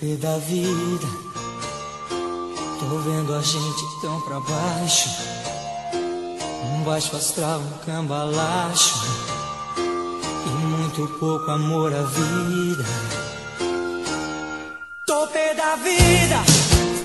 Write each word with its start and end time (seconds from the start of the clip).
pé 0.00 0.16
da 0.16 0.38
vida. 0.38 1.06
Tô 2.08 2.98
vendo 3.00 3.34
a 3.34 3.42
gente 3.42 4.00
tão 4.00 4.18
pra 4.22 4.40
baixo. 4.40 5.10
Um 6.64 6.82
baixo 6.82 7.14
astral, 7.14 7.60
um 7.60 7.84
cambalacho. 7.84 8.94
E 10.46 10.48
muito 10.64 11.06
pouco 11.18 11.50
amor 11.50 11.92
à 11.92 12.02
vida. 12.02 12.84
Tô 15.06 15.26
pé 15.26 15.52
da 15.54 15.76
vida. 15.76 16.36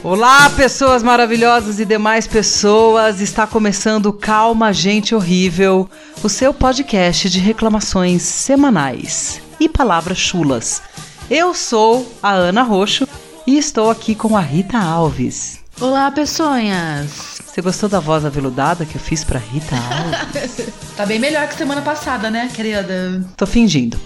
Olá, 0.02 0.50
pessoas 0.52 1.04
maravilhosas 1.04 1.80
e 1.80 1.86
demais 1.86 2.26
pessoas. 2.26 3.20
Está 3.20 3.46
começando 3.46 4.14
Calma 4.14 4.72
Gente 4.72 5.14
Horrível, 5.14 5.90
o 6.24 6.30
seu 6.30 6.54
podcast 6.54 7.30
de 7.30 7.40
reclamações 7.40 8.22
semanais 8.22 9.42
e 9.60 9.68
palavras 9.68 10.18
chulas. 10.18 10.82
Eu 11.30 11.56
sou 11.56 12.08
a 12.22 12.34
Ana 12.34 12.62
Roxo 12.62 13.08
e 13.48 13.58
estou 13.58 13.90
aqui 13.90 14.14
com 14.14 14.38
a 14.38 14.42
Rita 14.42 14.78
Alves. 14.78 15.60
Olá, 15.82 16.12
pessoinhas! 16.12 17.42
Você 17.44 17.64
gostou 17.64 17.90
da 17.90 18.00
voz 18.00 18.24
aveludada 18.24 18.86
que 18.86 18.96
eu 18.96 19.02
fiz 19.02 19.24
pra 19.24 19.40
Rita 19.40 19.76
Alves? 19.76 20.68
tá 20.96 21.04
bem 21.04 21.18
melhor 21.18 21.48
que 21.48 21.56
semana 21.56 21.82
passada, 21.82 22.30
né, 22.30 22.52
querida? 22.54 23.26
Tô 23.36 23.48
fingindo. 23.48 24.00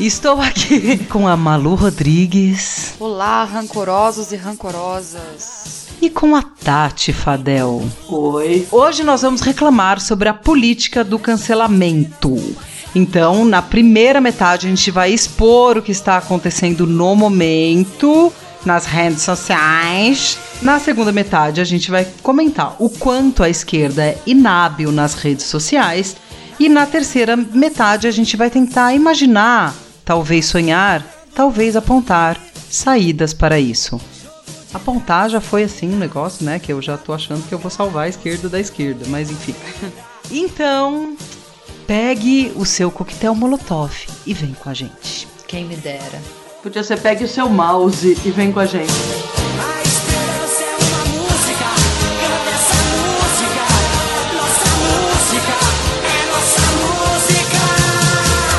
Estou 0.00 0.40
aqui 0.40 0.96
com 1.12 1.28
a 1.28 1.36
Malu 1.36 1.74
Rodrigues. 1.74 2.94
Olá, 2.98 3.44
rancorosos 3.44 4.32
e 4.32 4.36
rancorosas. 4.36 5.88
E 6.00 6.08
com 6.08 6.34
a 6.34 6.42
Tati 6.42 7.12
Fadel. 7.12 7.86
Oi. 8.08 8.66
Hoje 8.72 9.04
nós 9.04 9.20
vamos 9.20 9.42
reclamar 9.42 10.00
sobre 10.00 10.26
a 10.30 10.34
política 10.34 11.04
do 11.04 11.18
cancelamento. 11.18 12.34
Então, 12.94 13.44
na 13.44 13.62
primeira 13.62 14.20
metade, 14.20 14.66
a 14.66 14.70
gente 14.70 14.90
vai 14.90 15.12
expor 15.12 15.78
o 15.78 15.82
que 15.82 15.92
está 15.92 16.18
acontecendo 16.18 16.86
no 16.86 17.14
momento 17.16 18.32
nas 18.64 18.84
redes 18.84 19.22
sociais. 19.22 20.38
Na 20.60 20.78
segunda 20.78 21.10
metade, 21.10 21.60
a 21.60 21.64
gente 21.64 21.90
vai 21.90 22.06
comentar 22.22 22.76
o 22.78 22.88
quanto 22.88 23.42
a 23.42 23.48
esquerda 23.48 24.04
é 24.04 24.18
inábil 24.26 24.92
nas 24.92 25.14
redes 25.14 25.46
sociais. 25.46 26.16
E 26.60 26.68
na 26.68 26.86
terceira 26.86 27.36
metade, 27.36 28.06
a 28.06 28.10
gente 28.10 28.36
vai 28.36 28.50
tentar 28.50 28.94
imaginar, 28.94 29.74
talvez 30.04 30.46
sonhar, 30.46 31.04
talvez 31.34 31.74
apontar 31.76 32.38
saídas 32.70 33.34
para 33.34 33.58
isso. 33.58 34.00
Apontar 34.72 35.28
já 35.28 35.40
foi 35.40 35.64
assim 35.64 35.92
um 35.92 35.98
negócio, 35.98 36.44
né? 36.44 36.58
Que 36.58 36.72
eu 36.72 36.80
já 36.80 36.96
tô 36.96 37.12
achando 37.12 37.46
que 37.46 37.52
eu 37.52 37.58
vou 37.58 37.70
salvar 37.70 38.04
a 38.04 38.08
esquerda 38.08 38.48
da 38.48 38.60
esquerda, 38.60 39.06
mas 39.08 39.30
enfim. 39.30 39.54
Então, 40.30 41.14
pegue 41.86 42.52
o 42.56 42.64
seu 42.64 42.90
coquetel 42.90 43.34
Molotov 43.34 43.92
e 44.26 44.32
vem 44.34 44.52
com 44.52 44.68
a 44.68 44.74
gente. 44.74 45.28
Quem 45.46 45.64
me 45.64 45.76
dera. 45.76 46.20
Podia 46.62 46.82
ser 46.82 47.00
pegue 47.00 47.24
o 47.24 47.28
seu 47.28 47.48
mouse 47.48 48.16
e 48.24 48.30
vem 48.30 48.52
com 48.52 48.60
a 48.60 48.66
gente. 48.66 48.92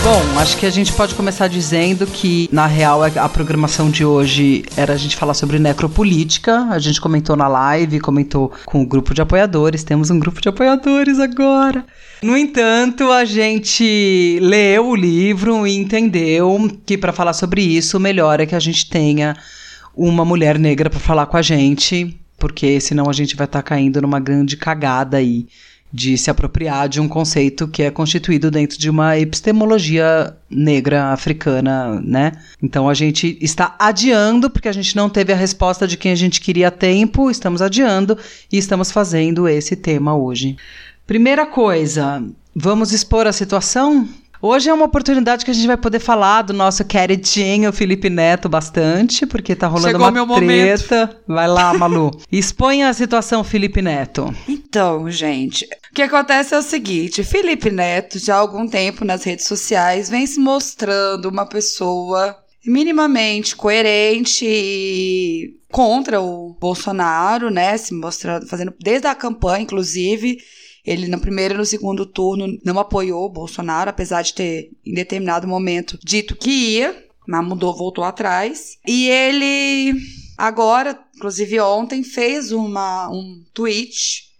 Bom, 0.04 0.38
acho 0.38 0.58
que 0.58 0.66
a 0.66 0.70
gente 0.70 0.92
pode 0.92 1.16
começar 1.16 1.48
dizendo 1.48 2.06
que, 2.06 2.50
na 2.52 2.68
real, 2.68 3.02
a 3.04 3.30
programação 3.30 3.90
de 3.90 4.04
hoje 4.04 4.66
era 4.76 4.92
a 4.92 4.98
gente 4.98 5.16
falar 5.16 5.34
sobre 5.34 5.58
necropolítica. 5.60 6.68
A 6.70 6.78
gente 6.78 7.00
comentou 7.00 7.38
na 7.38 7.48
live, 7.48 8.02
comentou 8.02 8.52
com 8.66 8.82
o 8.82 8.86
grupo 8.86 9.14
de 9.14 9.22
apoiadores. 9.22 9.82
Temos 9.82 10.10
um 10.10 10.20
grupo 10.20 10.42
de 10.42 10.50
apoiadores 10.50 11.20
agora. 11.22 11.86
No 12.22 12.36
entanto, 12.36 13.14
a 13.14 13.24
gente 13.24 14.40
leu 14.42 14.90
o 14.90 14.96
livro 14.96 15.66
e 15.66 15.78
entendeu 15.78 16.70
que, 16.86 16.98
para 16.98 17.14
falar 17.14 17.32
sobre 17.32 17.62
isso, 17.62 17.96
o 17.96 18.02
melhor 18.02 18.42
é 18.42 18.46
que 18.46 18.56
a 18.56 18.60
gente 18.60 18.90
tenha 18.90 19.38
uma 19.96 20.26
mulher 20.26 20.60
negra 20.60 20.90
para 20.90 21.00
falar 21.00 21.28
com 21.28 21.38
a 21.38 21.42
gente, 21.42 22.14
porque 22.38 22.82
senão 22.82 23.10
a 23.10 23.14
gente 23.14 23.38
vai 23.38 23.46
estar 23.46 23.64
caindo 23.64 24.02
numa 24.02 24.20
grande 24.20 24.58
cagada 24.58 25.16
aí 25.16 25.48
de 25.94 26.18
se 26.18 26.32
apropriar 26.32 26.90
de 26.90 27.00
um 27.00 27.08
conceito 27.08 27.68
que 27.68 27.84
é 27.84 27.92
constituído 27.92 28.50
dentro 28.50 28.80
de 28.80 28.90
uma 28.90 29.20
epistemologia 29.20 30.36
negra 30.50 31.14
africana, 31.14 32.02
né? 32.02 32.32
Então 32.62 32.90
a 32.90 32.96
gente 32.96 33.38
está 33.40 33.76
adiando 33.78 34.50
porque 34.50 34.68
a 34.68 34.72
gente 34.72 34.96
não 34.96 35.08
teve 35.08 35.32
a 35.32 35.36
resposta 35.36 35.88
de 35.88 35.96
quem 35.96 36.12
a 36.12 36.16
gente 36.16 36.42
queria 36.42 36.70
a 36.70 36.72
tempo, 36.72 37.30
estamos 37.30 37.62
adiando 37.62 38.18
e 38.52 38.58
estamos 38.58 38.92
fazendo 38.92 39.48
esse 39.48 39.76
tema 39.76 40.16
hoje. 40.16 40.58
Primeira 41.06 41.46
coisa, 41.46 42.24
vamos 42.56 42.92
expor 42.92 43.28
a 43.28 43.32
situação? 43.32 44.10
Hoje 44.46 44.70
é 44.70 44.74
uma 44.74 44.84
oportunidade 44.84 45.46
que 45.46 45.52
a 45.52 45.54
gente 45.54 45.68
vai 45.68 45.78
poder 45.78 46.00
falar 46.00 46.42
do 46.42 46.52
nosso 46.52 46.84
queridinho 46.84 47.72
Felipe 47.72 48.10
Neto 48.10 48.50
bastante, 48.50 49.26
porque 49.26 49.56
tá 49.56 49.68
rolando 49.68 49.88
Chegou 49.88 50.02
uma 50.02 50.12
meu 50.12 50.26
momento. 50.26 50.86
treta. 50.86 51.18
Vai 51.26 51.48
lá, 51.48 51.74
Malu. 51.74 52.12
Expõe 52.30 52.84
a 52.84 52.94
situação 52.94 53.42
Felipe 53.42 53.82
Neto. 53.82 54.36
Então, 54.46 55.10
gente, 55.10 55.64
o 55.90 55.96
que 55.96 56.02
acontece 56.02 56.54
é 56.54 56.58
o 56.58 56.62
seguinte: 56.62 57.24
Felipe 57.24 57.72
Neto, 57.72 58.20
já 58.20 58.36
há 58.36 58.40
algum 58.40 58.68
tempo 58.68 59.06
nas 59.06 59.24
redes 59.24 59.48
sociais, 59.48 60.10
vem 60.10 60.28
se 60.28 60.42
mostrando 60.42 61.30
uma 61.30 61.46
pessoa 61.46 62.38
minimamente 62.66 63.56
coerente 63.56 64.46
e 64.46 65.58
contra 65.72 66.20
o 66.20 66.54
Bolsonaro, 66.60 67.50
né? 67.50 67.78
Se 67.78 67.94
mostrando, 67.94 68.46
fazendo 68.46 68.74
desde 68.78 69.08
a 69.08 69.16
campanha, 69.16 69.64
inclusive. 69.64 70.38
Ele, 70.86 71.08
no 71.08 71.20
primeiro 71.20 71.54
e 71.54 71.58
no 71.58 71.66
segundo 71.66 72.06
turno, 72.06 72.60
não 72.64 72.78
apoiou 72.78 73.26
o 73.26 73.32
Bolsonaro, 73.32 73.90
apesar 73.90 74.22
de 74.22 74.34
ter, 74.34 74.72
em 74.86 74.94
determinado 74.94 75.48
momento, 75.48 75.98
dito 76.04 76.36
que 76.36 76.50
ia, 76.50 77.08
mas 77.28 77.46
mudou, 77.46 77.76
voltou 77.76 78.04
atrás. 78.04 78.78
E 78.86 79.08
ele, 79.08 79.94
agora, 80.38 81.00
inclusive 81.16 81.60
ontem, 81.62 82.04
fez 82.04 82.52
uma, 82.52 83.10
um 83.10 83.46
tweet 83.54 84.34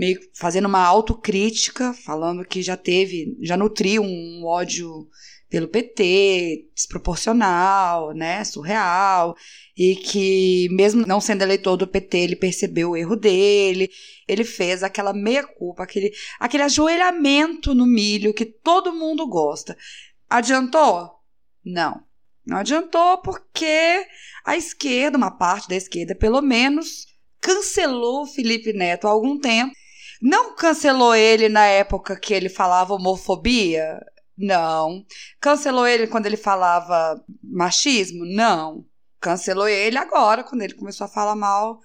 meio 0.00 0.18
fazendo 0.32 0.66
uma 0.66 0.82
autocrítica, 0.82 1.92
falando 1.92 2.42
que 2.42 2.62
já 2.62 2.74
teve, 2.74 3.36
já 3.42 3.54
nutriu 3.54 4.02
um 4.02 4.46
ódio 4.46 5.06
pelo 5.50 5.68
PT, 5.68 6.70
desproporcional, 6.74 8.14
né, 8.14 8.42
surreal, 8.44 9.36
e 9.82 9.96
que 9.96 10.68
mesmo 10.72 11.06
não 11.06 11.22
sendo 11.22 11.40
eleitor 11.40 11.74
do 11.74 11.86
PT, 11.86 12.18
ele 12.18 12.36
percebeu 12.36 12.90
o 12.90 12.96
erro 12.98 13.16
dele, 13.16 13.90
ele 14.28 14.44
fez 14.44 14.82
aquela 14.82 15.14
meia-culpa, 15.14 15.84
aquele, 15.84 16.12
aquele 16.38 16.64
ajoelhamento 16.64 17.74
no 17.74 17.86
milho 17.86 18.34
que 18.34 18.44
todo 18.44 18.92
mundo 18.92 19.26
gosta. 19.26 19.74
Adiantou? 20.28 21.10
Não. 21.64 22.02
Não 22.44 22.58
adiantou 22.58 23.22
porque 23.22 24.06
a 24.44 24.54
esquerda, 24.54 25.16
uma 25.16 25.30
parte 25.30 25.66
da 25.66 25.76
esquerda 25.76 26.14
pelo 26.14 26.42
menos, 26.42 27.06
cancelou 27.40 28.24
o 28.24 28.26
Felipe 28.26 28.74
Neto 28.74 29.06
há 29.06 29.10
algum 29.10 29.40
tempo. 29.40 29.72
Não 30.20 30.54
cancelou 30.54 31.14
ele 31.14 31.48
na 31.48 31.64
época 31.64 32.20
que 32.20 32.34
ele 32.34 32.50
falava 32.50 32.92
homofobia? 32.92 33.98
Não. 34.36 35.06
Cancelou 35.40 35.86
ele 35.86 36.06
quando 36.06 36.26
ele 36.26 36.36
falava 36.36 37.18
machismo? 37.42 38.26
Não. 38.26 38.84
Cancelou 39.20 39.68
ele 39.68 39.98
agora, 39.98 40.42
quando 40.42 40.62
ele 40.62 40.74
começou 40.74 41.04
a 41.04 41.08
falar 41.08 41.36
mal. 41.36 41.80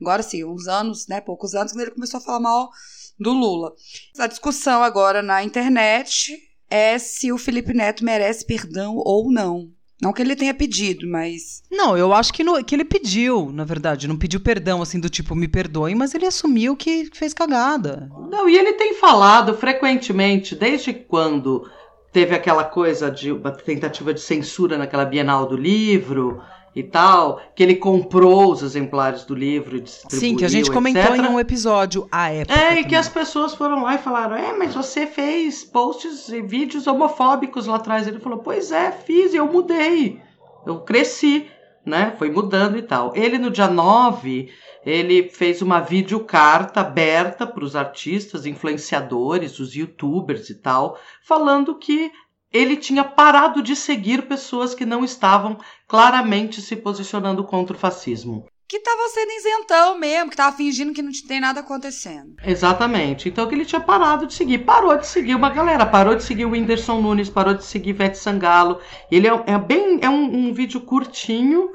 Agora 0.00 0.22
sim, 0.22 0.44
uns 0.44 0.66
anos, 0.66 1.06
né? 1.08 1.20
Poucos 1.20 1.54
anos, 1.54 1.72
quando 1.72 1.82
ele 1.82 1.90
começou 1.90 2.18
a 2.18 2.22
falar 2.22 2.40
mal 2.40 2.70
do 3.18 3.32
Lula. 3.32 3.72
A 4.18 4.26
discussão 4.26 4.82
agora 4.82 5.20
na 5.22 5.44
internet 5.44 6.32
é 6.70 6.98
se 6.98 7.30
o 7.32 7.36
Felipe 7.38 7.74
Neto 7.74 8.02
merece 8.04 8.46
perdão 8.46 8.94
ou 8.96 9.30
não. 9.30 9.70
Não 10.00 10.14
que 10.14 10.22
ele 10.22 10.34
tenha 10.34 10.54
pedido, 10.54 11.06
mas. 11.06 11.62
Não, 11.70 11.94
eu 11.98 12.14
acho 12.14 12.32
que, 12.32 12.42
no- 12.42 12.64
que 12.64 12.74
ele 12.74 12.86
pediu, 12.86 13.52
na 13.52 13.64
verdade. 13.64 14.08
Não 14.08 14.16
pediu 14.16 14.40
perdão, 14.40 14.80
assim, 14.80 14.98
do 14.98 15.10
tipo, 15.10 15.34
me 15.34 15.46
perdoem, 15.46 15.94
mas 15.94 16.14
ele 16.14 16.24
assumiu 16.24 16.74
que 16.74 17.10
fez 17.12 17.34
cagada. 17.34 18.08
Não, 18.30 18.48
e 18.48 18.56
ele 18.56 18.72
tem 18.72 18.94
falado 18.94 19.54
frequentemente, 19.58 20.54
desde 20.54 20.94
quando 20.94 21.70
teve 22.10 22.34
aquela 22.34 22.64
coisa 22.64 23.10
de 23.10 23.30
uma 23.30 23.50
tentativa 23.50 24.14
de 24.14 24.20
censura 24.20 24.78
naquela 24.78 25.04
Bienal 25.04 25.46
do 25.46 25.56
livro 25.56 26.42
e 26.74 26.82
tal, 26.82 27.40
que 27.54 27.62
ele 27.62 27.74
comprou 27.74 28.52
os 28.52 28.62
exemplares 28.62 29.24
do 29.24 29.34
livro 29.34 29.76
e 29.76 29.80
distribuiu, 29.80 30.20
Sim, 30.20 30.36
que 30.36 30.44
a 30.44 30.48
gente 30.48 30.70
comentou 30.70 31.14
etc. 31.14 31.24
em 31.24 31.28
um 31.28 31.40
episódio 31.40 32.08
à 32.12 32.30
época. 32.30 32.58
É, 32.58 32.80
e 32.80 32.84
que 32.84 32.94
as 32.94 33.08
pessoas 33.08 33.54
foram 33.54 33.82
lá 33.82 33.96
e 33.96 33.98
falaram: 33.98 34.36
É, 34.36 34.56
mas 34.56 34.74
você 34.74 35.06
fez 35.06 35.64
posts 35.64 36.28
e 36.28 36.40
vídeos 36.40 36.86
homofóbicos 36.86 37.66
lá 37.66 37.76
atrás. 37.76 38.06
Ele 38.06 38.20
falou: 38.20 38.38
Pois 38.38 38.70
é, 38.70 38.92
fiz 38.92 39.34
e 39.34 39.36
eu 39.36 39.50
mudei. 39.50 40.20
Eu 40.64 40.80
cresci, 40.80 41.48
né? 41.84 42.14
Foi 42.18 42.30
mudando 42.30 42.78
e 42.78 42.82
tal. 42.82 43.12
Ele, 43.16 43.38
no 43.38 43.50
dia 43.50 43.66
9, 43.66 44.48
ele 44.86 45.28
fez 45.28 45.60
uma 45.60 45.80
videocarta 45.80 46.80
aberta 46.80 47.46
para 47.46 47.64
os 47.64 47.74
artistas, 47.74 48.46
influenciadores, 48.46 49.58
os 49.58 49.74
youtubers 49.74 50.50
e 50.50 50.54
tal, 50.54 50.98
falando 51.22 51.74
que 51.76 52.12
ele 52.52 52.76
tinha 52.76 53.04
parado 53.04 53.62
de 53.62 53.76
seguir 53.76 54.22
pessoas 54.22 54.74
que 54.74 54.84
não 54.84 55.04
estavam 55.04 55.58
claramente 55.86 56.60
se 56.60 56.76
posicionando 56.76 57.44
contra 57.44 57.76
o 57.76 57.78
fascismo. 57.78 58.46
Que 58.68 58.78
tava 58.78 59.08
sendo 59.08 59.32
isentão 59.32 59.98
mesmo, 59.98 60.30
que 60.30 60.36
tava 60.36 60.56
fingindo 60.56 60.92
que 60.92 61.02
não 61.02 61.10
tem 61.26 61.40
nada 61.40 61.58
acontecendo. 61.58 62.36
Exatamente. 62.44 63.28
Então 63.28 63.48
que 63.48 63.54
ele 63.54 63.64
tinha 63.64 63.80
parado 63.80 64.26
de 64.26 64.34
seguir. 64.34 64.58
Parou 64.58 64.96
de 64.96 65.08
seguir 65.08 65.34
uma 65.34 65.50
galera. 65.50 65.84
Parou 65.84 66.14
de 66.14 66.22
seguir 66.22 66.44
o 66.44 66.50
Whindersson 66.50 67.00
Nunes, 67.00 67.28
parou 67.28 67.54
de 67.54 67.64
seguir 67.64 67.90
Ivete 67.90 68.16
Sangalo. 68.16 68.80
Ele 69.10 69.26
é, 69.26 69.44
é 69.46 69.58
bem. 69.58 69.98
É 70.00 70.08
um, 70.08 70.48
um 70.48 70.54
vídeo 70.54 70.80
curtinho, 70.82 71.70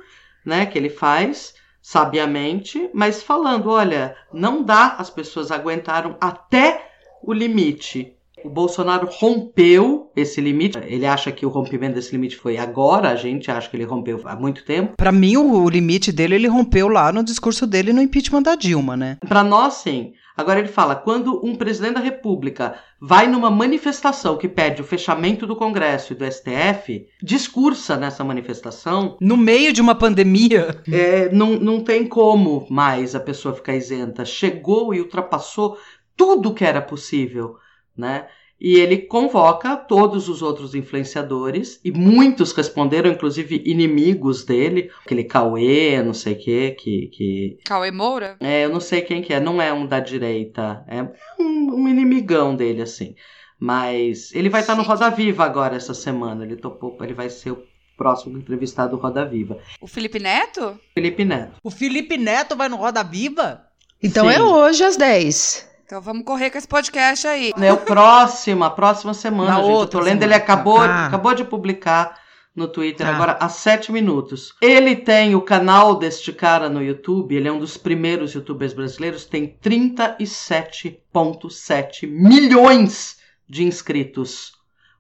né, 0.46 0.66
que 0.66 0.78
ele 0.78 0.90
faz 0.90 1.54
sabiamente, 1.82 2.90
mas 2.96 3.22
falando, 3.22 3.70
olha, 3.70 4.18
não 4.34 4.64
dá, 4.64 4.96
as 4.98 5.08
pessoas 5.08 5.52
aguentaram 5.52 6.18
até 6.20 6.90
o 7.22 7.32
limite. 7.32 8.15
O 8.46 8.50
Bolsonaro 8.50 9.10
rompeu 9.12 10.12
esse 10.16 10.40
limite. 10.40 10.78
Ele 10.86 11.06
acha 11.08 11.32
que 11.32 11.48
o 11.48 11.50
rompimento 11.50 11.96
desse 11.96 12.12
limite 12.12 12.36
foi 12.38 12.58
agora, 12.58 13.10
a 13.10 13.16
gente 13.16 13.50
acha 13.50 13.68
que 13.68 13.76
ele 13.76 13.86
rompeu 13.86 14.22
há 14.24 14.36
muito 14.36 14.64
tempo. 14.64 14.94
Pra 14.96 15.12
mim, 15.12 15.36
o, 15.36 15.68
limite 15.68 16.12
dele, 16.12 16.36
ele 16.36 16.48
rompeu 16.48 16.88
lá 16.88 17.12
no 17.12 17.24
discurso 17.24 17.66
dele 17.66 17.92
no 17.92 18.02
impeachment 18.02 18.44
da 18.44 18.56
Dilma, 18.56 18.96
né? 18.96 19.18
Pra 19.28 19.44
nós, 19.44 19.74
sim. 19.76 20.14
Agora 20.38 20.60
ele 20.60 20.68
fala: 20.68 20.96
quando 20.96 21.44
um 21.44 21.56
presidente 21.56 21.96
da 21.96 22.00
República 22.02 22.76
vai 23.02 23.26
numa 23.26 23.50
manifestação 23.50 24.38
que 24.38 24.48
pede 24.48 24.80
o 24.80 24.86
fechamento 24.86 25.48
do 25.48 25.56
Congresso 25.56 26.14
e 26.14 26.16
do 26.16 26.26
STF, 26.32 27.08
discursa 27.24 27.98
nessa 27.98 28.24
manifestação, 28.24 29.18
No 29.20 29.36
meio 29.36 29.74
de 29.74 29.82
uma 29.82 29.96
pandemia. 29.96 30.84
é, 30.92 31.30
não, 31.32 31.54
não 31.60 31.80
tem 31.84 32.06
como 32.06 32.68
mais 32.70 33.16
a 33.16 33.20
pessoa 33.20 33.56
ficar 33.56 33.76
isenta. 33.76 34.24
Chegou 34.24 34.94
e 34.94 35.02
ultrapassou 35.02 35.78
tudo 36.16 36.54
que 36.54 36.64
era 36.64 36.82
possível, 36.82 37.58
né? 37.98 38.28
E 38.60 38.76
ele 38.76 39.00
convoca 39.00 39.76
todos 39.76 40.30
os 40.30 40.42
outros 40.42 40.74
influenciadores, 40.74 41.80
e 41.84 41.92
muitos 41.92 42.54
responderam, 42.54 43.12
inclusive 43.12 43.62
inimigos 43.66 44.46
dele, 44.46 44.90
aquele 45.06 45.26
Cauê, 45.26 46.02
não 46.02 46.14
sei 46.14 46.34
o 46.34 46.40
quê, 46.40 46.76
que, 46.80 47.08
que 47.08 47.58
Cauê 47.66 47.92
Moura? 47.92 48.38
é, 48.40 48.64
eu 48.64 48.70
não 48.70 48.80
sei 48.80 49.02
quem 49.02 49.22
que 49.22 49.34
é, 49.34 49.42
não 49.42 49.62
é 49.62 49.74
um 49.74 49.86
da 49.86 50.00
direita, 50.00 50.86
é 50.88 51.04
um, 51.38 51.82
um 51.84 51.88
inimigão 51.88 52.56
dele, 52.56 52.82
assim. 52.82 53.14
Mas 53.60 54.34
ele 54.34 54.50
vai 54.50 54.62
estar 54.62 54.76
no. 54.76 54.84
Roda 54.84 55.10
Viva 55.10 55.44
agora 55.44 55.76
essa 55.76 55.94
semana, 55.94 56.44
ele 56.44 56.56
topou, 56.56 56.98
ele 57.02 57.14
vai 57.14 57.30
ser 57.30 57.52
o 57.52 57.64
próximo 57.98 58.38
entrevistado 58.38 58.96
do 58.96 59.02
Roda 59.02 59.26
Viva. 59.26 59.58
O 59.82 59.88
Felipe 59.88 60.20
Neto? 60.20 60.80
Felipe 60.94 61.24
Neto. 61.26 61.54
O 61.64 61.72
Felipe 61.72 62.18
Neto 62.18 62.56
vai 62.56 62.68
no 62.70 62.76
Roda 62.76 63.04
Viva? 63.04 63.62
Então 64.04 64.30
Sim. 64.30 64.36
é 64.36 64.42
hoje 64.42 64.84
às 64.84 64.98
10. 64.98 65.70
Então 65.86 66.02
vamos 66.02 66.24
correr 66.26 66.50
com 66.50 66.58
esse 66.58 66.68
podcast 66.68 67.28
aí. 67.28 67.54
É 67.62 67.72
o 67.72 67.78
próximo, 67.78 68.64
a 68.64 68.72
próxima 68.72 69.14
semana, 69.14 69.52
Na 69.52 69.58
gente. 69.58 69.70
Eu 69.70 69.76
outra 69.76 70.00
tô 70.00 70.04
lendo, 70.04 70.14
semana. 70.20 70.26
ele 70.26 70.34
acabou, 70.34 70.82
Ah. 70.82 71.06
acabou 71.06 71.34
de 71.36 71.44
publicar 71.44 72.20
no 72.56 72.68
Twitter 72.68 73.06
Ah. 73.08 73.14
agora 73.14 73.38
há 73.40 73.48
sete 73.50 73.92
minutos. 73.92 74.56
Ele 74.62 74.96
tem 74.96 75.36
o 75.36 75.42
canal 75.42 75.96
deste 75.96 76.34
cara 76.34 76.70
no 76.70 76.82
YouTube, 76.82 77.36
ele 77.36 77.48
é 77.48 77.52
um 77.52 77.60
dos 77.60 77.78
primeiros 77.78 78.34
youtubers 78.34 78.74
brasileiros, 78.74 79.26
tem 79.26 79.48
37,7 79.62 82.08
milhões 82.08 83.18
de 83.48 83.64
inscritos. 83.64 84.54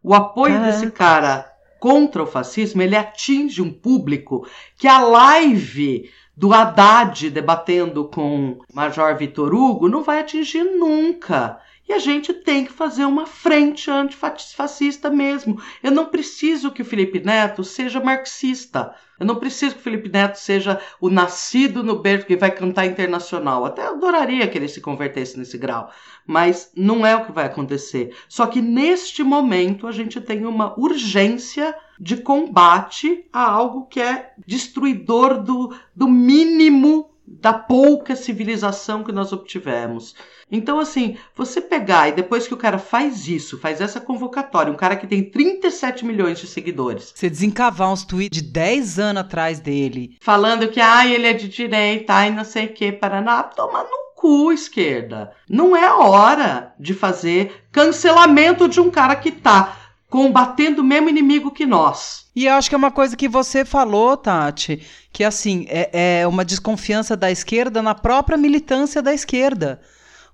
O 0.03 0.13
apoio 0.13 0.53
Caraca. 0.53 0.71
desse 0.71 0.91
cara 0.91 1.51
contra 1.79 2.21
o 2.21 2.27
fascismo, 2.27 2.79
ele 2.81 2.95
atinge 2.95 3.59
um 3.61 3.71
público 3.71 4.47
que 4.77 4.87
a 4.87 4.99
live 4.99 6.09
do 6.35 6.53
Haddad 6.53 7.29
debatendo 7.29 8.05
com 8.05 8.59
Major 8.73 9.15
Vitor 9.15 9.53
Hugo 9.53 9.87
não 9.87 10.03
vai 10.03 10.19
atingir 10.19 10.63
nunca. 10.63 11.59
E 11.87 11.93
a 11.93 11.99
gente 11.99 12.33
tem 12.33 12.65
que 12.65 12.71
fazer 12.71 13.05
uma 13.05 13.27
frente 13.27 13.91
antifascista 13.91 15.09
mesmo. 15.09 15.61
Eu 15.83 15.91
não 15.91 16.05
preciso 16.05 16.71
que 16.71 16.81
o 16.81 16.85
Felipe 16.85 17.19
Neto 17.19 17.63
seja 17.63 17.99
marxista. 17.99 18.95
Eu 19.19 19.25
não 19.25 19.35
preciso 19.35 19.75
que 19.75 19.81
o 19.81 19.83
Felipe 19.83 20.09
Neto 20.09 20.35
seja 20.35 20.81
o 20.99 21.09
nascido 21.09 21.83
no 21.83 21.99
berço 21.99 22.25
que 22.25 22.35
vai 22.35 22.49
cantar 22.49 22.87
internacional. 22.87 23.65
Até 23.65 23.85
adoraria 23.85 24.47
que 24.47 24.57
ele 24.57 24.67
se 24.67 24.81
convertesse 24.81 25.37
nesse 25.37 25.59
grau. 25.59 25.91
Mas 26.25 26.71
não 26.75 27.05
é 27.05 27.15
o 27.15 27.25
que 27.25 27.31
vai 27.31 27.45
acontecer. 27.45 28.15
Só 28.27 28.47
que 28.47 28.61
neste 28.61 29.23
momento 29.23 29.85
a 29.85 29.91
gente 29.91 30.19
tem 30.19 30.43
uma 30.43 30.77
urgência 30.79 31.75
de 31.99 32.17
combate 32.17 33.25
a 33.31 33.47
algo 33.47 33.85
que 33.85 34.01
é 34.01 34.33
destruidor 34.45 35.41
do, 35.41 35.73
do 35.95 36.07
mínimo 36.07 37.14
da 37.27 37.53
pouca 37.53 38.15
civilização 38.15 39.03
que 39.03 39.11
nós 39.11 39.33
obtivemos. 39.33 40.15
Então, 40.51 40.79
assim, 40.79 41.17
você 41.35 41.59
pegar 41.59 42.07
e 42.07 42.11
depois 42.11 42.47
que 42.47 42.53
o 42.53 42.57
cara 42.57 42.77
faz 42.77 43.27
isso, 43.27 43.57
faz 43.59 43.81
essa 43.81 43.99
convocatória, 43.99 44.71
um 44.71 44.75
cara 44.75 44.95
que 44.95 45.07
tem 45.07 45.23
37 45.23 46.05
milhões 46.05 46.39
de 46.39 46.45
seguidores, 46.45 47.11
Você 47.15 47.29
desencavar 47.29 47.91
uns 47.91 48.03
tweets 48.05 48.39
de 48.39 48.47
10 48.47 48.99
anos 48.99 49.21
atrás 49.21 49.59
dele. 49.59 50.17
falando 50.21 50.67
que, 50.67 50.79
ai, 50.79 51.13
ele 51.13 51.25
é 51.27 51.33
de 51.33 51.47
direita, 51.49 52.13
ai, 52.13 52.29
não 52.29 52.43
sei 52.43 52.65
o 52.65 52.73
que, 52.73 52.91
Paraná, 52.91 53.41
toma 53.41 53.83
no 53.83 54.13
cu, 54.15 54.51
esquerda. 54.51 55.31
Não 55.49 55.75
é 55.75 55.91
hora 55.91 56.73
de 56.79 56.93
fazer 56.93 57.65
cancelamento 57.71 58.67
de 58.67 58.79
um 58.79 58.89
cara 58.91 59.15
que 59.15 59.31
tá 59.31 59.77
combatendo 60.15 60.81
o 60.81 60.85
mesmo 60.85 61.09
inimigo 61.09 61.51
que 61.51 61.65
nós. 61.65 62.27
E 62.33 62.45
eu 62.45 62.53
acho 62.53 62.69
que 62.69 62.75
é 62.75 62.77
uma 62.77 62.89
coisa 62.89 63.17
que 63.17 63.27
você 63.27 63.65
falou, 63.65 64.15
Tati, 64.15 64.81
que 65.11 65.25
assim, 65.25 65.65
é, 65.67 66.21
é 66.21 66.27
uma 66.27 66.45
desconfiança 66.45 67.17
da 67.17 67.29
esquerda 67.29 67.81
na 67.81 67.93
própria 67.93 68.37
militância 68.37 69.01
da 69.01 69.13
esquerda. 69.13 69.81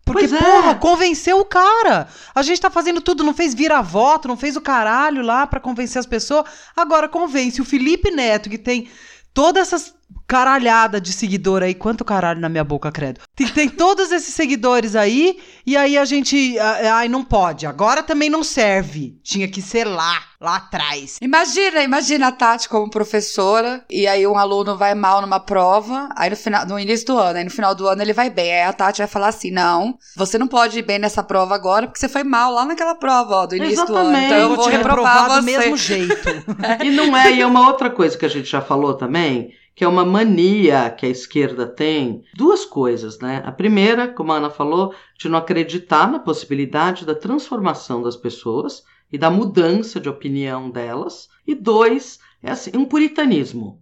Porque, 0.06 0.28
Pois 0.28 0.34
é. 0.34 0.38
porra, 0.38 0.76
convenceu 0.76 1.40
o 1.40 1.46
cara. 1.46 2.08
A 2.36 2.44
gente 2.44 2.62
tá 2.62 2.70
fazendo 2.70 3.02
tudo, 3.02 3.24
não 3.24 3.34
fez 3.34 3.56
vira-voto, 3.56 4.28
não 4.28 4.38
fez 4.38 4.56
o 4.56 4.62
caralho 4.62 5.24
lá 5.24 5.48
pra 5.48 5.60
convencer 5.60 6.00
as 6.00 6.06
pessoas. 6.06 6.46
Agora 6.76 7.10
convence 7.10 7.60
o 7.60 7.66
Felipe 7.66 8.12
Neto, 8.12 8.52
que 8.52 8.60
tem 8.60 8.88
toda 9.34 9.60
essas 9.60 9.96
caralhada 10.28 11.02
de 11.02 11.12
seguidor 11.12 11.64
aí. 11.64 11.74
Quanto 11.74 12.06
caralho 12.06 12.40
na 12.40 12.50
minha 12.50 12.64
boca, 12.64 12.92
credo. 12.92 13.20
Tem, 13.36 13.48
tem 13.48 13.70
todos 13.70 14.12
esses 14.12 14.34
seguidores 14.34 14.96
aí, 14.96 15.40
e 15.66 15.76
aí 15.76 15.98
a 15.98 16.06
gente. 16.06 16.58
Ai, 16.60 17.08
não 17.08 17.24
pode. 17.24 17.66
Agora 17.66 18.02
também 18.02 18.30
não 18.30 18.44
serve. 18.44 19.20
Tinha 19.24 19.48
que 19.48 19.62
ser 19.62 19.86
lá, 19.86 20.22
lá 20.40 20.58
atrás. 20.58 21.18
Imagina, 21.22 21.84
imagina 21.84 22.28
a 22.28 22.32
Tati 22.32 22.70
como 22.70 22.90
professora, 22.90 23.84
e 23.90 24.08
aí 24.08 24.26
um 24.26 24.38
aluno 24.38 24.78
vai 24.78 24.96
mal 24.96 25.22
numa 25.22 25.40
prova, 25.40 26.10
aí 26.16 26.30
no, 26.30 26.36
final, 26.36 26.66
no 26.66 26.80
início 26.80 27.08
do 27.08 27.18
ano, 27.18 27.40
aí 27.40 27.44
no 27.44 27.52
final 27.52 27.76
do 27.76 27.88
ano 27.88 28.02
ele 28.02 28.14
vai 28.14 28.30
bem. 28.30 28.54
Aí 28.54 28.64
a 28.64 28.74
Tati 28.74 29.00
vai 29.00 29.08
falar 29.08 29.28
assim: 29.28 29.52
não, 29.52 29.98
você 30.16 30.38
não 30.38 30.48
pode 30.48 30.80
ir 30.80 30.84
bem 30.84 31.00
nessa 31.00 31.24
prova 31.24 31.56
agora, 31.56 31.88
porque 31.88 32.00
você 32.00 32.10
foi 32.10 32.24
mal 32.24 32.54
lá 32.54 32.66
naquela 32.66 32.96
prova, 32.96 33.36
ó, 33.36 33.46
do 33.46 33.56
início 33.56 33.86
do 33.86 33.96
ano. 33.96 34.10
Exatamente. 34.10 34.26
Então 34.26 34.38
eu 34.38 34.56
vou 34.56 34.66
te 34.66 34.72
reprovar 34.72 35.02
reprovar 35.02 35.30
você. 35.30 35.40
do 35.40 35.46
mesmo 35.46 35.78
jeito. 35.78 36.12
E 36.84 36.90
não 36.92 37.16
é, 37.16 37.32
e 37.34 37.42
é 37.42 37.46
uma 37.46 37.68
outra 37.68 37.90
coisa 37.90 38.18
que 38.18 38.26
a 38.26 38.30
gente 38.30 38.50
já 38.50 38.62
falou 38.62 38.94
também, 38.94 39.52
que 39.82 39.86
é 39.86 39.88
uma 39.88 40.06
mania 40.06 40.92
que 40.92 41.08
a 41.08 41.10
esquerda 41.10 41.66
tem. 41.66 42.24
Duas 42.36 42.64
coisas, 42.64 43.18
né? 43.18 43.42
A 43.44 43.52
primeira, 43.52 44.08
como 44.08 44.32
a 44.32 44.36
Ana 44.36 44.52
falou, 44.52 44.94
de 45.18 45.28
não 45.28 45.40
acreditar 45.40 46.08
na 46.08 46.20
possibilidade 46.20 47.04
da 47.04 47.16
transformação 47.16 48.04
das 48.04 48.16
pessoas 48.16 48.84
e 49.12 49.18
da 49.18 49.32
mudança 49.32 50.00
de 50.00 50.08
opinião 50.08 50.70
delas. 50.70 51.30
E 51.48 51.56
dois, 51.56 52.20
é 52.44 52.52
assim, 52.52 52.70
um 52.76 52.86
puritanismo. 52.86 53.82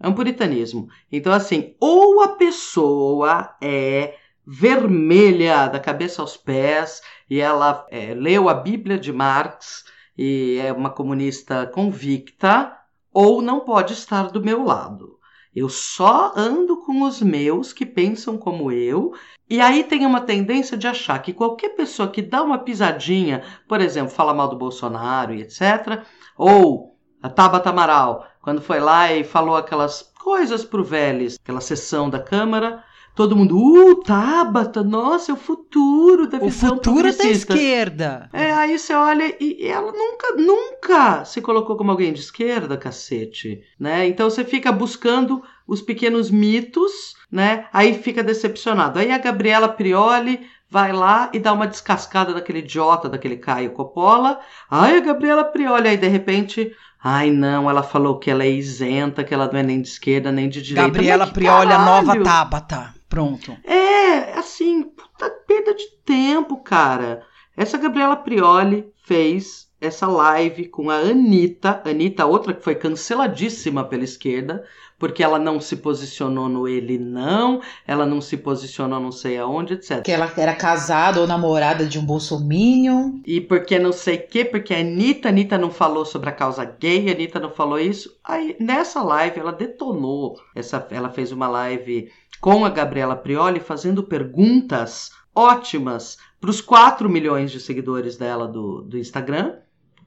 É 0.00 0.08
um 0.08 0.14
puritanismo. 0.14 0.88
Então, 1.12 1.34
assim, 1.34 1.74
ou 1.78 2.22
a 2.22 2.28
pessoa 2.28 3.54
é 3.60 4.14
vermelha 4.46 5.66
da 5.68 5.78
cabeça 5.78 6.22
aos 6.22 6.34
pés 6.34 7.02
e 7.28 7.40
ela 7.40 7.86
é, 7.90 8.14
leu 8.14 8.48
a 8.48 8.54
Bíblia 8.54 8.96
de 8.96 9.12
Marx 9.12 9.84
e 10.16 10.58
é 10.64 10.72
uma 10.72 10.88
comunista 10.88 11.66
convicta, 11.66 12.74
ou 13.12 13.42
não 13.42 13.60
pode 13.60 13.92
estar 13.92 14.30
do 14.30 14.42
meu 14.42 14.64
lado. 14.64 15.15
Eu 15.56 15.70
só 15.70 16.34
ando 16.36 16.76
com 16.82 17.00
os 17.00 17.22
meus 17.22 17.72
que 17.72 17.86
pensam 17.86 18.36
como 18.36 18.70
eu, 18.70 19.14
e 19.48 19.58
aí 19.58 19.82
tem 19.82 20.04
uma 20.04 20.20
tendência 20.20 20.76
de 20.76 20.86
achar 20.86 21.18
que 21.22 21.32
qualquer 21.32 21.70
pessoa 21.70 22.10
que 22.10 22.20
dá 22.20 22.42
uma 22.42 22.58
pisadinha, 22.58 23.42
por 23.66 23.80
exemplo, 23.80 24.10
fala 24.10 24.34
mal 24.34 24.48
do 24.50 24.58
Bolsonaro 24.58 25.32
e 25.32 25.40
etc., 25.40 26.04
ou 26.36 26.94
a 27.22 27.30
Tabata 27.30 27.70
Amaral, 27.70 28.26
quando 28.42 28.60
foi 28.60 28.80
lá 28.80 29.10
e 29.10 29.24
falou 29.24 29.56
aquelas 29.56 30.02
coisas 30.22 30.62
pro 30.62 30.84
Vélez, 30.84 31.38
aquela 31.42 31.62
sessão 31.62 32.10
da 32.10 32.20
Câmara, 32.20 32.84
todo 33.16 33.34
mundo, 33.34 33.56
uh, 33.58 33.96
Tabata, 34.02 34.84
nossa, 34.84 35.32
é 35.32 35.34
o 35.34 35.38
futuro 35.38 36.28
da 36.28 36.36
O 36.36 36.50
visão 36.50 36.74
futuro 36.76 37.08
é 37.08 37.10
da 37.10 37.16
progressista." 37.16 37.54
esquerda. 37.54 38.28
É, 38.32 38.52
aí 38.52 38.78
você 38.78 38.92
olha 38.94 39.34
e, 39.40 39.66
ela 39.66 39.90
nunca, 39.90 40.34
nunca 40.36 41.24
se 41.24 41.40
colocou 41.40 41.76
como 41.76 41.90
alguém 41.90 42.12
de 42.12 42.20
esquerda, 42.20 42.76
cacete, 42.76 43.62
né? 43.80 44.06
Então 44.06 44.28
você 44.28 44.44
fica 44.44 44.70
buscando 44.70 45.42
os 45.66 45.80
pequenos 45.80 46.30
mitos, 46.30 47.16
né? 47.32 47.66
Aí 47.72 47.94
fica 47.94 48.22
decepcionado. 48.22 48.98
Aí 48.98 49.10
a 49.10 49.18
Gabriela 49.18 49.68
Prioli 49.68 50.46
vai 50.70 50.92
lá 50.92 51.30
e 51.32 51.38
dá 51.38 51.52
uma 51.54 51.66
descascada 51.66 52.34
daquele 52.34 52.58
idiota, 52.58 53.08
daquele 53.08 53.38
Caio 53.38 53.70
Coppola. 53.70 54.40
Ai, 54.70 54.98
a 54.98 55.00
Gabriela 55.00 55.44
Prioli, 55.44 55.88
aí 55.88 55.96
de 55.96 56.08
repente... 56.08 56.70
Ai, 57.02 57.30
não, 57.30 57.70
ela 57.70 57.84
falou 57.84 58.18
que 58.18 58.28
ela 58.30 58.42
é 58.42 58.50
isenta, 58.50 59.22
que 59.22 59.32
ela 59.32 59.48
não 59.50 59.60
é 59.60 59.62
nem 59.62 59.80
de 59.80 59.86
esquerda, 59.86 60.32
nem 60.32 60.48
de 60.48 60.60
direita. 60.60 60.88
Gabriela 60.90 61.24
Mas 61.24 61.34
Prioli, 61.34 61.72
a 61.72 61.78
nova! 61.78 62.20
Tabata. 62.20 62.95
Pronto. 63.08 63.56
É, 63.64 64.32
assim, 64.38 64.82
puta 64.82 65.30
perda 65.46 65.74
de 65.74 65.86
tempo, 66.04 66.56
cara. 66.58 67.22
Essa 67.56 67.78
Gabriela 67.78 68.16
Prioli 68.16 68.92
fez 69.04 69.66
essa 69.80 70.06
live 70.06 70.68
com 70.68 70.90
a 70.90 70.96
Anitta. 70.96 71.82
Anitta, 71.84 72.26
outra 72.26 72.54
que 72.54 72.64
foi 72.64 72.74
canceladíssima 72.74 73.84
pela 73.84 74.04
esquerda, 74.04 74.64
porque 74.98 75.22
ela 75.22 75.38
não 75.38 75.60
se 75.60 75.76
posicionou 75.76 76.48
no 76.48 76.66
ele 76.66 76.98
não, 76.98 77.60
ela 77.86 78.06
não 78.06 78.20
se 78.20 78.36
posicionou 78.36 78.98
não 78.98 79.12
sei 79.12 79.36
aonde, 79.38 79.74
etc. 79.74 80.02
Que 80.02 80.12
ela 80.12 80.30
era 80.36 80.54
casada 80.54 81.20
ou 81.20 81.26
namorada 81.26 81.84
de 81.84 81.98
um 81.98 82.04
bolsominion. 82.04 83.20
E 83.26 83.40
porque 83.40 83.78
não 83.78 83.92
sei 83.92 84.16
o 84.16 84.26
quê, 84.26 84.44
porque 84.44 84.72
a 84.72 84.78
Anitta, 84.78 85.28
a 85.28 85.30
Anitta 85.30 85.58
não 85.58 85.70
falou 85.70 86.04
sobre 86.04 86.30
a 86.30 86.32
causa 86.32 86.64
gay, 86.64 87.08
a 87.08 87.12
Anitta 87.12 87.38
não 87.38 87.50
falou 87.50 87.78
isso. 87.78 88.18
Aí 88.24 88.56
nessa 88.58 89.02
live 89.02 89.38
ela 89.38 89.52
detonou, 89.52 90.36
essa, 90.54 90.86
ela 90.90 91.10
fez 91.10 91.30
uma 91.32 91.48
live 91.48 92.10
com 92.46 92.64
a 92.64 92.70
Gabriela 92.70 93.16
Prioli 93.16 93.58
fazendo 93.58 94.04
perguntas 94.04 95.10
ótimas 95.34 96.16
para 96.40 96.48
os 96.48 96.60
4 96.60 97.08
milhões 97.08 97.50
de 97.50 97.58
seguidores 97.58 98.16
dela 98.16 98.46
do, 98.46 98.82
do 98.82 98.96
Instagram. 98.96 99.56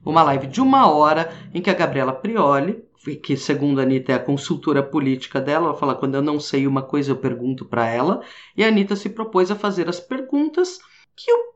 Uma 0.02 0.22
live 0.22 0.46
de 0.46 0.58
uma 0.58 0.90
hora 0.90 1.30
em 1.52 1.60
que 1.60 1.68
a 1.68 1.74
Gabriela 1.74 2.14
Prioli, 2.14 2.82
que 3.22 3.36
segundo 3.36 3.78
a 3.78 3.82
Anitta 3.82 4.12
é 4.12 4.14
a 4.14 4.24
consultora 4.24 4.82
política 4.82 5.38
dela, 5.38 5.66
ela 5.66 5.76
fala: 5.76 5.94
quando 5.94 6.14
eu 6.14 6.22
não 6.22 6.40
sei 6.40 6.66
uma 6.66 6.80
coisa, 6.80 7.10
eu 7.10 7.16
pergunto 7.16 7.66
para 7.66 7.86
ela. 7.86 8.22
E 8.56 8.64
a 8.64 8.68
Anitta 8.68 8.96
se 8.96 9.10
propôs 9.10 9.50
a 9.50 9.54
fazer 9.54 9.86
as 9.86 10.00
perguntas 10.00 10.78
que 11.14 11.30
o 11.30 11.52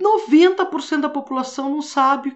90% 0.00 1.00
da 1.00 1.08
população 1.08 1.68
não 1.68 1.82
sabe 1.82 2.32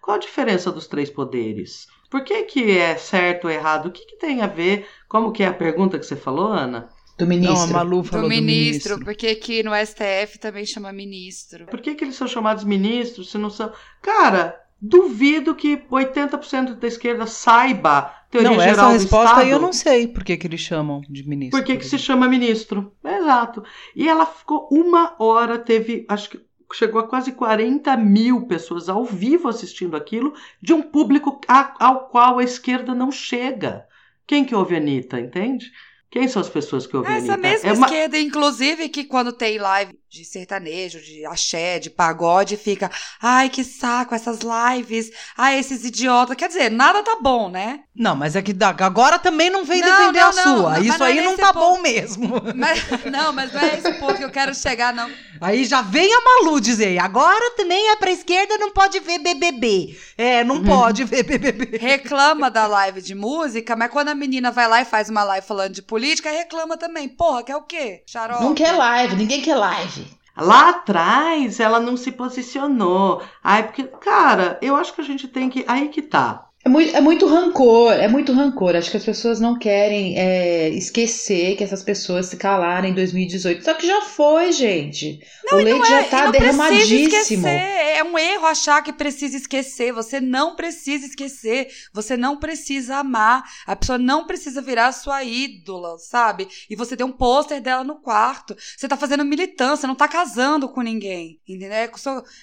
qual 0.00 0.14
a 0.14 0.20
diferença 0.20 0.70
dos 0.70 0.86
três 0.86 1.10
poderes. 1.10 1.88
Por 2.08 2.22
que, 2.22 2.44
que 2.44 2.78
é 2.78 2.96
certo 2.96 3.46
ou 3.46 3.50
errado? 3.50 3.86
O 3.86 3.90
que, 3.90 4.06
que 4.06 4.18
tem 4.18 4.40
a 4.40 4.46
ver? 4.46 4.86
Como 5.08 5.32
que 5.32 5.42
é 5.42 5.48
a 5.48 5.52
pergunta 5.52 5.98
que 5.98 6.06
você 6.06 6.14
falou, 6.14 6.52
Ana? 6.52 6.88
Do 7.24 7.26
ministro. 7.28 7.54
Não, 7.56 7.62
a 7.64 7.66
Malu 7.84 8.02
Do 8.02 8.08
falou 8.08 8.24
do 8.24 8.28
ministro, 8.28 8.50
ministro. 8.96 9.04
porque 9.04 9.26
aqui 9.28 9.62
no 9.62 9.72
STF 9.74 10.38
também 10.38 10.64
chama 10.66 10.92
ministro. 10.92 11.66
Por 11.66 11.80
que, 11.80 11.94
que 11.94 12.04
eles 12.04 12.16
são 12.16 12.26
chamados 12.28 12.64
ministros 12.64 13.30
se 13.30 13.38
não 13.38 13.50
são. 13.50 13.72
Cara, 14.02 14.58
duvido 14.80 15.54
que 15.54 15.76
80% 15.90 16.74
da 16.76 16.86
esquerda 16.88 17.26
saiba 17.26 18.14
teoria 18.30 18.48
Não, 18.50 18.56
essa 18.60 18.70
geral 18.74 18.86
do 18.88 18.92
resposta 18.94 19.24
Estado. 19.26 19.44
aí 19.44 19.50
eu 19.50 19.58
não 19.60 19.72
sei 19.72 20.06
por 20.08 20.24
que, 20.24 20.36
que 20.36 20.46
eles 20.46 20.60
chamam 20.60 21.00
de 21.08 21.28
ministro. 21.28 21.58
Por 21.58 21.66
que, 21.66 21.76
que 21.76 21.84
se 21.84 21.98
chama 21.98 22.28
ministro? 22.28 22.92
Exato. 23.04 23.62
E 23.94 24.08
ela 24.08 24.24
ficou 24.24 24.68
uma 24.70 25.14
hora, 25.18 25.58
teve, 25.58 26.06
acho 26.08 26.30
que 26.30 26.40
chegou 26.72 27.00
a 27.00 27.06
quase 27.08 27.32
40 27.32 27.96
mil 27.96 28.46
pessoas 28.46 28.88
ao 28.88 29.04
vivo 29.04 29.48
assistindo 29.48 29.96
aquilo, 29.96 30.32
de 30.62 30.72
um 30.72 30.80
público 30.80 31.40
a- 31.48 31.74
ao 31.80 32.08
qual 32.08 32.38
a 32.38 32.44
esquerda 32.44 32.94
não 32.94 33.10
chega. 33.10 33.84
Quem 34.26 34.44
que 34.44 34.54
ouve 34.54 34.76
a 34.76 34.78
Anitta, 34.78 35.18
entende? 35.20 35.66
Quem 36.10 36.26
são 36.26 36.42
as 36.42 36.48
pessoas 36.48 36.86
que 36.86 36.96
ouvem 36.96 37.12
a 37.12 37.16
Essa 37.18 37.32
Anitta? 37.34 37.48
mesma 37.48 37.68
É 37.68 37.72
uma- 37.72 37.86
esquerda, 37.86 38.18
inclusive, 38.18 38.88
que 38.88 39.04
quando 39.04 39.32
tem 39.32 39.58
live 39.58 39.96
de 40.10 40.24
sertanejo, 40.24 41.00
de 41.00 41.24
axé, 41.24 41.78
de 41.78 41.88
pagode, 41.88 42.56
fica, 42.56 42.90
ai, 43.22 43.48
que 43.48 43.62
saco, 43.62 44.14
essas 44.14 44.40
lives, 44.40 45.10
ai, 45.36 45.58
esses 45.58 45.84
idiotas. 45.84 46.36
Quer 46.36 46.48
dizer, 46.48 46.68
nada 46.70 47.02
tá 47.02 47.18
bom, 47.22 47.48
né? 47.48 47.80
Não, 47.94 48.16
mas 48.16 48.34
é 48.34 48.42
que 48.42 48.52
da- 48.52 48.70
agora 48.80 49.18
também 49.18 49.50
não 49.50 49.64
vem 49.64 49.80
Não, 49.80 49.88
defender 49.88 50.20
não, 50.20 50.28
a 50.28 50.32
não, 50.32 50.42
sua. 50.58 50.80
Isso 50.80 50.98
não 50.98 51.06
é 51.06 51.10
aí 51.10 51.20
não 51.20 51.36
tá 51.36 51.52
ponto. 51.52 51.60
bom 51.76 51.80
mesmo. 51.80 52.30
Mas, 52.56 52.82
não, 53.10 53.32
mas 53.32 53.52
não 53.52 53.60
é 53.60 53.78
esse 53.78 53.92
ponto 53.94 54.16
que 54.16 54.24
eu 54.24 54.30
quero 54.30 54.54
chegar, 54.54 54.92
não. 54.92 55.10
Aí 55.40 55.64
já 55.64 55.80
vem 55.82 56.12
a 56.12 56.20
Malu 56.20 56.60
dizer, 56.60 56.98
agora 56.98 57.52
também 57.56 57.90
é 57.90 57.96
pra 57.96 58.10
esquerda, 58.10 58.58
não 58.58 58.70
pode 58.72 58.98
ver 59.00 59.18
BBB. 59.18 59.96
É, 60.18 60.42
não 60.44 60.62
pode 60.62 61.04
ver 61.04 61.22
BBB. 61.22 61.78
Reclama 61.78 62.50
da 62.50 62.66
live 62.66 63.00
de 63.00 63.14
música, 63.14 63.76
mas 63.76 63.90
quando 63.90 64.08
a 64.08 64.14
menina 64.14 64.50
vai 64.50 64.68
lá 64.68 64.80
e 64.82 64.84
faz 64.84 65.08
uma 65.08 65.22
live 65.24 65.46
falando 65.46 65.72
de 65.74 65.82
política, 65.82 66.30
reclama 66.30 66.76
também. 66.76 67.08
Porra, 67.08 67.42
quer 67.42 67.56
o 67.56 67.62
quê? 67.62 68.02
Xarope? 68.06 68.42
Não 68.44 68.54
quer 68.54 68.72
live, 68.72 69.16
ninguém 69.16 69.40
quer 69.40 69.54
live. 69.56 69.99
Lá 70.40 70.70
atrás 70.70 71.60
ela 71.60 71.78
não 71.80 71.96
se 71.96 72.12
posicionou. 72.12 73.22
Ai, 73.42 73.64
porque, 73.64 73.84
cara, 73.84 74.58
eu 74.62 74.74
acho 74.76 74.94
que 74.94 75.00
a 75.00 75.04
gente 75.04 75.28
tem 75.28 75.48
que. 75.50 75.64
Aí 75.68 75.88
que 75.88 76.02
tá. 76.02 76.49
É 76.70 76.72
muito, 76.72 76.96
é 76.96 77.00
muito 77.00 77.26
rancor, 77.26 77.92
é 77.94 78.06
muito 78.06 78.32
rancor. 78.32 78.76
Acho 78.76 78.92
que 78.92 78.96
as 78.96 79.04
pessoas 79.04 79.40
não 79.40 79.58
querem 79.58 80.16
é, 80.16 80.68
esquecer 80.68 81.56
que 81.56 81.64
essas 81.64 81.82
pessoas 81.82 82.26
se 82.26 82.36
calaram 82.36 82.86
em 82.86 82.94
2018. 82.94 83.64
Só 83.64 83.74
que 83.74 83.84
já 83.88 84.02
foi, 84.02 84.52
gente. 84.52 85.18
o 85.52 85.56
leite 85.56 85.88
já 85.88 86.02
E 86.02 86.04
tá 86.04 86.24
não 86.26 86.30
precisa 86.30 86.52
derramadíssimo. 86.52 87.08
esquecer. 87.08 87.80
É 88.00 88.04
um 88.04 88.16
erro 88.16 88.46
achar 88.46 88.82
que 88.82 88.92
precisa 88.92 89.36
esquecer. 89.36 89.92
Você 89.92 90.20
não 90.20 90.54
precisa 90.54 91.06
esquecer. 91.06 91.66
Você 91.92 92.16
não 92.16 92.36
precisa 92.36 92.98
amar. 92.98 93.42
A 93.66 93.74
pessoa 93.74 93.98
não 93.98 94.24
precisa 94.24 94.62
virar 94.62 94.92
sua 94.92 95.24
ídola, 95.24 95.98
sabe? 95.98 96.46
E 96.70 96.76
você 96.76 96.96
tem 96.96 97.04
um 97.04 97.10
pôster 97.12 97.60
dela 97.60 97.82
no 97.82 97.96
quarto. 97.96 98.54
Você 98.76 98.86
tá 98.86 98.96
fazendo 98.96 99.24
militância, 99.24 99.88
não 99.88 99.96
tá 99.96 100.06
casando 100.06 100.68
com 100.68 100.82
ninguém. 100.82 101.40
Entendeu? 101.48 101.72
É 101.72 101.90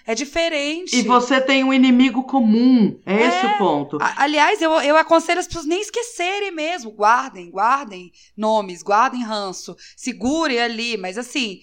É 0.05 0.13
diferente. 0.13 0.95
E 0.97 1.01
você 1.01 1.39
tem 1.39 1.63
um 1.63 1.73
inimigo 1.73 2.23
comum. 2.23 2.99
É, 3.05 3.23
esse 3.27 3.45
o 3.45 3.57
ponto. 3.57 3.97
A- 4.01 4.16
Aliás, 4.17 4.61
eu, 4.61 4.71
eu 4.81 4.97
aconselho 4.97 5.39
as 5.39 5.47
pessoas 5.47 5.65
nem 5.65 5.81
esquecerem 5.81 6.51
mesmo. 6.51 6.91
Guardem, 6.91 7.51
guardem 7.51 8.11
nomes, 8.35 8.81
guardem 8.83 9.23
ranço. 9.23 9.75
Segurem 9.95 10.59
ali, 10.59 10.97
mas 10.97 11.17
assim. 11.17 11.59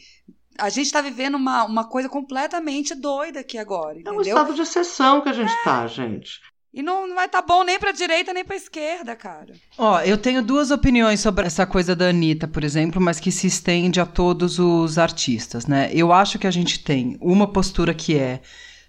A 0.57 0.69
gente 0.69 0.93
tá 0.93 1.01
vivendo 1.01 1.35
uma, 1.35 1.65
uma 1.65 1.85
coisa 1.89 2.09
completamente 2.09 2.95
doida 2.95 3.41
aqui 3.41 3.59
agora, 3.59 3.95
É 3.95 4.09
um 4.09 4.15
entendeu? 4.15 4.21
estado 4.37 4.55
de 4.55 4.63
exceção 4.63 5.21
que 5.21 5.29
a 5.29 5.33
gente 5.33 5.53
tá, 5.65 5.85
gente. 5.89 6.41
E 6.73 6.81
não, 6.81 7.09
não 7.09 7.17
vai 7.17 7.27
estar 7.27 7.43
bom 7.43 7.65
nem 7.65 7.77
pra 7.79 7.91
direita 7.91 8.33
nem 8.33 8.45
pra 8.45 8.55
esquerda, 8.55 9.17
cara. 9.17 9.53
Ó, 9.77 10.01
eu 10.03 10.17
tenho 10.17 10.43
duas 10.43 10.71
opiniões 10.71 11.19
sobre 11.19 11.45
essa 11.45 11.67
coisa 11.67 11.97
da 11.97 12.09
Anitta, 12.09 12.47
por 12.47 12.63
exemplo, 12.63 13.01
mas 13.01 13.19
que 13.19 13.33
se 13.33 13.49
estende 13.49 14.01
a 14.01 14.07
todos 14.07 14.61
os 14.61 14.97
artistas, 14.97 15.67
né? 15.67 15.91
Eu 15.93 16.13
acho 16.13 16.39
que 16.39 16.47
a 16.47 16.51
gente 16.53 16.85
tem 16.85 17.17
uma 17.21 17.49
postura 17.53 17.93
que 17.93 18.17
é 18.17 18.41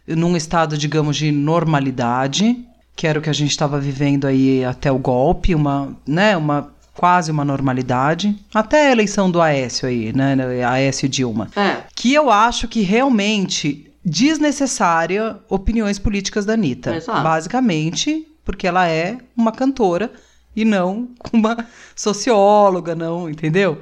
num 0.07 0.37
estado, 0.37 0.77
digamos, 0.77 1.17
de 1.17 1.31
normalidade, 1.31 2.63
que 2.95 3.05
era 3.05 3.19
o 3.19 3.21
que 3.21 3.29
a 3.29 3.33
gente 3.33 3.51
estava 3.51 3.79
vivendo 3.79 4.25
aí 4.25 4.63
até 4.63 4.91
o 4.91 4.97
golpe, 4.97 5.53
uma, 5.53 5.95
né, 6.07 6.37
uma 6.37 6.73
quase 6.93 7.29
uma 7.29 7.43
normalidade, 7.43 8.35
até 8.53 8.87
a 8.87 8.91
eleição 8.91 9.29
do 9.29 9.41
Aécio 9.41 9.87
aí, 9.87 10.13
né, 10.13 10.35
Aécio 10.65 11.09
Dilma 11.09 11.49
É. 11.55 11.83
que 11.93 12.13
eu 12.13 12.29
acho 12.29 12.67
que 12.69 12.81
realmente 12.81 13.91
desnecessária 14.03 15.37
opiniões 15.49 15.99
políticas 15.99 16.45
da 16.45 16.53
Anitta. 16.53 16.95
Exato. 16.95 17.21
Basicamente, 17.21 18.25
porque 18.45 18.67
ela 18.67 18.87
é 18.87 19.17
uma 19.35 19.51
cantora 19.51 20.11
e 20.55 20.63
não 20.63 21.09
uma 21.33 21.57
socióloga, 21.95 22.95
não, 22.95 23.29
entendeu? 23.29 23.79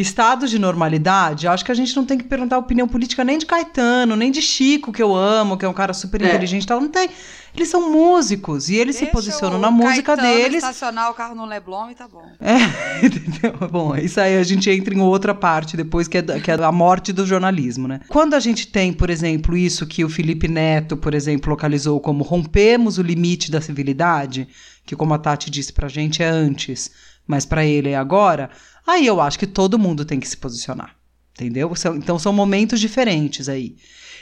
Estado 0.00 0.46
de 0.48 0.58
normalidade, 0.58 1.46
acho 1.48 1.64
que 1.64 1.72
a 1.72 1.74
gente 1.74 1.94
não 1.96 2.04
tem 2.04 2.16
que 2.18 2.24
perguntar 2.24 2.56
a 2.56 2.58
opinião 2.58 2.86
política 2.88 3.24
nem 3.24 3.38
de 3.38 3.46
Caetano, 3.46 4.16
nem 4.16 4.30
de 4.30 4.40
Chico, 4.42 4.92
que 4.92 5.02
eu 5.02 5.14
amo, 5.14 5.56
que 5.56 5.64
é 5.64 5.68
um 5.68 5.72
cara 5.72 5.92
super 5.92 6.22
É. 6.22 6.26
inteligente 6.28 6.62
e 6.64 6.66
tal. 6.66 6.80
Não 6.80 6.88
tem. 6.88 7.08
Eles 7.52 7.68
são 7.68 7.90
músicos 7.90 8.68
e 8.68 8.76
eles 8.76 8.94
se 8.94 9.00
Deixa 9.02 9.12
posicionam 9.12 9.58
o 9.58 9.60
na 9.60 9.72
música 9.72 10.14
Caetano 10.16 10.34
deles. 10.38 10.58
estacionar 10.62 11.10
o 11.10 11.14
carro 11.14 11.34
no 11.34 11.44
Leblon 11.44 11.90
e 11.90 11.94
tá 11.96 12.06
bom. 12.06 12.22
É, 12.40 12.56
entendeu? 13.04 13.68
Bom, 13.68 13.96
isso 13.96 14.20
aí 14.20 14.36
a 14.38 14.42
gente 14.44 14.70
entra 14.70 14.94
em 14.94 15.00
outra 15.00 15.34
parte 15.34 15.76
depois, 15.76 16.06
que 16.06 16.18
é, 16.18 16.22
que 16.22 16.48
é 16.50 16.54
a 16.54 16.70
morte 16.70 17.12
do 17.12 17.26
jornalismo, 17.26 17.88
né? 17.88 18.00
Quando 18.08 18.34
a 18.34 18.40
gente 18.40 18.68
tem, 18.68 18.92
por 18.92 19.10
exemplo, 19.10 19.56
isso 19.56 19.84
que 19.84 20.04
o 20.04 20.08
Felipe 20.08 20.46
Neto, 20.46 20.96
por 20.96 21.12
exemplo, 21.12 21.50
localizou 21.50 21.98
como 22.00 22.22
rompemos 22.22 22.98
o 22.98 23.02
limite 23.02 23.50
da 23.50 23.60
civilidade, 23.60 24.46
que 24.86 24.94
como 24.94 25.12
a 25.14 25.18
Tati 25.18 25.50
disse 25.50 25.72
pra 25.72 25.88
gente 25.88 26.22
é 26.22 26.28
antes, 26.28 26.90
mas 27.26 27.44
pra 27.44 27.64
ele 27.64 27.90
é 27.90 27.96
agora, 27.96 28.48
aí 28.90 29.06
eu 29.06 29.20
acho 29.20 29.38
que 29.38 29.46
todo 29.46 29.78
mundo 29.78 30.04
tem 30.04 30.20
que 30.20 30.28
se 30.28 30.36
posicionar, 30.36 30.96
entendeu? 31.34 31.72
Então 31.96 32.18
são 32.18 32.32
momentos 32.32 32.80
diferentes 32.80 33.48
aí. 33.48 33.76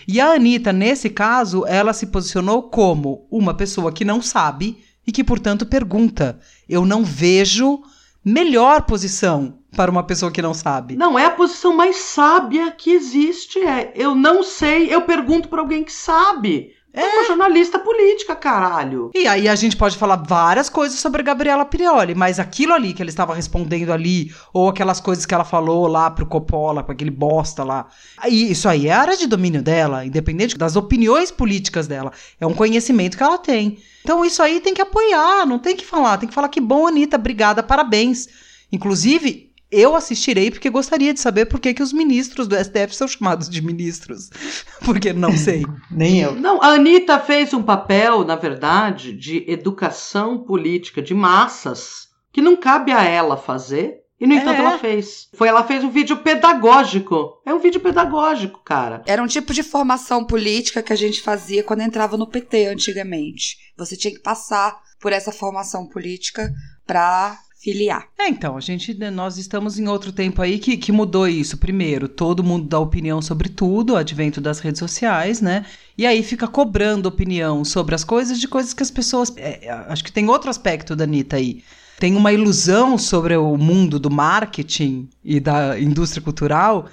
E 0.06 0.20
a 0.20 0.32
Anitta, 0.32 0.72
nesse 0.72 1.10
caso, 1.10 1.66
ela 1.66 1.92
se 1.92 2.06
posicionou 2.06 2.62
como 2.62 3.26
uma 3.30 3.52
pessoa 3.52 3.92
que 3.92 4.04
não 4.04 4.22
sabe 4.22 4.78
e 5.06 5.12
que, 5.12 5.22
portanto, 5.22 5.66
pergunta. 5.66 6.38
Eu 6.68 6.87
não 6.87 7.04
vejo 7.04 7.82
melhor 8.25 8.82
posição 8.82 9.58
para 9.76 9.90
uma 9.90 10.02
pessoa 10.02 10.32
que 10.32 10.42
não 10.42 10.54
sabe. 10.54 10.96
Não, 10.96 11.18
é 11.18 11.26
a 11.26 11.30
posição 11.30 11.76
mais 11.76 11.96
sábia 11.96 12.70
que 12.70 12.90
existe. 12.90 13.58
É, 13.58 13.92
eu 13.94 14.14
não 14.14 14.42
sei, 14.42 14.92
eu 14.92 15.02
pergunto 15.02 15.48
pra 15.48 15.60
alguém 15.60 15.84
que 15.84 15.92
sabe. 15.92 16.72
É 16.99 17.14
uma 17.14 17.25
jornalista 17.25 17.78
política, 17.78 18.35
caralho. 18.35 19.12
E 19.14 19.28
aí 19.28 19.49
a 19.49 19.55
gente 19.55 19.76
pode 19.76 19.97
falar 19.97 20.17
várias 20.17 20.69
coisas 20.69 20.99
sobre 20.99 21.21
a 21.21 21.25
Gabriela 21.25 21.64
Prioli, 21.64 22.12
mas 22.12 22.40
aquilo 22.40 22.75
ali 22.75 22.93
que 22.93 23.00
ela 23.00 23.09
estava 23.09 23.35
respondendo 23.35 23.93
ali, 23.93 24.35
ou 24.52 24.69
aquelas 24.69 24.99
coisas 24.99 25.25
que 25.25 25.33
ela 25.33 25.45
falou 25.45 25.87
lá 25.87 26.11
pro 26.11 26.26
Coppola, 26.26 26.83
com 26.83 26.90
aquele 26.90 27.12
bosta 27.12 27.62
lá, 27.62 27.87
aí, 28.17 28.50
isso 28.50 28.69
aí 28.69 28.88
é 28.88 28.93
área 28.93 29.17
de 29.17 29.28
domínio 29.28 29.62
dela, 29.62 30.05
independente 30.05 30.59
das 30.59 30.75
opiniões 30.75 31.31
políticas 31.31 31.87
dela. 31.87 32.11
É 32.40 32.45
um 32.45 32.55
conhecimento 32.55 33.17
que 33.17 33.23
ela 33.23 33.38
tem. 33.38 33.78
Então 34.02 34.25
isso 34.25 34.43
aí 34.43 34.59
tem 34.59 34.75
que 34.75 34.83
apoiar, 34.83 35.47
não 35.47 35.61
tem 35.61 35.76
que 35.76 35.87
falar, 35.87 36.19
tem 36.19 36.28
que 36.28 36.35
falar 36.35 36.49
que 36.49 36.61
bom, 36.61 36.88
Anitta, 36.88 37.17
obrigada, 37.17 37.62
parabéns. 37.62 38.26
Inclusive, 38.73 39.48
eu 39.70 39.94
assistirei 39.94 40.50
porque 40.50 40.70
gostaria 40.70 41.12
de 41.12 41.20
saber 41.20 41.46
por 41.46 41.60
que, 41.60 41.75
que 41.75 41.82
os 41.82 41.92
ministros 41.92 42.48
do 42.48 42.56
STF 42.56 42.94
são 42.94 43.06
chamados 43.06 43.48
de 43.48 43.60
ministros. 43.62 44.30
Porque 44.84 45.12
não 45.12 45.37
sei. 45.37 45.64
Nem 45.90 46.20
eu. 46.20 46.34
Não, 46.34 46.62
a 46.62 46.68
Anitta 46.68 47.18
fez 47.18 47.52
um 47.52 47.62
papel, 47.62 48.25
na 48.25 48.37
verdade, 48.37 49.12
de 49.12 49.44
educação 49.50 50.38
política 50.38 51.02
de 51.02 51.12
massas 51.12 52.08
que 52.32 52.40
não 52.40 52.56
cabe 52.56 52.92
a 52.92 53.02
ela 53.04 53.37
fazer 53.37 53.96
E, 54.20 54.26
no 54.26 54.34
entanto, 54.34 54.56
É. 54.56 54.64
ela 54.64 54.78
fez. 54.78 55.28
Foi, 55.34 55.46
ela 55.46 55.62
fez 55.64 55.84
um 55.84 55.90
vídeo 55.90 56.16
pedagógico. 56.18 57.40
É 57.46 57.54
um 57.54 57.58
vídeo 57.60 57.80
pedagógico, 57.80 58.60
cara. 58.64 59.02
Era 59.06 59.22
um 59.22 59.26
tipo 59.28 59.52
de 59.52 59.62
formação 59.62 60.25
política 60.25 60.82
que 60.82 60.92
a 60.92 60.96
gente 60.96 61.22
fazia 61.22 61.62
quando 61.62 61.82
entrava 61.82 62.16
no 62.16 62.26
PT 62.26 62.66
antigamente. 62.66 63.56
Você 63.76 63.96
tinha 63.96 64.12
que 64.12 64.20
passar 64.20 64.76
por 65.00 65.12
essa 65.12 65.30
formação 65.30 65.87
política 65.87 66.50
pra 66.87 67.38
filiar. 67.59 68.07
É, 68.17 68.29
então, 68.29 68.57
a 68.57 68.61
gente, 68.61 68.95
né, 68.95 69.11
nós 69.11 69.37
estamos 69.37 69.79
em 69.79 69.88
outro 69.88 70.12
tempo 70.12 70.41
aí 70.41 70.59
que, 70.59 70.77
que 70.77 70.93
mudou 70.93 71.27
isso. 71.27 71.59
Primeiro, 71.59 72.09
todo 72.09 72.45
mundo 72.45 72.69
dá 72.69 72.79
opinião 72.79 73.21
sobre 73.21 73.49
tudo, 73.49 73.97
advento 73.97 74.41
das 74.41 74.61
redes 74.61 74.79
sociais, 74.79 75.41
né? 75.41 75.67
E 75.97 76.07
aí 76.07 76.23
fica 76.23 76.47
cobrando 76.47 77.09
opinião 77.09 77.65
sobre 77.65 77.97
as 77.97 78.05
coisas 78.05 78.38
de 78.38 78.47
coisas 78.47 78.73
que 78.73 78.83
as 78.83 78.91
pessoas. 78.91 79.33
é, 79.37 79.67
é, 79.67 79.71
acho 79.88 80.05
que 80.05 80.12
tem 80.12 80.29
outro 80.29 80.49
aspecto 80.49 80.95
da 80.95 81.05
Anitta 81.05 81.37
aí. 81.37 81.65
Tem 81.99 82.15
uma 82.15 82.33
ilusão 82.33 82.97
sobre 82.97 83.37
o 83.37 83.57
mundo 83.57 83.99
do 83.99 84.09
marketing 84.09 85.09
e 85.25 85.41
da 85.41 85.79
indústria 85.81 86.23
cultural 86.23 86.87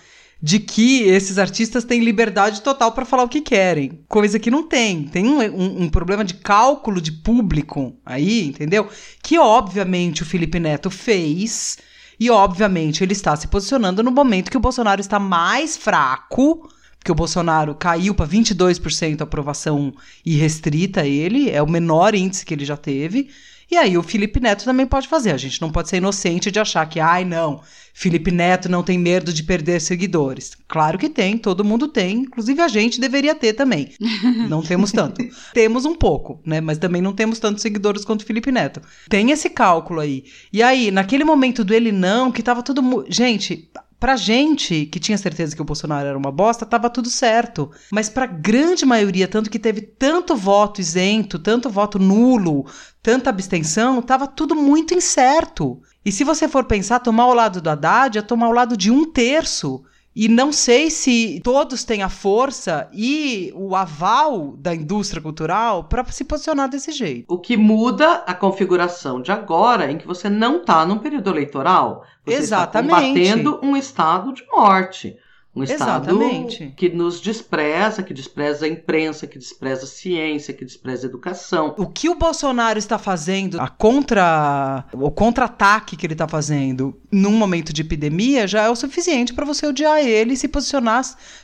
de 0.46 0.60
que 0.60 1.02
esses 1.02 1.40
artistas 1.40 1.84
têm 1.84 2.02
liberdade 2.04 2.62
total 2.62 2.92
para 2.92 3.04
falar 3.04 3.24
o 3.24 3.28
que 3.28 3.42
querem. 3.42 4.00
Coisa 4.08 4.38
que 4.38 4.52
não 4.52 4.62
tem. 4.62 5.06
Tem 5.06 5.25
um, 5.28 5.40
um- 5.42 5.82
um 5.86 5.90
problema 5.90 6.24
de 6.24 6.36
cálculo 6.36 7.02
de 7.02 7.12
público 7.12 7.96
aí, 8.06 8.46
entendeu? 8.50 8.88
Que 9.24 9.40
obviamente 9.40 10.22
o 10.22 10.25
Felipe 10.25 10.60
Neto 10.60 10.92
fez. 10.92 11.80
E 12.20 12.30
obviamente 12.30 13.04
ele 13.04 13.14
está 13.14 13.36
se 13.36 13.48
posicionando 13.48 14.04
no 14.04 14.12
momento 14.12 14.52
que 14.52 14.58
o 14.58 14.60
Bolsonaro 14.60 15.02
está 15.02 15.18
mais 15.18 15.75
fraco. 15.75 16.70
Porque 17.00 17.12
o 17.12 17.16
Bolsonaro 17.16 17.74
caiu 17.74 18.14
para 18.14 18.28
22% 18.28 19.22
aprovação 19.22 19.96
irrestrita 20.24 21.08
ele, 21.08 21.50
é 21.50 21.62
o 21.62 21.68
menor 21.70 22.14
índice 22.14 22.46
que 22.46 22.54
ele 22.54 22.66
já 22.66 22.78
teve. 22.78 23.30
E 23.72 23.78
aí 23.78 23.98
o 23.98 24.04
Felipe 24.04 24.40
Neto 24.40 24.64
também 24.64 24.86
pode 24.86 25.08
fazer. 25.08 25.32
A 25.32 25.38
gente 25.38 25.62
não 25.62 25.72
pode 25.72 25.90
ser 25.90 25.98
inocente 25.98 26.52
de 26.52 26.60
achar 26.60 26.86
que, 26.88 27.00
ai, 27.00 27.26
não, 27.26 27.62
Felipe 27.94 28.30
Neto 28.30 28.70
não 28.70 28.84
tem 28.84 28.98
medo 28.98 29.34
de 29.34 29.42
perder 29.44 29.80
seguidores. 29.82 30.52
Claro 30.68 30.98
que 30.98 31.10
tem, 31.10 31.38
todo 31.38 31.64
mundo 31.64 31.88
tem, 31.88 32.18
inclusive 32.20 32.62
a 32.62 32.68
gente 32.68 33.00
deveria 33.00 33.34
ter 33.34 33.54
também. 33.54 33.90
Não 34.50 34.62
temos 34.62 34.92
tanto. 34.92 35.24
temos 35.54 35.86
um 35.86 35.96
pouco, 35.96 36.40
né? 36.46 36.60
Mas 36.62 36.78
também 36.78 37.02
não 37.02 37.14
temos 37.14 37.40
tantos 37.40 37.62
seguidores 37.62 38.04
quanto 38.06 38.22
o 38.22 38.26
Felipe 38.26 38.52
Neto. 38.52 38.82
Tem 39.10 39.32
esse 39.32 39.50
cálculo 39.50 40.00
aí. 40.02 40.24
E 40.54 40.62
aí, 40.62 40.92
naquele 40.92 41.24
momento 41.24 41.64
do 41.64 41.74
ele 41.74 41.92
não, 41.92 42.32
que 42.32 42.44
tava 42.44 42.62
tudo. 42.62 42.82
mu- 42.84 43.06
Gente, 43.10 43.70
Pra 44.00 44.16
gente, 44.16 44.86
que 44.88 45.00
tinha 45.00 45.18
certeza 45.18 45.56
que 45.56 45.62
o 45.62 45.66
Bolsonaro 45.66 46.08
era 46.08 46.18
uma 46.18 46.32
bosta, 46.32 46.66
tava 46.66 46.90
tudo 46.90 47.10
certo. 47.10 47.72
Mas 47.92 48.10
pra 48.10 48.25
grande 48.25 48.86
maioria, 48.86 49.28
tanto 49.28 49.50
que 49.50 49.58
teve 49.58 49.82
tanto 49.82 50.36
voto 50.36 50.82
isento, 50.82 51.40
tanto 51.40 51.70
voto 51.70 51.98
nulo, 51.98 52.66
tanta 53.02 53.30
abstenção, 53.30 54.02
tava 54.02 54.28
tudo 54.28 54.54
muito 54.54 54.94
incerto. 54.94 55.82
E 56.04 56.12
se 56.12 56.24
você 56.24 56.48
for 56.48 56.66
pensar, 56.66 57.00
tomar 57.00 57.28
o 57.28 57.34
lado 57.34 57.62
do 57.62 57.70
Haddad 57.70 58.18
é 58.18 58.22
tomar 58.22 58.50
o 58.50 58.54
lado 58.54 58.75
de 58.78 58.92
um 58.92 59.10
terço. 59.12 59.84
E 60.16 60.30
não 60.30 60.52
sei 60.54 60.90
se 60.90 61.42
todos 61.44 61.84
têm 61.84 62.02
a 62.02 62.08
força 62.08 62.88
e 62.94 63.52
o 63.54 63.76
aval 63.76 64.56
da 64.58 64.74
indústria 64.74 65.22
cultural 65.22 65.84
para 65.84 66.06
se 66.06 66.24
posicionar 66.24 66.70
desse 66.70 66.94
jeito. 66.94 67.26
O 67.28 67.38
que 67.38 67.58
muda 67.58 68.24
a 68.26 68.34
configuração 68.34 69.22
de 69.22 69.32
agora, 69.32 69.92
em 69.92 69.98
que 69.98 70.08
você 70.08 70.30
não 70.30 70.62
está 70.62 70.86
num 70.86 71.00
período 71.00 71.30
eleitoral. 71.30 72.06
Você 72.26 72.38
Exatamente. 72.38 72.94
está 72.94 73.02
combatendo 73.02 73.60
um 73.62 73.76
estado 73.76 74.32
de 74.32 74.46
morte. 74.48 75.18
Um 75.56 75.64
estado 75.64 76.10
Exatamente. 76.10 76.74
que 76.76 76.90
nos 76.90 77.22
despreza, 77.22 78.04
que 78.04 78.14
despreza 78.14 78.66
a 78.66 78.68
imprensa, 78.70 79.26
que 79.26 79.40
despreza 79.40 79.84
a 79.84 79.88
ciência, 79.88 80.54
que 80.54 80.66
despreza 80.66 81.08
a 81.08 81.10
educação. 81.10 81.74
O 81.78 81.88
que 81.88 82.10
o 82.10 82.16
Bolsonaro 82.16 82.78
está 82.78 82.98
fazendo, 82.98 83.60
a 83.62 83.70
contra, 83.70 84.84
o 84.92 85.10
contra-ataque 85.10 85.96
que 85.96 86.06
ele 86.06 86.14
está 86.14 86.28
fazendo 86.28 87.00
num 87.10 87.32
momento 87.32 87.72
de 87.72 87.82
epidemia 87.82 88.46
já 88.46 88.64
é 88.64 88.70
o 88.70 88.76
suficiente 88.76 89.34
para 89.34 89.46
você 89.46 89.66
odiar 89.66 90.00
ele 90.00 90.34
e 90.34 90.38
se 90.38 90.50
posicionar 90.50 90.96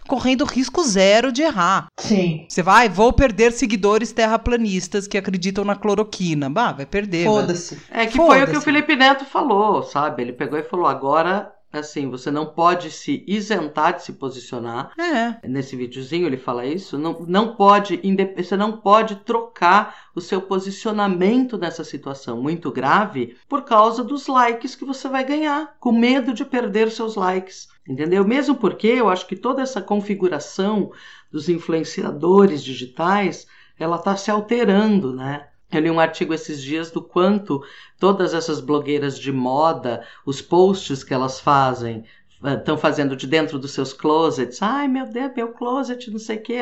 correndo 0.08 0.44
risco 0.44 0.84
zero 0.84 1.32
de 1.32 1.42
errar. 1.42 1.88
Sim. 1.98 2.46
Você 2.50 2.62
vai, 2.62 2.90
vou 2.90 3.14
perder 3.14 3.54
seguidores 3.54 4.12
terraplanistas 4.12 5.08
que 5.08 5.18
acreditam 5.18 5.64
na 5.64 5.76
cloroquina. 5.76 6.50
Bah, 6.50 6.74
vai 6.74 6.86
perder. 6.86 7.26
Foda-se. 7.26 7.78
É 7.90 8.06
que 8.06 8.18
foi 8.18 8.44
o 8.44 8.48
que 8.48 8.58
o 8.58 8.62
Felipe 8.62 8.96
Neto 8.96 9.24
falou, 9.24 9.84
sabe? 9.84 10.24
Ele 10.24 10.34
pegou 10.34 10.60
e 10.60 10.64
falou: 10.64 10.86
agora, 10.86 11.52
assim, 11.80 12.10
você 12.10 12.30
não 12.30 12.46
pode 12.46 12.92
se 12.92 13.24
isentar 13.28 13.96
de 13.96 14.04
se 14.04 14.14
posicionar. 14.14 14.92
É. 14.98 15.48
Nesse 15.48 15.76
videozinho 15.76 16.28
ele 16.28 16.38
fala 16.38 16.66
isso. 16.66 16.98
Não, 16.98 17.26
não 17.28 17.56
pode, 17.56 18.00
você 18.36 18.58
não 18.58 18.78
pode 18.78 19.16
trocar 19.18 20.10
o 20.14 20.22
seu 20.22 20.42
posicionamento 20.42 21.58
nessa 21.58 21.84
situação 21.84 22.42
muito 22.42 22.72
grave 22.72 23.38
por 23.48 23.64
causa 23.64 24.04
dos 24.04 24.28
likes 24.28 24.76
que 24.76 24.86
você 24.86 25.08
vai 25.08 25.24
ganhar, 25.24 25.76
com 25.80 25.92
medo 25.92 26.34
de 26.34 26.44
perder 26.44 26.92
seus 26.92 27.16
likes. 27.16 27.70
Entendeu? 27.88 28.26
Mesmo 28.26 28.56
porque 28.56 28.88
eu 28.88 29.10
acho 29.10 29.28
que 29.28 29.36
toda 29.36 29.62
essa 29.62 29.82
configuração 29.82 30.92
dos 31.32 31.50
influenciadores 31.50 32.64
digitais, 32.64 33.48
ela 33.80 33.96
está 33.96 34.16
se 34.16 34.30
alterando, 34.30 35.16
né? 35.16 35.48
Eu 35.72 35.80
li 35.80 35.90
um 35.90 36.00
artigo 36.00 36.34
esses 36.34 36.62
dias 36.62 36.92
do 36.92 37.02
quanto 37.02 37.64
todas 38.00 38.34
essas 38.34 38.60
blogueiras 38.60 39.18
de 39.18 39.32
moda, 39.32 40.06
os 40.26 40.42
posts 40.42 41.04
que 41.04 41.14
elas 41.14 41.40
fazem, 41.40 42.04
estão 42.44 42.78
fazendo 42.78 43.16
de 43.16 43.26
dentro 43.26 43.58
dos 43.58 43.72
seus 43.72 43.94
closets. 43.94 44.62
Ai, 44.62 44.88
meu 44.88 45.06
Deus, 45.06 45.32
meu 45.36 45.54
closet, 45.54 46.12
não 46.12 46.20
sei 46.20 46.38
o 46.38 46.42
que, 46.42 46.54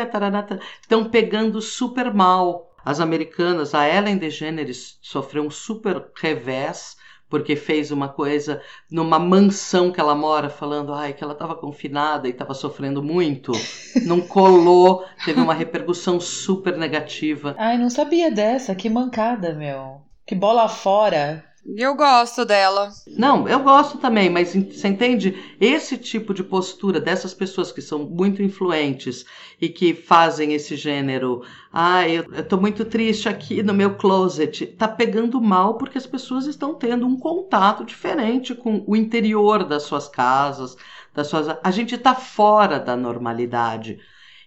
estão 0.82 1.10
pegando 1.10 1.62
super 1.62 2.13
mal. 2.13 2.72
As 2.86 3.00
americanas, 3.00 3.74
a 3.74 3.88
Ellen 3.88 4.17
DeGeneres 4.17 5.00
sofreu 5.02 5.43
um 5.43 5.50
super 5.50 6.12
revés 6.15 6.98
porque 7.30 7.56
fez 7.56 7.92
uma 7.92 8.10
coisa 8.10 8.62
numa 8.89 9.20
mansão 9.20 9.92
que 9.92 10.00
ela 10.00 10.15
mora, 10.15 10.50
falando 10.50 10.94
ai, 10.94 11.13
que 11.13 11.24
ela 11.24 11.34
estava 11.34 11.56
confinada 11.56 12.28
e 12.28 12.32
estava 12.32 12.54
sofrendo 12.54 13.04
muito. 13.04 13.52
Não 14.06 14.20
colou, 14.20 15.06
teve 15.24 15.39
uma 15.39 15.54
repercussão 15.54 16.20
super 16.20 16.78
negativa. 16.78 17.56
Ai, 17.58 17.78
não 17.78 17.89
sabia 17.89 18.32
dessa. 18.32 18.74
Que 18.74 18.89
mancada, 18.89 19.54
meu. 19.54 20.02
Que 20.26 20.36
bola 20.36 20.68
fora. 20.68 21.44
Eu 21.75 21.95
gosto 21.95 22.45
dela. 22.45 22.89
Não, 23.08 23.47
eu 23.47 23.60
gosto 23.60 23.97
também, 23.97 24.29
mas 24.29 24.53
você 24.53 24.88
entende? 24.88 25.38
Esse 25.60 25.97
tipo 25.97 26.34
de 26.34 26.43
postura 26.43 26.99
dessas 26.99 27.34
pessoas 27.34 27.71
que 27.71 27.82
são 27.82 27.99
muito 27.99 28.41
influentes 28.41 29.25
e 29.60 29.69
que 29.69 29.93
fazem 29.93 30.53
esse 30.53 30.75
gênero, 30.75 31.43
ah, 31.71 32.08
eu, 32.08 32.25
eu 32.34 32.47
tô 32.47 32.58
muito 32.58 32.86
triste 32.86 33.29
aqui 33.29 33.62
no 33.62 33.73
meu 33.73 33.95
closet, 33.95 34.65
tá 34.67 34.88
pegando 34.88 35.39
mal 35.41 35.75
porque 35.75 35.97
as 35.97 36.08
pessoas 36.08 36.45
estão 36.45 36.73
tendo 36.73 37.05
um 37.05 37.17
contato 37.17 37.84
diferente 37.84 38.55
com 38.55 38.84
o 38.88 38.95
interior 38.95 39.63
das 39.63 39.84
suas 39.84 40.08
casas, 40.08 40.75
das 41.13 41.27
suas. 41.27 41.47
A 41.63 41.71
gente 41.71 41.97
tá 41.97 42.15
fora 42.15 42.79
da 42.79 42.95
normalidade. 42.95 43.99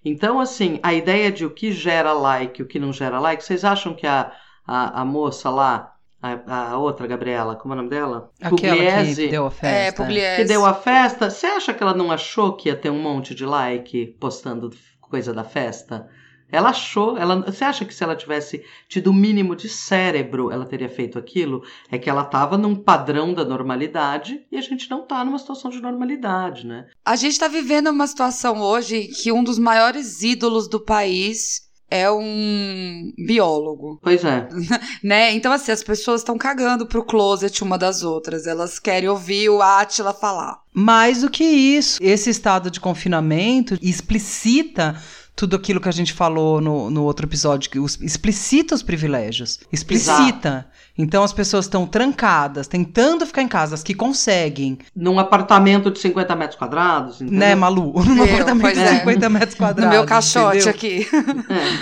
Então, 0.04 0.40
assim, 0.40 0.80
a 0.82 0.92
ideia 0.92 1.30
de 1.30 1.44
o 1.44 1.50
que 1.50 1.70
gera 1.70 2.12
like 2.12 2.60
e 2.60 2.64
o 2.64 2.66
que 2.66 2.78
não 2.78 2.92
gera 2.92 3.20
like, 3.20 3.44
vocês 3.44 3.64
acham 3.64 3.94
que 3.94 4.06
a, 4.06 4.32
a, 4.66 5.02
a 5.02 5.04
moça 5.04 5.48
lá, 5.48 5.91
a, 6.22 6.70
a 6.70 6.78
outra, 6.78 7.06
Gabriela, 7.06 7.56
como 7.56 7.74
é 7.74 7.76
o 7.76 7.78
nome 7.78 7.90
dela? 7.90 8.30
Aquela 8.40 8.76
Pugliese, 8.76 9.24
que 9.24 9.30
deu 9.30 9.46
a 9.46 9.50
festa. 9.50 9.76
É, 9.76 9.90
Pugliese. 9.90 10.36
que 10.36 10.44
deu 10.44 10.64
a 10.64 10.72
festa, 10.72 11.28
você 11.28 11.46
acha 11.46 11.74
que 11.74 11.82
ela 11.82 11.94
não 11.94 12.12
achou 12.12 12.54
que 12.56 12.68
ia 12.68 12.76
ter 12.76 12.90
um 12.90 13.02
monte 13.02 13.34
de 13.34 13.44
like 13.44 14.16
postando 14.20 14.70
coisa 15.00 15.34
da 15.34 15.42
festa? 15.42 16.08
Ela 16.52 16.68
achou, 16.68 17.16
ela, 17.16 17.40
você 17.40 17.64
acha 17.64 17.82
que 17.82 17.94
se 17.94 18.04
ela 18.04 18.14
tivesse 18.14 18.62
tido 18.86 19.08
o 19.08 19.14
mínimo 19.14 19.56
de 19.56 19.70
cérebro, 19.70 20.50
ela 20.50 20.66
teria 20.66 20.88
feito 20.88 21.18
aquilo? 21.18 21.62
É 21.90 21.96
que 21.96 22.10
ela 22.10 22.22
estava 22.22 22.58
num 22.58 22.76
padrão 22.76 23.32
da 23.32 23.42
normalidade 23.42 24.46
e 24.52 24.58
a 24.58 24.60
gente 24.60 24.90
não 24.90 25.06
tá 25.06 25.24
numa 25.24 25.38
situação 25.38 25.70
de 25.70 25.80
normalidade, 25.80 26.66
né? 26.66 26.88
A 27.06 27.16
gente 27.16 27.38
tá 27.38 27.48
vivendo 27.48 27.88
uma 27.88 28.06
situação 28.06 28.60
hoje 28.60 29.08
que 29.08 29.32
um 29.32 29.42
dos 29.42 29.58
maiores 29.58 30.22
ídolos 30.22 30.68
do 30.68 30.78
país 30.78 31.71
é 31.92 32.10
um 32.10 33.12
biólogo, 33.18 34.00
Pois 34.02 34.24
é. 34.24 34.48
né? 35.04 35.34
Então, 35.34 35.52
assim, 35.52 35.70
as 35.70 35.82
pessoas 35.82 36.22
estão 36.22 36.38
cagando 36.38 36.86
pro 36.86 37.04
closet 37.04 37.62
uma 37.62 37.76
das 37.76 38.02
outras. 38.02 38.46
Elas 38.46 38.78
querem 38.78 39.10
ouvir 39.10 39.50
o 39.50 39.60
Átila 39.60 40.14
falar. 40.14 40.62
Mais 40.72 41.20
do 41.20 41.28
que 41.28 41.44
isso, 41.44 41.98
esse 42.02 42.30
estado 42.30 42.70
de 42.70 42.80
confinamento 42.80 43.78
explicita 43.82 44.96
tudo 45.36 45.54
aquilo 45.54 45.80
que 45.80 45.88
a 45.88 45.92
gente 45.92 46.14
falou 46.14 46.62
no, 46.62 46.88
no 46.88 47.04
outro 47.04 47.26
episódio, 47.26 47.70
que 47.70 47.78
os, 47.78 48.00
explicita 48.00 48.74
os 48.74 48.82
privilégios. 48.82 49.60
Explicita. 49.70 50.66
Então 50.96 51.22
as 51.24 51.32
pessoas 51.32 51.64
estão 51.64 51.86
trancadas, 51.86 52.66
tentando 52.68 53.24
ficar 53.26 53.40
em 53.42 53.48
casa, 53.48 53.74
as 53.74 53.82
que 53.82 53.94
conseguem, 53.94 54.78
Num 54.94 55.18
apartamento 55.18 55.90
de 55.90 55.98
50 55.98 56.36
metros 56.36 56.58
quadrados, 56.58 57.20
entendeu? 57.22 57.38
né, 57.38 57.54
Malu? 57.54 57.92
Num 58.04 58.18
Eu, 58.18 58.24
apartamento 58.24 58.74
de 58.74 58.80
é. 58.80 58.98
50 59.00 59.28
metros 59.30 59.54
quadrados. 59.54 59.84
no 59.84 59.90
meu 59.90 60.04
caixote 60.06 60.68
entendeu? 60.68 60.70
aqui. 60.70 61.06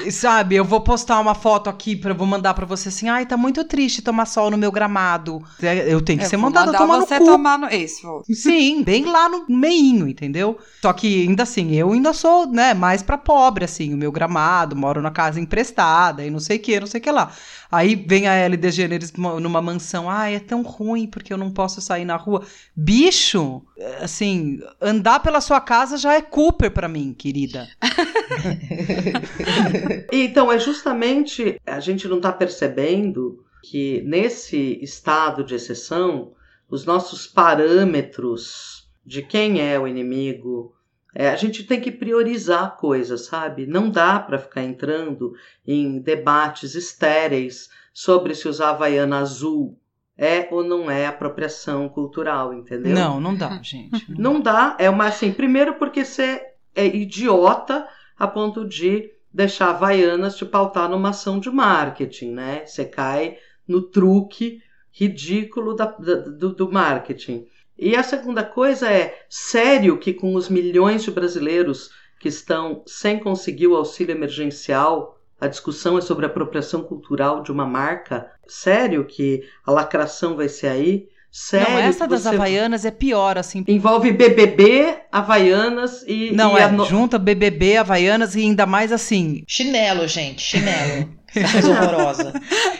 É. 0.06 0.10
Sabe, 0.10 0.54
eu 0.56 0.64
vou 0.64 0.80
postar 0.80 1.18
uma 1.20 1.34
foto 1.34 1.68
aqui 1.68 1.96
para 1.96 2.14
vou 2.14 2.26
mandar 2.26 2.54
pra 2.54 2.64
você 2.66 2.88
assim, 2.88 3.08
ai, 3.08 3.26
tá 3.26 3.36
muito 3.36 3.64
triste 3.64 4.00
tomar 4.02 4.26
sol 4.26 4.50
no 4.50 4.56
meu 4.56 4.70
gramado. 4.70 5.42
É, 5.62 5.92
Eu 5.92 6.00
tenho 6.00 6.18
que 6.18 6.24
Eu 6.24 6.28
ser 6.30 6.36
mandada 6.36 6.72
tomar 6.76 6.98
no 6.98 7.06
você 7.06 7.18
cu. 7.18 7.24
tomar 7.24 7.58
no... 7.58 7.68
Isso, 7.68 8.02
vou. 8.06 8.22
Sim, 8.32 8.82
bem 8.84 9.04
lá 9.06 9.28
no 9.28 9.44
meinho, 9.48 10.06
entendeu? 10.08 10.58
Só 10.80 10.92
que 10.92 11.22
ainda 11.26 11.42
assim, 11.42 11.72
eu 11.74 11.92
ainda 11.92 12.12
sou, 12.12 12.46
né, 12.46 12.74
mais 12.74 13.02
pra 13.02 13.18
pobre. 13.18 13.64
assim, 13.64 13.92
o 13.92 13.96
meu 13.96 14.12
gramado, 14.12 14.76
moro 14.76 15.02
na 15.02 15.10
casa 15.10 15.40
emprestada 15.40 16.24
e 16.24 16.30
não 16.30 16.38
sei 16.40 16.56
o 16.58 16.60
que, 16.60 16.78
não 16.80 16.86
sei 16.86 17.00
o 17.00 17.02
que 17.02 17.10
lá. 17.10 17.30
Aí 17.72 17.94
vem 17.94 18.26
a 18.26 18.36
Ellie 18.44 18.56
DeGeneres 19.00 19.12
numa 19.40 19.62
mansão, 19.62 20.10
ah, 20.10 20.28
é 20.28 20.38
tão 20.38 20.62
ruim 20.62 21.06
porque 21.06 21.32
eu 21.32 21.38
não 21.38 21.50
posso 21.50 21.80
sair 21.80 22.04
na 22.04 22.16
rua. 22.16 22.44
Bicho, 22.76 23.62
assim, 24.00 24.60
andar 24.80 25.20
pela 25.20 25.40
sua 25.40 25.60
casa 25.60 25.96
já 25.96 26.14
é 26.14 26.20
Cooper 26.20 26.70
para 26.70 26.88
mim, 26.88 27.14
querida. 27.14 27.68
então, 30.12 30.52
é 30.52 30.58
justamente, 30.58 31.60
a 31.66 31.80
gente 31.80 32.06
não 32.06 32.20
tá 32.20 32.32
percebendo 32.32 33.44
que 33.62 34.02
nesse 34.02 34.78
estado 34.82 35.44
de 35.44 35.54
exceção, 35.54 36.32
os 36.68 36.84
nossos 36.84 37.26
parâmetros 37.26 38.88
de 39.04 39.22
quem 39.22 39.60
é 39.60 39.78
o 39.78 39.88
inimigo, 39.88 40.74
é, 41.14 41.28
a 41.28 41.36
gente 41.36 41.64
tem 41.64 41.80
que 41.80 41.90
priorizar 41.90 42.76
coisas, 42.76 43.26
sabe? 43.26 43.66
Não 43.66 43.90
dá 43.90 44.20
para 44.20 44.38
ficar 44.38 44.62
entrando 44.62 45.34
em 45.66 45.98
debates 45.98 46.74
estéreis 46.74 47.68
sobre 47.92 48.34
se 48.34 48.48
usar 48.48 48.70
havaiana 48.70 49.18
azul 49.18 49.78
é 50.16 50.46
ou 50.50 50.62
não 50.62 50.90
é 50.90 51.06
apropriação 51.06 51.88
cultural, 51.88 52.52
entendeu? 52.52 52.94
Não, 52.94 53.18
não 53.18 53.34
dá, 53.34 53.58
gente. 53.62 54.04
Não 54.10 54.38
dá. 54.38 54.76
É 54.78 54.90
uma 54.90 55.06
assim, 55.06 55.32
primeiro 55.32 55.74
porque 55.74 56.04
você 56.04 56.42
é 56.74 56.84
idiota 56.86 57.88
a 58.18 58.26
ponto 58.26 58.68
de 58.68 59.10
deixar 59.32 59.70
Havaianas 59.70 60.36
te 60.36 60.44
pautar 60.44 60.90
numa 60.90 61.10
ação 61.10 61.38
de 61.38 61.50
marketing, 61.50 62.32
né? 62.32 62.66
Você 62.66 62.84
cai 62.84 63.38
no 63.66 63.80
truque 63.80 64.60
ridículo 64.92 65.74
da, 65.74 65.86
da, 65.86 66.16
do, 66.16 66.52
do 66.52 66.70
marketing. 66.70 67.46
E 67.78 67.96
a 67.96 68.02
segunda 68.02 68.44
coisa 68.44 68.90
é, 68.90 69.18
sério 69.28 69.98
que 69.98 70.12
com 70.12 70.34
os 70.34 70.48
milhões 70.48 71.02
de 71.02 71.10
brasileiros 71.10 71.90
que 72.18 72.28
estão 72.28 72.82
sem 72.86 73.18
conseguir 73.18 73.68
o 73.68 73.76
auxílio 73.76 74.14
emergencial, 74.14 75.18
a 75.40 75.46
discussão 75.46 75.96
é 75.96 76.00
sobre 76.00 76.26
a 76.26 76.28
apropriação 76.28 76.82
cultural 76.82 77.42
de 77.42 77.50
uma 77.50 77.66
marca? 77.66 78.30
Sério 78.46 79.04
que 79.04 79.42
a 79.66 79.70
lacração 79.72 80.36
vai 80.36 80.48
ser 80.48 80.68
aí? 80.68 81.08
Sério 81.32 81.70
não, 81.70 81.78
essa 81.78 82.08
das 82.08 82.22
você... 82.22 82.28
Havaianas 82.30 82.84
é 82.84 82.90
pior, 82.90 83.38
assim. 83.38 83.64
Envolve 83.68 84.10
BBB, 84.10 84.98
Havaianas 85.12 86.02
e. 86.06 86.32
Não, 86.32 86.58
e 86.58 86.60
é, 86.60 86.68
no... 86.68 86.84
junta 86.84 87.20
BBB, 87.20 87.76
Havaianas 87.76 88.34
e 88.34 88.40
ainda 88.40 88.66
mais 88.66 88.90
assim. 88.90 89.44
Chinelo, 89.46 90.08
gente, 90.08 90.42
chinelo. 90.42 91.08
Coisa 91.32 91.70
horrorosa. 91.70 92.32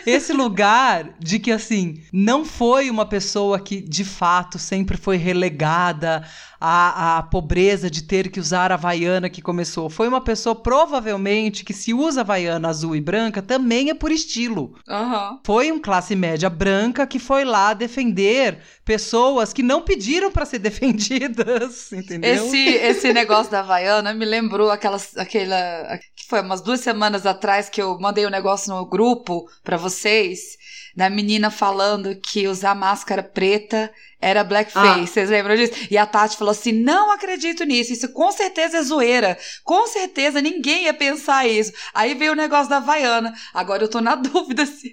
Esse 0.05 0.33
lugar 0.33 1.15
de 1.17 1.39
que, 1.39 1.51
assim, 1.51 2.01
não 2.11 2.43
foi 2.43 2.89
uma 2.89 3.05
pessoa 3.05 3.57
que 3.57 3.79
de 3.79 4.03
fato 4.03 4.59
sempre 4.59 4.97
foi 4.97 5.15
relegada 5.15 6.21
à, 6.61 7.17
à 7.17 7.23
pobreza 7.23 7.89
de 7.89 8.03
ter 8.03 8.29
que 8.29 8.39
usar 8.39 8.71
a 8.71 8.75
Havaiana 8.75 9.31
que 9.31 9.41
começou. 9.41 9.89
Foi 9.89 10.07
uma 10.07 10.21
pessoa, 10.21 10.53
provavelmente, 10.53 11.65
que 11.65 11.73
se 11.73 11.91
usa 11.91 12.21
Havaiana 12.21 12.69
azul 12.69 12.95
e 12.95 13.01
branca 13.01 13.41
também 13.41 13.89
é 13.89 13.95
por 13.95 14.11
estilo. 14.11 14.75
Uhum. 14.87 15.39
Foi 15.43 15.71
um 15.71 15.79
classe 15.79 16.15
média 16.15 16.51
branca 16.51 17.07
que 17.07 17.17
foi 17.17 17.43
lá 17.43 17.73
defender 17.73 18.59
pessoas 18.85 19.51
que 19.51 19.63
não 19.63 19.81
pediram 19.81 20.31
para 20.31 20.45
ser 20.45 20.59
defendidas, 20.59 21.91
entendeu? 21.91 22.45
Esse, 22.45 22.57
esse 22.57 23.11
negócio 23.11 23.51
da 23.51 23.61
Havaiana 23.61 24.13
me 24.13 24.25
lembrou 24.25 24.69
aquelas, 24.69 25.17
aquela. 25.17 25.97
que 26.15 26.27
foi 26.29 26.41
umas 26.41 26.61
duas 26.61 26.81
semanas 26.81 27.25
atrás 27.25 27.69
que 27.69 27.81
eu 27.81 27.97
mandei 27.99 28.27
um 28.27 28.29
negócio 28.29 28.71
no 28.71 28.85
grupo 28.85 29.49
para 29.63 29.77
vocês 29.77 30.61
da 30.95 31.09
menina 31.09 31.49
falando 31.49 32.15
que 32.15 32.47
usar 32.47 32.75
máscara 32.75 33.23
preta 33.23 33.91
era 34.21 34.43
blackface. 34.43 35.01
Ah. 35.01 35.05
Vocês 35.05 35.29
lembram 35.29 35.55
disso? 35.55 35.73
E 35.89 35.97
a 35.97 36.05
Tati 36.05 36.37
falou 36.37 36.51
assim: 36.51 36.71
não 36.71 37.11
acredito 37.11 37.63
nisso. 37.63 37.91
Isso 37.91 38.13
com 38.13 38.31
certeza 38.31 38.77
é 38.77 38.83
zoeira. 38.83 39.37
Com 39.63 39.87
certeza 39.87 40.41
ninguém 40.41 40.85
ia 40.85 40.93
pensar 40.93 41.47
isso. 41.47 41.73
Aí 41.93 42.13
veio 42.13 42.33
o 42.33 42.35
negócio 42.35 42.69
da 42.69 42.77
Havaiana. 42.77 43.33
Agora 43.53 43.83
eu 43.83 43.89
tô 43.89 43.99
na 43.99 44.13
dúvida 44.15 44.65
se, 44.65 44.91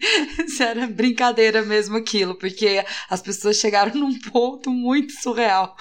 se 0.49 0.62
era 0.62 0.87
brincadeira 0.87 1.62
mesmo 1.62 1.97
aquilo, 1.97 2.35
porque 2.37 2.85
as 3.11 3.21
pessoas 3.21 3.57
chegaram 3.57 3.95
num 3.95 4.19
ponto 4.19 4.71
muito 4.71 5.12
surreal. 5.12 5.77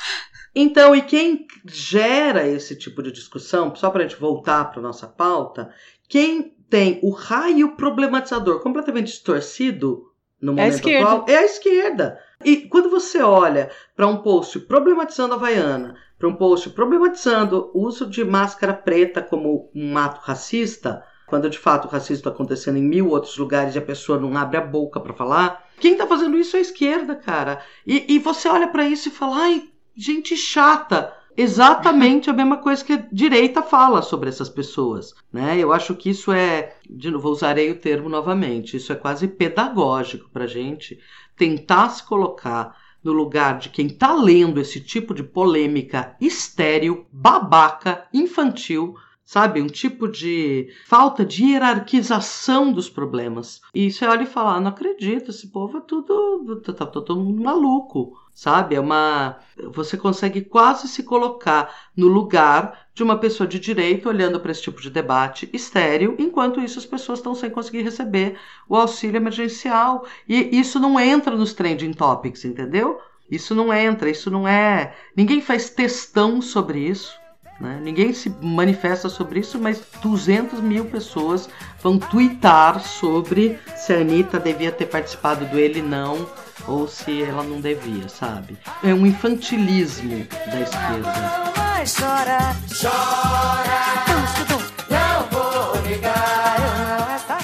Então, 0.54 0.96
e 0.96 1.04
quem 1.04 1.46
gera 1.66 2.48
esse 2.48 2.76
tipo 2.76 3.04
de 3.04 3.12
discussão, 3.12 3.74
só 3.76 3.92
para 3.92 4.04
a 4.04 4.08
gente 4.08 4.20
voltar 4.20 4.66
para 4.66 4.82
nossa 4.82 5.08
pauta, 5.08 5.72
quem 6.10 6.56
tem 6.70 7.00
o 7.04 7.12
raio 7.12 7.76
problematizador 7.76 8.60
completamente 8.62 9.08
distorcido 9.08 10.12
no 10.42 10.54
é 10.54 10.56
momento 10.56 10.90
é 10.90 10.98
atual 10.98 11.26
é 11.28 11.38
a 11.38 11.46
esquerda. 11.46 12.20
E 12.43 12.58
quando 12.67 12.89
você 12.89 13.21
olha 13.21 13.71
para 13.95 14.08
um 14.08 14.17
post 14.17 14.60
problematizando 14.60 15.34
a 15.34 15.38
Havaiana, 15.38 15.95
para 16.17 16.28
um 16.28 16.36
post 16.36 16.69
problematizando 16.69 17.71
o 17.73 17.86
uso 17.86 18.06
de 18.06 18.23
máscara 18.23 18.73
preta 18.73 19.21
como 19.21 19.69
um 19.73 19.97
ato 19.97 20.21
racista, 20.21 21.04
quando 21.28 21.50
de 21.50 21.60
fato 21.60 21.86
o 21.86 21.91
racismo 21.91 22.15
está 22.15 22.30
acontecendo 22.30 22.78
em 22.78 22.84
mil 22.84 23.10
outros 23.10 23.38
lugares 23.38 23.76
e 23.76 23.80
a 23.80 23.82
pessoa 23.82 24.19
não 24.19 24.36
abre 24.38 24.58
a 24.58 24.62
boca 24.62 25.00
para 25.00 25.13
falar, 25.13 25.67
quem 25.80 25.91
está 25.93 26.08
fazendo 26.08 26.38
isso 26.38 26.56
é 26.56 26.60
a 26.60 26.62
esquerda, 26.62 27.15
cara. 27.15 27.62
E, 27.86 28.15
e 28.15 28.19
você 28.19 28.47
olha 28.47 28.67
para 28.67 28.88
isso 28.88 29.10
e 29.10 29.12
fala, 29.12 29.38
ai, 29.38 29.69
gente 29.95 30.38
chata 30.38 31.13
exatamente 31.36 32.30
a 32.30 32.34
mesma 32.34 32.58
coisa 32.58 32.84
que 32.84 32.93
a 32.93 33.08
direita 33.12 33.62
fala 33.62 34.02
sobre 34.02 34.30
essas 34.30 34.50
pessoas. 34.50 35.13
Né? 35.32 35.60
Eu 35.60 35.71
acho 35.71 35.93
que 35.95 36.10
isso 36.10 36.32
é, 36.32 36.76
de 36.89 37.12
novo, 37.12 37.30
usarei 37.30 37.69
o 37.69 37.80
termo 37.80 38.10
novamente, 38.10 38.78
isso 38.78 38.91
é 38.91 38.95
quase 38.95 39.28
pedagógico 39.28 40.30
para 40.32 40.45
a 40.45 40.47
gente 40.47 41.00
tentar 41.38 41.89
se 41.89 42.04
colocar 42.04 42.76
no 43.04 43.13
lugar 43.13 43.60
de 43.60 43.69
quem 43.69 43.88
está 43.88 44.13
lendo 44.13 44.60
esse 44.60 44.82
tipo 44.82 45.13
de 45.13 45.23
polêmica 45.23 46.15
estéril, 46.19 47.06
babaca, 47.12 48.06
infantil, 48.13 48.95
sabe? 49.23 49.62
Um 49.62 49.67
tipo 49.67 50.08
de 50.08 50.67
falta 50.86 51.23
de 51.23 51.45
hierarquização 51.45 52.73
dos 52.73 52.89
problemas. 52.89 53.62
E 53.73 53.91
você 53.91 54.06
olha 54.06 54.23
e 54.23 54.28
fala: 54.28 54.56
ah, 54.56 54.60
não 54.60 54.71
acredito, 54.71 55.32
esse 55.32 55.47
povo 55.47 55.78
é 55.78 55.82
tudo. 55.82 56.60
tá, 56.62 56.73
tá, 56.73 56.86
todo 56.86 57.15
mundo 57.15 57.41
maluco 57.41 58.17
sabe? 58.38 58.76
É 58.76 58.80
uma 58.80 59.39
você 59.73 59.97
consegue 59.97 60.41
quase 60.41 60.88
se 60.88 61.02
colocar 61.02 61.89
no 61.97 62.08
lugar 62.08 62.87
de 62.98 63.04
uma 63.04 63.20
pessoa 63.20 63.48
de 63.48 63.60
direito 63.60 64.10
olhando 64.10 64.40
para 64.40 64.52
esse 64.52 64.64
tipo 64.64 64.82
de 64.82 64.90
debate 64.90 65.48
estéreo, 65.54 66.16
enquanto 66.18 66.60
isso 66.60 66.80
as 66.80 66.86
pessoas 66.86 67.20
estão 67.20 67.36
sem 67.36 67.48
conseguir 67.48 67.84
receber 67.84 68.40
o 68.68 68.76
auxílio 68.76 69.18
emergencial 69.18 70.04
e 70.28 70.60
isso 70.60 70.80
não 70.80 71.00
entra 71.00 71.36
nos 71.36 71.54
trending 71.54 71.94
topics, 71.94 72.44
entendeu? 72.44 73.00
Isso 73.30 73.54
não 73.54 73.72
entra, 73.72 74.10
isso 74.10 74.32
não 74.32 74.48
é. 74.48 74.96
Ninguém 75.16 75.42
faz 75.42 75.70
testão 75.70 76.42
sobre 76.42 76.80
isso. 76.80 77.14
Né? 77.62 77.80
Ninguém 77.84 78.14
se 78.14 78.32
manifesta 78.42 79.10
sobre 79.10 79.42
isso, 79.42 79.60
mas 79.60 79.80
200 80.02 80.60
mil 80.60 80.86
pessoas 80.86 81.48
vão 81.84 82.00
twittar 82.00 82.80
sobre 82.80 83.60
se 83.76 83.94
a 83.94 84.00
Anitta 84.00 84.40
devia 84.40 84.72
ter 84.72 84.88
participado 84.88 85.46
do 85.46 85.60
Ele 85.60 85.84
Não 85.84 86.28
ou 86.67 86.88
se 86.88 87.23
ela 87.23 87.43
não 87.43 87.62
devia, 87.62 88.10
sabe? 88.10 88.58
É 88.84 88.93
um 88.93 89.06
infantilismo 89.06 90.27
da 90.51 90.62
esquerda. 90.62 91.47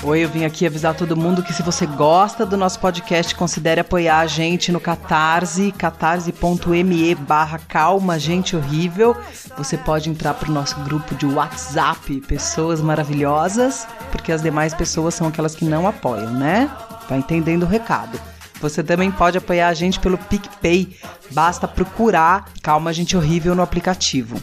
Oi, 0.03 0.19
eu 0.19 0.27
vim 0.27 0.43
aqui 0.43 0.67
avisar 0.67 0.93
todo 0.93 1.15
mundo 1.15 1.41
que 1.41 1.53
se 1.53 1.63
você 1.63 1.85
gosta 1.85 2.45
do 2.45 2.57
nosso 2.57 2.77
podcast, 2.77 3.33
considere 3.35 3.79
apoiar 3.79 4.19
a 4.19 4.27
gente 4.27 4.69
no 4.69 4.79
Catarse, 4.81 5.71
catarse.me 5.71 7.15
barra 7.15 7.57
calma, 7.57 8.19
gente 8.19 8.53
horrível. 8.53 9.15
Você 9.57 9.77
pode 9.77 10.09
entrar 10.09 10.33
para 10.33 10.49
o 10.49 10.53
nosso 10.53 10.77
grupo 10.81 11.15
de 11.15 11.25
WhatsApp, 11.25 12.19
pessoas 12.21 12.81
maravilhosas, 12.81 13.87
porque 14.11 14.33
as 14.33 14.41
demais 14.41 14.73
pessoas 14.73 15.13
são 15.13 15.27
aquelas 15.27 15.55
que 15.55 15.63
não 15.63 15.87
apoiam, 15.87 16.33
né? 16.33 16.69
Tá 17.07 17.15
entendendo 17.15 17.63
o 17.63 17.67
recado. 17.67 18.19
Você 18.63 18.81
também 18.81 19.11
pode 19.11 19.37
apoiar 19.37 19.67
a 19.67 19.73
gente 19.73 19.99
pelo 19.99 20.17
PicPay. 20.17 20.95
Basta 21.31 21.67
procurar 21.67 22.45
Calma 22.61 22.93
Gente 22.93 23.17
Horrível 23.17 23.53
no 23.53 23.61
aplicativo. 23.61 24.41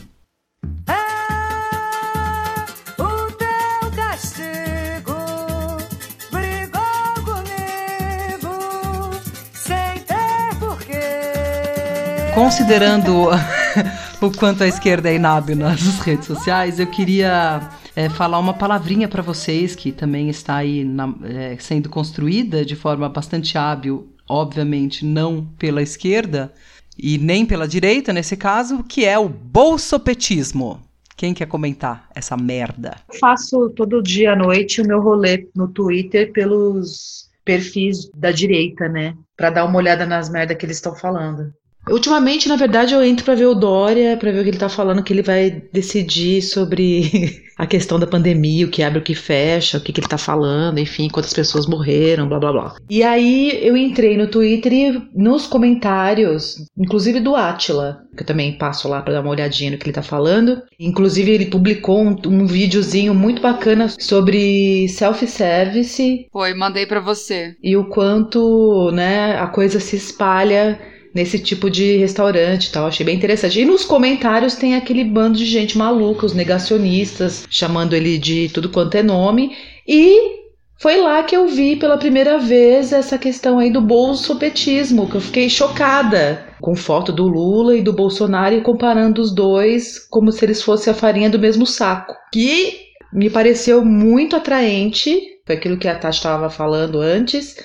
Considerando 12.34 13.30
o 14.20 14.30
quanto 14.32 14.64
a 14.64 14.68
esquerda 14.68 15.08
é 15.08 15.14
inábil 15.14 15.56
nas 15.56 15.80
redes 16.00 16.26
sociais, 16.26 16.78
eu 16.78 16.86
queria 16.86 17.70
é, 18.00 18.08
falar 18.08 18.38
uma 18.38 18.54
palavrinha 18.54 19.06
para 19.06 19.20
vocês 19.20 19.76
que 19.76 19.92
também 19.92 20.30
está 20.30 20.56
aí 20.56 20.84
na, 20.84 21.14
é, 21.22 21.56
sendo 21.58 21.90
construída 21.90 22.64
de 22.64 22.74
forma 22.74 23.06
bastante 23.10 23.58
hábil, 23.58 24.08
obviamente 24.26 25.04
não 25.04 25.44
pela 25.58 25.82
esquerda 25.82 26.50
e 26.98 27.18
nem 27.18 27.44
pela 27.44 27.68
direita 27.68 28.10
nesse 28.10 28.38
caso, 28.38 28.82
que 28.82 29.04
é 29.04 29.18
o 29.18 29.28
bolsopetismo. 29.28 30.80
Quem 31.14 31.34
quer 31.34 31.46
comentar 31.46 32.08
essa 32.14 32.38
merda? 32.38 32.96
Eu 33.12 33.18
faço 33.18 33.68
todo 33.76 34.02
dia 34.02 34.32
à 34.32 34.36
noite 34.36 34.80
o 34.80 34.86
meu 34.86 35.02
rolê 35.02 35.46
no 35.54 35.68
Twitter 35.68 36.32
pelos 36.32 37.28
perfis 37.44 38.08
da 38.16 38.30
direita, 38.30 38.88
né? 38.88 39.14
Para 39.36 39.50
dar 39.50 39.66
uma 39.66 39.76
olhada 39.76 40.06
nas 40.06 40.30
merdas 40.30 40.56
que 40.56 40.64
eles 40.64 40.78
estão 40.78 40.96
falando. 40.96 41.52
Ultimamente, 41.90 42.48
na 42.48 42.56
verdade, 42.56 42.94
eu 42.94 43.02
entro 43.02 43.24
para 43.24 43.34
ver 43.34 43.46
o 43.46 43.54
Dória, 43.54 44.16
para 44.16 44.30
ver 44.30 44.40
o 44.40 44.42
que 44.42 44.50
ele 44.50 44.58
tá 44.58 44.68
falando, 44.68 45.02
que 45.02 45.12
ele 45.12 45.22
vai 45.22 45.62
decidir 45.72 46.42
sobre 46.42 47.42
a 47.58 47.66
questão 47.66 47.98
da 47.98 48.06
pandemia, 48.06 48.66
o 48.66 48.70
que 48.70 48.82
abre, 48.82 48.98
o 48.98 49.02
que 49.02 49.14
fecha, 49.14 49.78
o 49.78 49.80
que, 49.80 49.92
que 49.92 50.00
ele 50.00 50.08
tá 50.08 50.18
falando, 50.18 50.78
enfim, 50.78 51.08
quantas 51.08 51.32
pessoas 51.32 51.66
morreram, 51.66 52.28
blá 52.28 52.38
blá 52.38 52.52
blá. 52.52 52.76
E 52.88 53.02
aí 53.02 53.58
eu 53.62 53.76
entrei 53.76 54.16
no 54.16 54.28
Twitter 54.28 54.72
e 54.72 55.02
nos 55.14 55.46
comentários, 55.46 56.56
inclusive 56.76 57.20
do 57.20 57.36
Atila, 57.36 58.02
que 58.16 58.22
eu 58.22 58.26
também 58.26 58.56
passo 58.56 58.88
lá 58.88 59.02
para 59.02 59.14
dar 59.14 59.20
uma 59.20 59.30
olhadinha 59.30 59.70
no 59.70 59.78
que 59.78 59.84
ele 59.84 59.92
tá 59.92 60.02
falando. 60.02 60.62
Inclusive, 60.78 61.30
ele 61.30 61.46
publicou 61.46 62.00
um, 62.02 62.16
um 62.26 62.46
videozinho 62.46 63.14
muito 63.14 63.40
bacana 63.40 63.88
sobre 63.98 64.88
self-service. 64.88 66.26
Foi, 66.32 66.54
mandei 66.54 66.86
para 66.86 67.00
você. 67.00 67.54
E 67.62 67.76
o 67.76 67.88
quanto, 67.88 68.90
né, 68.92 69.38
a 69.38 69.46
coisa 69.46 69.80
se 69.80 69.96
espalha 69.96 70.78
nesse 71.14 71.38
tipo 71.38 71.68
de 71.68 71.96
restaurante 71.96 72.66
e 72.66 72.72
tal. 72.72 72.86
Achei 72.86 73.04
bem 73.04 73.16
interessante. 73.16 73.60
E 73.60 73.64
nos 73.64 73.84
comentários 73.84 74.54
tem 74.54 74.74
aquele 74.74 75.04
bando 75.04 75.38
de 75.38 75.46
gente 75.46 75.76
maluca, 75.76 76.26
os 76.26 76.34
negacionistas, 76.34 77.44
chamando 77.50 77.94
ele 77.94 78.18
de 78.18 78.48
tudo 78.48 78.68
quanto 78.68 78.94
é 78.94 79.02
nome. 79.02 79.56
E 79.86 80.40
foi 80.80 80.96
lá 80.96 81.22
que 81.22 81.36
eu 81.36 81.46
vi 81.46 81.76
pela 81.76 81.98
primeira 81.98 82.38
vez 82.38 82.92
essa 82.92 83.18
questão 83.18 83.58
aí 83.58 83.70
do 83.70 83.82
bolsopetismo, 83.82 85.08
que 85.08 85.16
eu 85.16 85.20
fiquei 85.20 85.48
chocada 85.48 86.46
com 86.60 86.74
foto 86.74 87.12
do 87.12 87.26
Lula 87.26 87.76
e 87.76 87.82
do 87.82 87.92
Bolsonaro 87.92 88.54
e 88.54 88.62
comparando 88.62 89.20
os 89.20 89.34
dois 89.34 89.98
como 89.98 90.32
se 90.32 90.44
eles 90.44 90.62
fossem 90.62 90.90
a 90.90 90.96
farinha 90.96 91.28
do 91.28 91.38
mesmo 91.38 91.66
saco. 91.66 92.14
Que 92.32 92.78
me 93.12 93.28
pareceu 93.28 93.84
muito 93.84 94.36
atraente, 94.36 95.20
foi 95.46 95.56
aquilo 95.56 95.76
que 95.76 95.88
a 95.88 95.94
Tati 95.94 96.16
estava 96.16 96.48
falando 96.48 97.00
antes, 97.00 97.56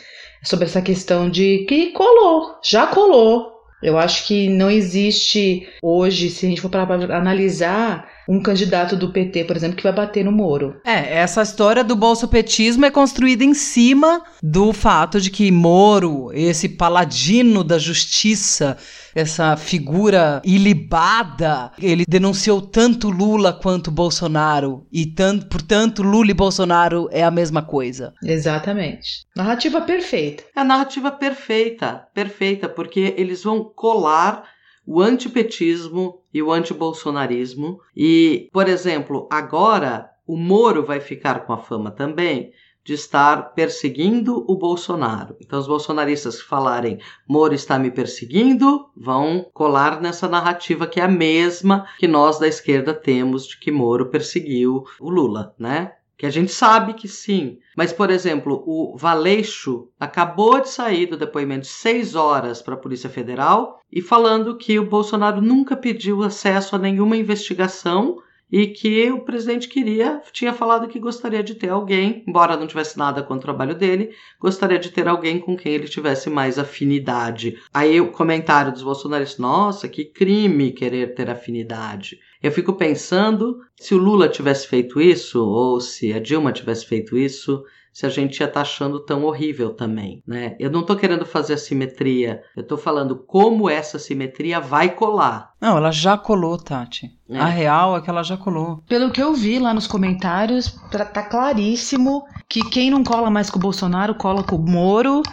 sobre 0.45 0.65
essa 0.65 0.81
questão 0.81 1.29
de 1.29 1.65
que 1.67 1.91
colou, 1.91 2.55
já 2.63 2.87
colou. 2.87 3.53
Eu 3.83 3.97
acho 3.97 4.25
que 4.25 4.47
não 4.49 4.71
existe 4.71 5.67
hoje, 5.81 6.29
se 6.29 6.45
a 6.45 6.49
gente 6.49 6.61
for 6.61 6.69
para 6.69 6.83
analisar, 7.15 8.09
um 8.27 8.41
candidato 8.41 8.95
do 8.95 9.11
PT, 9.11 9.43
por 9.45 9.55
exemplo, 9.55 9.77
que 9.77 9.83
vai 9.83 9.93
bater 9.93 10.23
no 10.23 10.31
Moro. 10.31 10.79
É, 10.85 11.19
essa 11.19 11.41
história 11.41 11.83
do 11.83 11.95
bolsopetismo 11.95 12.85
é 12.85 12.91
construída 12.91 13.43
em 13.43 13.53
cima 13.53 14.23
do 14.41 14.73
fato 14.73 15.21
de 15.21 15.29
que 15.29 15.51
Moro, 15.51 16.31
esse 16.33 16.69
paladino 16.69 17.63
da 17.63 17.77
justiça, 17.77 18.77
essa 19.13 19.55
figura 19.55 20.41
ilibada, 20.43 21.71
ele 21.79 22.05
denunciou 22.07 22.61
tanto 22.61 23.09
Lula 23.09 23.53
quanto 23.53 23.91
Bolsonaro 23.91 24.85
e 24.91 25.05
tanto, 25.05 25.47
portanto, 25.47 26.03
Lula 26.03 26.31
e 26.31 26.33
Bolsonaro 26.33 27.07
é 27.11 27.23
a 27.23 27.31
mesma 27.31 27.61
coisa. 27.61 28.13
Exatamente. 28.23 29.25
Narrativa 29.35 29.81
perfeita. 29.81 30.43
É 30.55 30.61
a 30.61 30.63
narrativa 30.63 31.11
perfeita, 31.11 32.07
perfeita, 32.13 32.67
porque 32.67 33.13
eles 33.17 33.43
vão 33.43 33.63
colar 33.63 34.43
o 34.85 35.01
antipetismo 35.01 36.21
e 36.33 36.41
o 36.41 36.51
antibolsonarismo. 36.51 37.79
E, 37.95 38.49
por 38.51 38.67
exemplo, 38.67 39.27
agora 39.31 40.09
o 40.27 40.37
Moro 40.37 40.85
vai 40.85 40.99
ficar 40.99 41.45
com 41.45 41.53
a 41.53 41.57
fama 41.57 41.91
também 41.91 42.51
de 42.83 42.93
estar 42.93 43.55
perseguindo 43.55 44.45
o 44.47 44.55
Bolsonaro. 44.55 45.35
Então, 45.41 45.59
os 45.59 45.67
bolsonaristas 45.67 46.39
que 46.39 46.47
falarem 46.47 46.99
Moro 47.27 47.55
está 47.55 47.79
me 47.79 47.89
perseguindo 47.89 48.87
vão 48.95 49.49
colar 49.51 49.99
nessa 49.99 50.29
narrativa 50.29 50.85
que 50.85 50.99
é 50.99 51.03
a 51.03 51.07
mesma 51.07 51.87
que 51.97 52.07
nós 52.07 52.37
da 52.37 52.47
esquerda 52.47 52.93
temos 52.93 53.47
de 53.47 53.59
que 53.59 53.71
Moro 53.71 54.11
perseguiu 54.11 54.83
o 54.99 55.09
Lula, 55.09 55.55
né? 55.57 55.93
Que 56.17 56.25
a 56.25 56.29
gente 56.29 56.51
sabe 56.51 56.93
que 56.93 57.07
sim. 57.07 57.57
Mas, 57.75 57.91
por 57.91 58.09
exemplo, 58.09 58.63
o 58.65 58.95
Valeixo 58.97 59.89
acabou 59.99 60.61
de 60.61 60.69
sair 60.69 61.07
do 61.07 61.17
depoimento 61.17 61.61
de 61.61 61.67
seis 61.67 62.15
horas 62.15 62.61
para 62.61 62.75
a 62.75 62.77
Polícia 62.77 63.09
Federal 63.09 63.81
e 63.91 64.01
falando 64.01 64.57
que 64.57 64.79
o 64.79 64.89
Bolsonaro 64.89 65.41
nunca 65.41 65.75
pediu 65.75 66.23
acesso 66.23 66.75
a 66.75 66.79
nenhuma 66.79 67.17
investigação 67.17 68.17
e 68.51 68.67
que 68.67 69.11
o 69.11 69.21
presidente 69.21 69.67
queria, 69.67 70.21
tinha 70.31 70.53
falado 70.53 70.87
que 70.87 70.99
gostaria 70.99 71.43
de 71.43 71.55
ter 71.55 71.69
alguém, 71.69 72.23
embora 72.27 72.55
não 72.55 72.67
tivesse 72.67 72.97
nada 72.97 73.23
com 73.23 73.33
o 73.33 73.39
trabalho 73.39 73.75
dele, 73.75 74.11
gostaria 74.39 74.79
de 74.79 74.91
ter 74.91 75.07
alguém 75.07 75.39
com 75.39 75.57
quem 75.57 75.73
ele 75.73 75.87
tivesse 75.87 76.29
mais 76.29 76.59
afinidade. 76.59 77.57
Aí 77.73 77.99
o 77.99 78.11
comentário 78.11 78.71
dos 78.71 78.83
bolsonaristas, 78.83 79.39
nossa, 79.39 79.89
que 79.89 80.05
crime 80.05 80.71
querer 80.71 81.15
ter 81.15 81.29
afinidade. 81.29 82.19
Eu 82.45 82.51
fico 82.51 82.73
pensando 82.73 83.57
se 83.75 83.95
o 83.95 83.97
Lula 83.97 84.29
tivesse 84.29 84.67
feito 84.67 85.01
isso, 85.01 85.43
ou 85.43 85.81
se 85.81 86.13
a 86.13 86.19
Dilma 86.19 86.51
tivesse 86.51 86.85
feito 86.85 87.17
isso, 87.17 87.63
se 87.91 88.05
a 88.05 88.09
gente 88.09 88.39
ia 88.39 88.45
estar 88.45 88.59
tá 88.59 88.61
achando 88.61 88.99
tão 88.99 89.23
horrível 89.23 89.73
também, 89.73 90.21
né? 90.27 90.55
Eu 90.59 90.69
não 90.69 90.81
estou 90.81 90.95
querendo 90.95 91.25
fazer 91.25 91.55
a 91.55 91.57
simetria, 91.57 92.43
eu 92.55 92.61
estou 92.61 92.77
falando 92.77 93.15
como 93.15 93.67
essa 93.67 93.97
simetria 93.97 94.59
vai 94.59 94.89
colar. 94.89 95.53
Não, 95.59 95.75
ela 95.75 95.89
já 95.89 96.19
colou, 96.19 96.55
Tati. 96.59 97.17
É. 97.27 97.39
A 97.39 97.47
real 97.47 97.97
é 97.97 98.01
que 98.01 98.11
ela 98.11 98.21
já 98.21 98.37
colou. 98.37 98.83
Pelo 98.87 99.09
que 99.09 99.23
eu 99.23 99.33
vi 99.33 99.57
lá 99.57 99.73
nos 99.73 99.87
comentários, 99.87 100.79
tá 100.91 101.23
claríssimo 101.23 102.25
que 102.47 102.61
quem 102.69 102.91
não 102.91 103.03
cola 103.03 103.31
mais 103.31 103.49
com 103.49 103.57
o 103.57 103.61
Bolsonaro 103.61 104.13
cola 104.13 104.43
com 104.43 104.57
o 104.57 104.69
Moro 104.69 105.23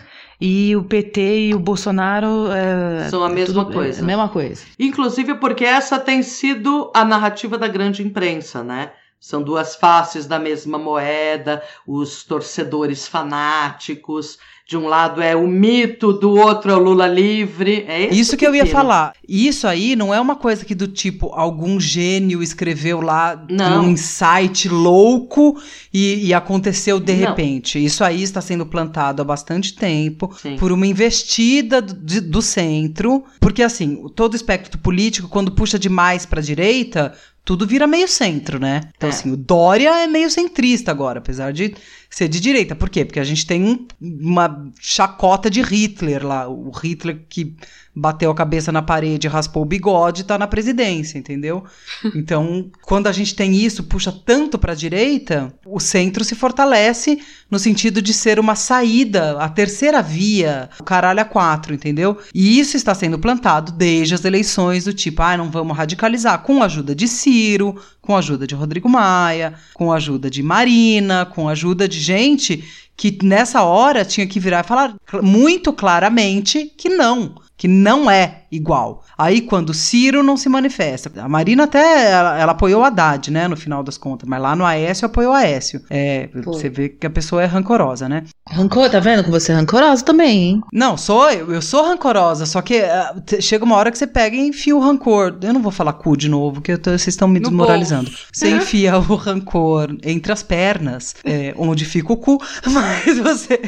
e 0.44 0.74
o 0.74 0.83
PT 0.83 1.20
e 1.50 1.55
o 1.55 1.59
Bolsonaro 1.61 2.50
é, 2.50 3.09
são 3.09 3.22
a 3.22 3.28
mesma 3.28 3.64
tudo, 3.64 3.74
coisa. 3.74 4.00
É 4.00 4.02
a 4.02 4.05
mesma 4.05 4.28
coisa. 4.28 4.64
Inclusive 4.76 5.37
porque 5.37 5.64
essa 5.64 6.00
tem 6.00 6.20
sido 6.20 6.90
a 6.92 7.05
narrativa 7.05 7.57
da 7.57 7.68
grande 7.68 8.02
imprensa, 8.02 8.64
né? 8.64 8.90
São 9.20 9.40
duas 9.40 9.76
faces 9.76 10.26
da 10.26 10.40
mesma 10.40 10.78
moeda, 10.78 11.62
os 11.87 12.24
torcedores 12.24 13.07
fanáticos, 13.07 14.37
de 14.66 14.77
um 14.77 14.87
lado 14.87 15.20
é 15.20 15.35
o 15.35 15.46
mito, 15.46 16.12
do 16.12 16.31
outro 16.31 16.70
é 16.70 16.75
o 16.75 16.79
Lula 16.79 17.07
livre. 17.07 17.85
É 17.87 18.12
isso 18.12 18.37
que 18.37 18.46
eu 18.46 18.55
ia 18.55 18.64
falar. 18.64 19.12
Isso 19.29 19.66
aí 19.66 19.94
não 19.96 20.14
é 20.14 20.20
uma 20.20 20.37
coisa 20.37 20.64
que 20.64 20.75
do 20.75 20.87
tipo 20.87 21.27
algum 21.35 21.79
gênio 21.81 22.42
escreveu 22.42 23.01
lá 23.01 23.44
não. 23.51 23.83
num 23.83 23.90
insight 23.90 24.68
louco 24.68 25.61
e, 25.92 26.27
e 26.27 26.35
aconteceu 26.35 27.01
de 27.01 27.12
não. 27.12 27.29
repente. 27.29 27.85
Isso 27.85 28.05
aí 28.05 28.22
está 28.22 28.40
sendo 28.40 28.64
plantado 28.64 29.20
há 29.20 29.25
bastante 29.25 29.75
tempo 29.75 30.33
Sim. 30.40 30.57
por 30.57 30.72
uma 30.72 30.87
investida 30.87 31.83
do, 31.83 32.20
do 32.20 32.42
centro, 32.42 33.25
porque 33.40 33.62
assim 33.62 34.07
todo 34.14 34.37
espectro 34.37 34.79
político 34.79 35.29
quando 35.29 35.53
puxa 35.53 35.79
demais 35.79 36.25
para 36.25 36.40
a 36.40 36.42
direita 36.42 37.12
tudo 37.44 37.66
vira 37.66 37.87
meio 37.87 38.07
centro, 38.07 38.61
né? 38.61 38.83
Então, 38.96 39.09
é. 39.09 39.12
assim, 39.12 39.33
o 39.33 39.37
Dória 39.37 40.05
é 40.05 40.07
meio 40.07 40.31
centrista 40.31 40.90
agora, 40.90 41.18
apesar 41.18 41.53
de 41.53 41.75
ser 42.12 42.29
de 42.29 42.40
direita. 42.40 42.77
Por 42.77 42.90
quê? 42.90 43.05
Porque 43.05 43.20
a 43.20 43.25
gente 43.25 43.46
tem 43.46 43.64
um, 43.64 43.87
uma 44.01 44.70
chacota 44.79 45.51
de 45.51 45.62
Hitler 45.62 46.25
lá. 46.25 46.48
O 46.48 46.70
Hitler 46.70 47.25
que 47.29 47.57
bateu 47.94 48.31
a 48.31 48.35
cabeça 48.35 48.72
na 48.72 48.81
parede, 48.81 49.28
raspou 49.28 49.62
o 49.62 49.66
bigode, 49.66 50.24
tá 50.24 50.38
na 50.38 50.46
presidência, 50.46 51.18
entendeu? 51.18 51.64
Então, 52.22 52.70
quando 52.83 53.09
a 53.09 53.12
gente 53.12 53.35
tem 53.35 53.55
isso, 53.55 53.85
puxa 53.85 54.12
tanto 54.12 54.59
para 54.59 54.72
a 54.72 54.76
direita, 54.76 55.52
o 55.66 55.81
centro 55.81 56.22
se 56.22 56.35
fortalece 56.35 57.18
no 57.50 57.59
sentido 57.59 58.00
de 58.00 58.14
ser 58.14 58.38
uma 58.38 58.55
saída, 58.55 59.38
a 59.38 59.48
terceira 59.48 60.00
via, 60.00 60.68
o 60.78 60.85
caralho 60.85 61.20
a 61.20 61.24
quatro, 61.24 61.74
entendeu? 61.74 62.18
E 62.35 62.59
isso 62.61 62.76
está 62.76 62.94
sendo 62.94 63.18
plantado 63.18 63.72
desde 63.72 64.14
as 64.14 64.24
eleições 64.24 64.85
do 64.85 64.92
tipo, 64.92 65.22
ah, 65.22 65.37
não 65.37 65.50
vamos 65.50 65.76
radicalizar, 65.76 66.42
com 66.42 66.62
a 66.62 66.66
ajuda 66.66 66.94
de 66.94 67.09
Ciro, 67.09 67.76
com 68.00 68.14
a 68.14 68.18
ajuda 68.18 68.46
de 68.46 68.55
Rodrigo 68.55 68.88
Maia, 68.88 69.55
com 69.74 69.90
a 69.90 69.96
ajuda 69.96 70.31
de 70.31 70.42
Marina, 70.42 71.26
com 71.26 71.48
a 71.48 71.52
ajuda 71.52 71.88
de 71.88 72.00
gente 72.00 72.64
que 72.96 73.18
nessa 73.22 73.62
hora 73.62 74.05
tinha 74.05 74.26
que 74.26 74.38
virar 74.38 74.64
e 74.64 74.68
falar 74.68 74.94
muito 75.22 75.72
claramente 75.72 76.72
que 76.76 76.88
não, 76.88 77.35
que 77.56 77.68
não 77.68 78.10
é 78.10 78.41
igual. 78.52 79.02
Aí 79.16 79.40
quando 79.40 79.72
Ciro 79.72 80.22
não 80.22 80.36
se 80.36 80.48
manifesta, 80.48 81.10
a 81.20 81.28
Marina 81.28 81.64
até 81.64 82.10
ela, 82.10 82.38
ela 82.38 82.52
apoiou 82.52 82.84
a 82.84 82.88
Haddad, 82.88 83.30
né, 83.30 83.48
no 83.48 83.56
final 83.56 83.82
das 83.82 83.96
contas, 83.96 84.28
mas 84.28 84.40
lá 84.40 84.54
no 84.54 84.64
Aécio 84.64 85.06
apoiou 85.06 85.32
a 85.32 85.38
Aécio. 85.38 85.82
É, 85.88 86.28
você 86.44 86.68
vê 86.68 86.90
que 86.90 87.06
a 87.06 87.10
pessoa 87.10 87.42
é 87.42 87.46
rancorosa, 87.46 88.08
né? 88.08 88.24
Rancor, 88.48 88.90
tá 88.90 89.00
vendo 89.00 89.24
que 89.24 89.30
você 89.30 89.52
é 89.52 89.54
rancorosa 89.54 90.04
também, 90.04 90.42
hein? 90.42 90.60
Não, 90.72 90.96
sou 90.96 91.30
eu, 91.30 91.52
eu 91.52 91.62
sou 91.62 91.84
rancorosa, 91.84 92.44
só 92.44 92.60
que 92.60 92.80
uh, 92.80 93.42
chega 93.42 93.64
uma 93.64 93.76
hora 93.76 93.90
que 93.90 93.98
você 93.98 94.06
pega 94.06 94.36
e 94.36 94.48
enfia 94.48 94.76
o 94.76 94.80
rancor. 94.80 95.38
Eu 95.40 95.52
não 95.54 95.62
vou 95.62 95.72
falar 95.72 95.94
cu 95.94 96.16
de 96.16 96.28
novo, 96.28 96.54
porque 96.54 96.76
tô, 96.76 96.90
vocês 96.90 97.08
estão 97.08 97.28
me 97.28 97.40
no 97.40 97.48
desmoralizando. 97.48 98.10
Bom. 98.10 98.16
Você 98.32 98.50
enfia 98.50 98.98
o 98.98 99.14
rancor 99.14 99.96
entre 100.02 100.32
as 100.32 100.42
pernas, 100.42 101.14
é, 101.24 101.54
onde 101.56 101.84
fica 101.84 102.12
o 102.12 102.16
cu, 102.16 102.38
mas 102.66 103.18
você 103.18 103.60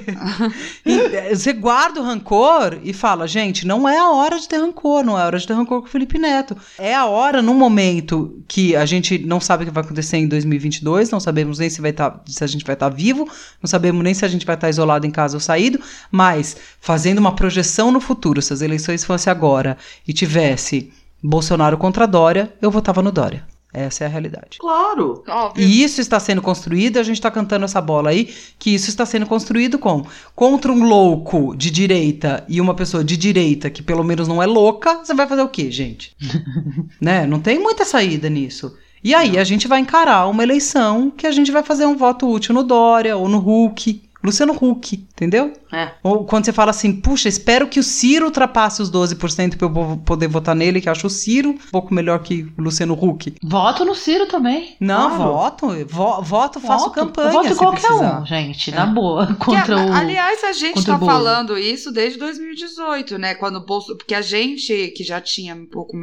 você 1.35 1.53
guarda 1.53 2.01
o 2.01 2.05
rancor 2.05 2.79
e 2.83 2.93
fala, 2.93 3.27
gente, 3.27 3.67
não 3.67 3.89
é 3.89 3.99
a 3.99 4.11
hora 4.11 4.39
de 4.39 4.49
ter 4.49 4.59
rancor, 4.59 4.74
não 5.05 5.19
é 5.19 5.25
hora 5.25 5.39
de 5.39 5.47
ter 5.47 5.55
rancor 5.55 5.81
com 5.81 5.87
o 5.87 5.91
Felipe 5.91 6.19
Neto. 6.19 6.57
É 6.79 6.95
a 6.95 7.07
hora, 7.07 7.41
no 7.41 7.55
momento 7.55 8.43
que 8.49 8.75
a 8.75 8.85
gente 8.85 9.19
não 9.19 9.41
sabe 9.41 9.63
o 9.63 9.67
que 9.67 9.73
vai 9.73 9.85
acontecer 9.85 10.17
em 10.17 10.29
2022, 10.29 11.11
não 11.11 11.21
sabemos 11.21 11.59
nem 11.59 11.71
se, 11.71 11.81
vai 11.81 11.93
tá, 11.93 12.21
se 12.27 12.43
a 12.43 12.47
gente 12.47 12.65
vai 12.65 12.75
estar 12.75 12.91
tá 12.91 12.95
vivo, 12.95 13.29
não 13.63 13.69
sabemos 13.69 14.03
nem 14.03 14.15
se 14.15 14.25
a 14.25 14.29
gente 14.29 14.47
vai 14.47 14.55
estar 14.55 14.67
tá 14.67 14.71
isolado 14.71 15.07
em 15.07 15.11
casa 15.11 15.37
ou 15.37 15.41
saído, 15.41 15.81
mas 16.11 16.57
fazendo 16.81 17.19
uma 17.19 17.35
projeção 17.35 17.91
no 17.91 18.01
futuro, 18.01 18.43
se 18.43 18.53
as 18.53 18.61
eleições 18.61 19.05
fossem 19.05 19.31
agora 19.31 19.77
e 20.07 20.13
tivesse 20.13 20.93
Bolsonaro 21.23 21.79
contra 21.79 22.07
Dória, 22.07 22.53
eu 22.61 22.71
votava 22.71 23.03
no 23.03 23.11
Dória. 23.11 23.54
Essa 23.75 24.05
é 24.05 24.07
a 24.07 24.11
realidade. 24.11 24.59
Claro. 24.61 25.25
Óbvio. 25.27 25.67
E 25.67 25.83
isso 25.83 26.01
está 26.01 26.21
sendo 26.21 26.41
construído, 26.41 26.95
e 26.95 27.01
a 27.01 27.03
gente 27.03 27.17
está 27.17 27.29
cantando 27.29 27.65
essa 27.65 27.81
bola 27.81 28.11
aí, 28.11 28.33
que 28.57 28.73
isso 28.73 28.89
está 28.89 29.05
sendo 29.05 29.27
construído 29.27 29.81
com 29.81 30.07
contra 30.33 30.71
um 30.71 30.85
louco 30.85 31.57
de 31.57 31.73
direita 31.73 32.45
e 32.49 32.61
uma 32.61 32.75
pessoa 32.75 33.03
de 33.03 33.17
direita 33.17 33.69
que 33.69 33.83
pelo 33.83 34.05
menos 34.05 34.29
não 34.29 34.41
é 34.41 34.47
louca, 34.47 35.01
você 35.03 35.13
vai 35.13 35.27
fazer 35.27 35.43
o 35.43 35.49
quê, 35.49 35.73
gente? 35.73 36.15
né? 37.01 37.27
Não 37.27 37.41
tem 37.41 37.59
muita 37.59 37.85
saída 37.85 38.31
nisso. 38.31 38.77
E 39.03 39.13
aí 39.13 39.37
a 39.37 39.45
gente 39.45 39.67
vai 39.67 39.81
encarar 39.81 40.29
uma 40.29 40.45
eleição 40.45 41.11
que 41.11 41.27
a 41.27 41.33
gente 41.33 41.51
vai 41.51 41.65
fazer 41.65 41.85
um 41.85 41.97
voto 41.97 42.31
útil 42.31 42.55
no 42.55 42.63
Dória 42.63 43.17
ou 43.17 43.29
no 43.29 43.39
Huck. 43.39 44.03
Luciano 44.25 44.53
Huck, 44.61 44.95
entendeu? 44.95 45.53
É. 45.73 45.93
Ou 46.03 46.25
quando 46.25 46.45
você 46.47 46.53
fala 46.53 46.71
assim, 46.71 46.93
puxa, 47.01 47.29
espero 47.29 47.69
que 47.69 47.79
o 47.79 47.83
Ciro 47.83 48.27
ultrapasse 48.27 48.81
os 48.81 48.91
12% 48.91 49.57
para 49.57 49.67
eu 49.67 49.71
po- 49.71 49.97
poder 49.99 50.29
votar 50.29 50.55
nele, 50.55 50.81
que 50.81 50.89
eu 50.89 50.93
acho 50.93 51.07
o 51.07 51.11
Ciro 51.11 51.51
um 51.51 51.59
pouco 51.71 51.93
melhor 51.93 52.19
que 52.21 52.45
o 52.57 52.63
Luciano 52.63 52.95
Huck. 52.95 53.35
Voto 53.43 53.85
no 53.85 53.95
Ciro 53.95 54.27
também. 54.27 54.77
Não, 54.81 55.17
Claro. 55.17 55.33
voto, 55.33 55.67
vo- 55.87 56.23
voto, 56.23 56.61
faço 56.61 56.85
Voto. 56.87 56.95
campanha 56.95 57.33
voto 57.33 57.49
se 57.49 57.55
qualquer 57.57 57.81
precisar. 57.83 58.21
um, 58.23 58.27
gente, 58.27 58.71
É. 58.71 58.75
na 58.75 58.87
boa. 58.87 59.27
Que, 59.27 59.35
Contra 59.35 59.77
o. 59.77 59.93
aliás, 59.93 60.43
a 60.45 60.53
gente 60.53 60.85
tá 60.85 60.97
o 60.97 61.01
falando 61.05 61.59
isso 61.59 61.93
desde 61.93 62.19
2018, 62.19 63.19
né? 63.19 63.35
Quando 63.35 63.57
o 63.57 63.65
Bolso. 63.67 63.97
Porque 63.97 64.15
a 64.15 64.23
gente, 64.23 64.89
que 64.97 65.05
já 65.05 65.21
tinha 65.21 65.55
um 65.55 65.67
pouco. 65.67 65.97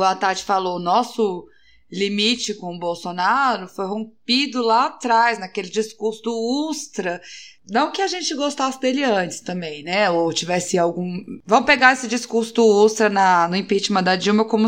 A 0.00 0.14
Tati 0.14 0.42
falou, 0.44 0.76
o 0.76 0.82
nosso 0.82 1.46
limite 1.92 2.54
com 2.54 2.74
o 2.74 2.78
Bolsonaro 2.78 3.68
foi 3.68 3.86
rompido 3.86 4.62
lá 4.62 4.86
atrás, 4.86 5.38
naquele 5.38 5.68
discurso 5.68 6.22
do 6.22 6.68
Ustra. 6.70 7.20
Não 7.70 7.92
que 7.92 8.00
a 8.00 8.06
gente 8.06 8.34
gostasse 8.34 8.80
dele 8.80 9.04
antes 9.04 9.40
também, 9.40 9.82
né? 9.82 10.10
Ou 10.10 10.32
tivesse 10.32 10.78
algum. 10.78 11.22
Vamos 11.46 11.66
pegar 11.66 11.92
esse 11.92 12.08
discurso 12.08 12.54
do 12.54 12.66
Ustra 12.66 13.10
na, 13.10 13.46
no 13.46 13.54
impeachment 13.54 14.02
da 14.02 14.16
Dilma 14.16 14.46
como 14.46 14.66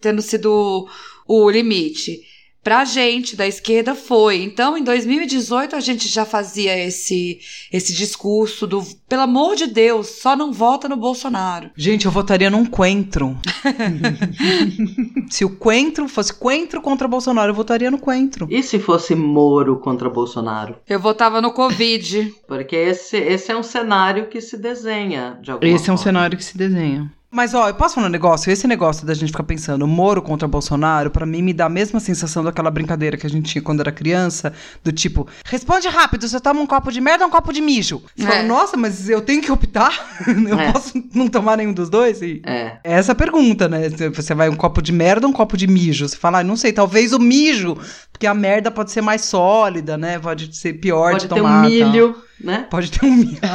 tendo 0.00 0.20
sido 0.20 0.86
o 1.26 1.50
limite. 1.50 2.20
Pra 2.68 2.84
gente 2.84 3.34
da 3.34 3.46
esquerda 3.46 3.94
foi. 3.94 4.42
Então, 4.42 4.76
em 4.76 4.84
2018, 4.84 5.74
a 5.74 5.80
gente 5.80 6.06
já 6.06 6.26
fazia 6.26 6.78
esse, 6.78 7.38
esse 7.72 7.94
discurso 7.94 8.66
do 8.66 8.84
pelo 9.08 9.22
amor 9.22 9.56
de 9.56 9.66
Deus, 9.66 10.20
só 10.20 10.36
não 10.36 10.52
vota 10.52 10.86
no 10.86 10.94
Bolsonaro. 10.94 11.70
Gente, 11.74 12.04
eu 12.04 12.12
votaria 12.12 12.50
num 12.50 12.66
coentro. 12.66 13.38
se 15.30 15.46
o 15.46 15.56
coentro 15.56 16.06
fosse 16.10 16.34
coentro 16.34 16.82
contra 16.82 17.08
Bolsonaro, 17.08 17.52
eu 17.52 17.56
votaria 17.56 17.90
no 17.90 17.98
coentro. 17.98 18.46
E 18.50 18.62
se 18.62 18.78
fosse 18.78 19.14
Moro 19.14 19.78
contra 19.78 20.10
Bolsonaro? 20.10 20.76
Eu 20.86 21.00
votava 21.00 21.40
no 21.40 21.52
Covid. 21.52 22.34
Porque 22.46 22.76
esse, 22.76 23.16
esse 23.16 23.50
é 23.50 23.56
um 23.56 23.62
cenário 23.62 24.28
que 24.28 24.42
se 24.42 24.58
desenha 24.58 25.38
de 25.40 25.50
alguma 25.50 25.72
Esse 25.72 25.88
é 25.88 25.92
um 25.94 25.96
forma. 25.96 26.04
cenário 26.04 26.36
que 26.36 26.44
se 26.44 26.58
desenha. 26.58 27.10
Mas, 27.30 27.52
ó, 27.52 27.68
eu 27.68 27.74
posso 27.74 27.94
falar 27.96 28.06
um 28.06 28.10
negócio? 28.10 28.50
Esse 28.50 28.66
negócio 28.66 29.06
da 29.06 29.12
gente 29.12 29.30
ficar 29.32 29.42
pensando 29.42 29.86
Moro 29.86 30.22
contra 30.22 30.48
Bolsonaro, 30.48 31.10
pra 31.10 31.26
mim 31.26 31.42
me 31.42 31.52
dá 31.52 31.66
a 31.66 31.68
mesma 31.68 32.00
sensação 32.00 32.42
daquela 32.42 32.70
brincadeira 32.70 33.18
que 33.18 33.26
a 33.26 33.30
gente 33.30 33.50
tinha 33.52 33.60
quando 33.60 33.80
era 33.80 33.92
criança, 33.92 34.50
do 34.82 34.90
tipo, 34.90 35.28
responde 35.44 35.86
rápido, 35.88 36.26
você 36.26 36.40
toma 36.40 36.60
um 36.62 36.66
copo 36.66 36.90
de 36.90 37.02
merda 37.02 37.24
ou 37.24 37.28
um 37.28 37.30
copo 37.30 37.52
de 37.52 37.60
mijo? 37.60 38.02
Você 38.16 38.24
É. 38.24 38.28
fala, 38.30 38.42
nossa, 38.44 38.78
mas 38.78 39.10
eu 39.10 39.20
tenho 39.20 39.42
que 39.42 39.52
optar? 39.52 39.92
eu 40.48 40.58
É. 40.58 40.72
posso 40.72 41.04
não 41.14 41.28
tomar 41.28 41.58
nenhum 41.58 41.74
dos 41.74 41.90
dois? 41.90 42.22
E 42.22 42.40
É. 42.46 42.78
é 42.82 42.92
essa 42.94 43.12
a 43.12 43.14
pergunta, 43.14 43.68
né? 43.68 43.90
Você 44.14 44.34
vai 44.34 44.48
um 44.48 44.56
copo 44.56 44.80
de 44.80 44.90
merda 44.90 45.26
ou 45.26 45.30
um 45.30 45.36
copo 45.36 45.54
de 45.54 45.66
mijo? 45.66 46.08
Você 46.08 46.16
fala, 46.16 46.38
ah, 46.38 46.44
não 46.44 46.56
sei, 46.56 46.72
talvez 46.72 47.12
o 47.12 47.18
mijo, 47.18 47.76
porque 48.10 48.26
a 48.26 48.32
merda 48.32 48.70
pode 48.70 48.90
ser 48.90 49.02
mais 49.02 49.20
sólida, 49.20 49.98
né? 49.98 50.18
Pode 50.18 50.56
ser 50.56 50.72
pior 50.74 51.10
Pode 51.12 51.24
de 51.24 51.28
ter 51.28 51.34
tomar. 51.34 51.58
um 51.58 51.60
tal. 51.60 51.70
milho, 51.70 52.16
né? 52.40 52.66
Pode 52.70 52.90
ter 52.90 53.04
um 53.06 53.12
milho. 53.14 53.38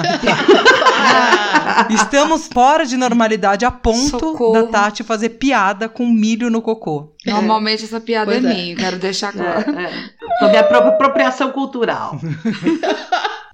Estamos 1.90 2.48
fora 2.48 2.86
de 2.86 2.98
normalidade 2.98 3.66
a 3.66 3.72
ponto 3.72 4.20
Socorro. 4.20 4.54
da 4.54 4.64
Tati 4.68 5.04
fazer 5.04 5.30
piada 5.30 5.88
com 5.90 6.06
milho 6.08 6.50
no 6.50 6.62
cocô. 6.62 7.14
Normalmente 7.26 7.84
essa 7.84 8.00
piada 8.00 8.32
Pois 8.32 8.44
é, 8.44 8.52
é. 8.52 8.54
minha, 8.54 8.76
quero 8.76 8.98
deixar 9.00 9.32
claro. 9.32 9.72
É, 9.78 9.84
é. 9.86 10.10
Sobre 10.40 10.58
a 10.58 10.62
apro- 10.62 10.78
apropriação 10.90 11.52
cultural. 11.52 12.20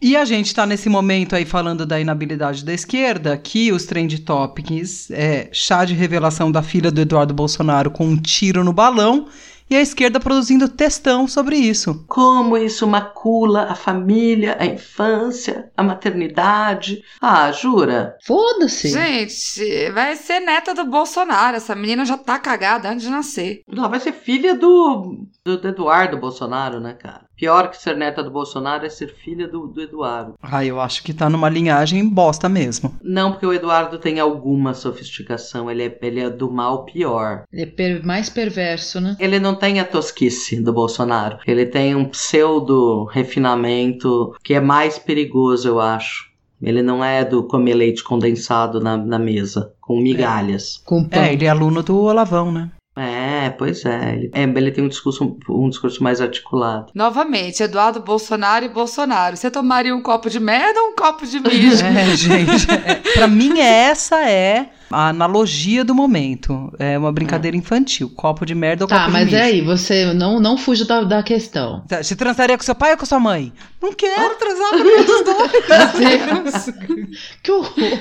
E 0.02 0.16
a 0.16 0.24
gente 0.24 0.56
tá 0.56 0.66
nesse 0.66 0.88
momento 0.88 1.36
aí 1.36 1.44
falando 1.44 1.86
da 1.86 2.00
inabilidade 2.00 2.64
da 2.64 2.72
esquerda, 2.74 3.36
que 3.36 3.70
os 3.74 3.86
trend 3.86 4.18
topics 4.20 5.12
é 5.12 5.50
chá 5.52 5.84
de 5.84 5.94
revelação 5.94 6.50
da 6.50 6.62
filha 6.64 6.90
do 6.90 7.02
Eduardo 7.02 7.34
Bolsonaro 7.34 7.92
com 7.92 8.06
um 8.08 8.16
tiro 8.16 8.64
no 8.64 8.72
balão 8.72 9.26
e 9.70 9.76
a 9.76 9.82
esquerda 9.82 10.20
produzindo 10.20 10.68
textão 10.68 11.28
sobre 11.28 11.58
isso. 11.58 12.04
Como 12.08 12.58
isso 12.58 12.88
macula 12.88 13.64
a 13.64 13.76
família, 13.76 14.58
a 14.60 14.66
infância, 14.66 15.72
a 15.78 15.84
maternidade. 15.84 17.04
Ah, 17.22 17.52
jura? 17.52 18.18
Foda-se. 18.26 18.90
Gente, 18.90 19.92
vai 19.92 20.16
ser 20.16 20.40
neta 20.40 20.74
do 20.74 20.86
Bolsonaro. 20.86 21.58
Essa 21.58 21.76
menina 21.76 22.04
já 22.06 22.18
tá 22.18 22.40
cagada 22.40 22.90
antes 22.90 23.04
de 23.04 23.12
nascer. 23.12 23.62
Ela 23.72 23.88
vai 23.88 24.00
ser 24.00 24.14
filha 24.14 24.56
do, 24.56 25.26
do, 25.44 25.58
do 25.58 25.68
Eduardo 25.68 26.18
Bolsonaro, 26.18 26.80
né, 26.80 26.94
cara? 26.94 27.29
Pior 27.40 27.70
que 27.70 27.82
ser 27.82 27.96
neta 27.96 28.22
do 28.22 28.30
Bolsonaro 28.30 28.86
é 28.86 28.90
ser 28.90 29.14
filha 29.16 29.48
do, 29.48 29.66
do 29.68 29.82
Eduardo. 29.82 30.34
Ah, 30.42 30.66
eu 30.66 30.80
acho 30.82 31.02
que 31.04 31.14
tá 31.14 31.30
numa 31.30 31.48
linhagem 31.48 32.08
bosta 32.10 32.50
mesmo. 32.50 32.94
Não, 33.02 33.32
porque 33.32 33.46
o 33.46 33.54
Eduardo 33.54 33.98
tem 33.98 34.20
alguma 34.20 34.74
sofisticação. 34.74 35.72
Ele 35.72 35.84
é, 35.84 36.00
ele 36.02 36.20
é 36.20 36.30
do 36.30 36.52
mal 36.52 36.84
pior. 36.84 37.44
Ele 37.54 37.62
é 37.62 37.66
per- 37.66 38.06
mais 38.06 38.30
perverso, 38.30 39.00
né? 39.00 39.16
Ele 39.20 39.40
não 39.40 39.56
tem 39.56 39.80
a 39.80 39.86
tosquice 39.86 40.62
do 40.62 40.74
Bolsonaro. 40.74 41.38
Ele 41.48 41.66
tem 41.66 41.96
um 41.96 42.04
pseudo 42.06 43.06
refinamento 43.06 44.36
que 44.44 44.54
é 44.54 44.60
mais 44.60 45.00
perigoso, 45.00 45.68
eu 45.68 45.80
acho. 45.80 46.28
Ele 46.62 46.82
não 46.82 47.02
é 47.04 47.24
do 47.24 47.44
comer 47.44 47.74
leite 47.74 48.04
condensado 48.04 48.82
na, 48.82 48.98
na 48.98 49.18
mesa, 49.18 49.72
com 49.80 49.98
migalhas. 50.02 50.82
Com 50.86 51.06
pão. 51.08 51.22
É, 51.24 51.32
ele 51.34 51.46
é 51.46 51.50
aluno 51.50 51.82
do 51.82 51.98
Olavão, 52.02 52.52
né? 52.52 52.70
É, 53.00 53.50
pois 53.52 53.86
é. 53.86 54.14
Ele, 54.16 54.32
é, 54.34 54.44
ele 54.44 54.72
tem 54.72 54.84
um 54.84 54.90
discurso, 54.90 55.38
um 55.50 55.70
discurso 55.70 56.04
mais 56.04 56.20
articulado. 56.20 56.92
Novamente, 56.94 57.64
Eduardo 57.64 58.02
Bolsonaro 58.02 58.66
e 58.66 58.70
Bolsonaro. 58.70 59.38
Você 59.38 59.50
tomaria 59.50 59.96
um 59.96 60.02
copo 60.02 60.30
de 60.30 60.40
merda 60.40 60.80
ou 60.82 60.90
um 60.90 60.96
copo 60.96 61.26
de 61.26 61.40
mijo? 61.42 61.86
É, 61.86 62.16
gente. 62.16 62.70
É, 62.70 62.96
pra 63.14 63.28
mim, 63.28 63.60
essa 63.60 64.30
é 64.30 64.70
a 64.92 65.10
analogia 65.10 65.84
do 65.84 65.94
momento. 65.96 66.72
É 66.80 66.98
uma 66.98 67.12
brincadeira 67.12 67.56
infantil. 67.56 68.10
Copo 68.16 68.46
de 68.46 68.56
merda 68.56 68.86
ou 68.86 68.88
Tá, 68.88 69.00
copo 69.02 69.12
mas 69.12 69.28
de 69.30 69.36
mijo. 69.36 69.38
é 69.38 69.42
aí, 69.48 69.62
você 69.62 70.14
não, 70.14 70.40
não 70.40 70.58
fuja 70.58 70.86
da, 70.86 71.02
da 71.04 71.24
questão. 71.24 71.84
Tá, 71.88 72.02
Você 72.04 72.16
transaria 72.16 72.58
com 72.58 72.64
seu 72.64 72.76
pai 72.76 72.92
ou 72.92 72.98
com 72.98 73.06
sua 73.06 73.20
mãe? 73.20 73.52
Não 73.82 73.94
quero 73.94 74.36
transar 74.36 74.72
com 74.72 74.78
dos 75.06 75.24
dois. 75.24 76.70
Que 77.44 77.52
horror. 77.52 78.00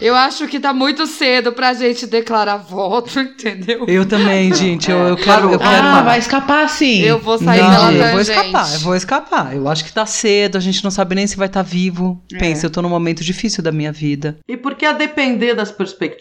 Eu 0.00 0.14
acho 0.14 0.48
que 0.48 0.58
tá 0.58 0.72
muito 0.72 1.06
cedo 1.06 1.52
pra 1.52 1.74
gente 1.74 2.06
declarar 2.06 2.56
voto, 2.56 3.18
entendeu? 3.20 3.84
Eu 3.86 4.06
também, 4.06 4.52
gente. 4.54 4.90
Eu, 4.90 4.98
eu 5.08 5.16
quero. 5.16 5.52
Eu 5.52 5.58
Parou. 5.58 5.74
quero 5.74 5.86
Ah, 5.86 6.02
vai 6.02 6.18
escapar 6.18 6.68
sim. 6.68 7.00
Eu 7.02 7.18
vou 7.18 7.38
sair 7.38 7.60
não, 7.60 7.92
pela 7.92 7.92
eu 8.06 8.12
vou 8.12 8.20
escapar, 8.20 8.72
eu 8.74 8.80
vou 8.80 8.96
escapar. 8.96 9.54
Eu 9.56 9.68
acho 9.68 9.84
que 9.84 9.92
tá 9.92 10.06
cedo, 10.06 10.56
a 10.56 10.60
gente 10.60 10.82
não 10.82 10.90
sabe 10.90 11.14
nem 11.14 11.26
se 11.26 11.36
vai 11.36 11.46
estar 11.46 11.62
vivo. 11.62 12.20
É. 12.32 12.38
Pensa, 12.38 12.66
eu 12.66 12.70
tô 12.70 12.80
num 12.82 12.88
momento 12.88 13.22
difícil 13.22 13.62
da 13.62 13.70
minha 13.72 13.92
vida. 13.92 14.38
E 14.48 14.56
porque, 14.56 14.84
a 14.86 14.92
depender 14.92 15.54
das 15.54 15.70
perspectivas, 15.70 16.11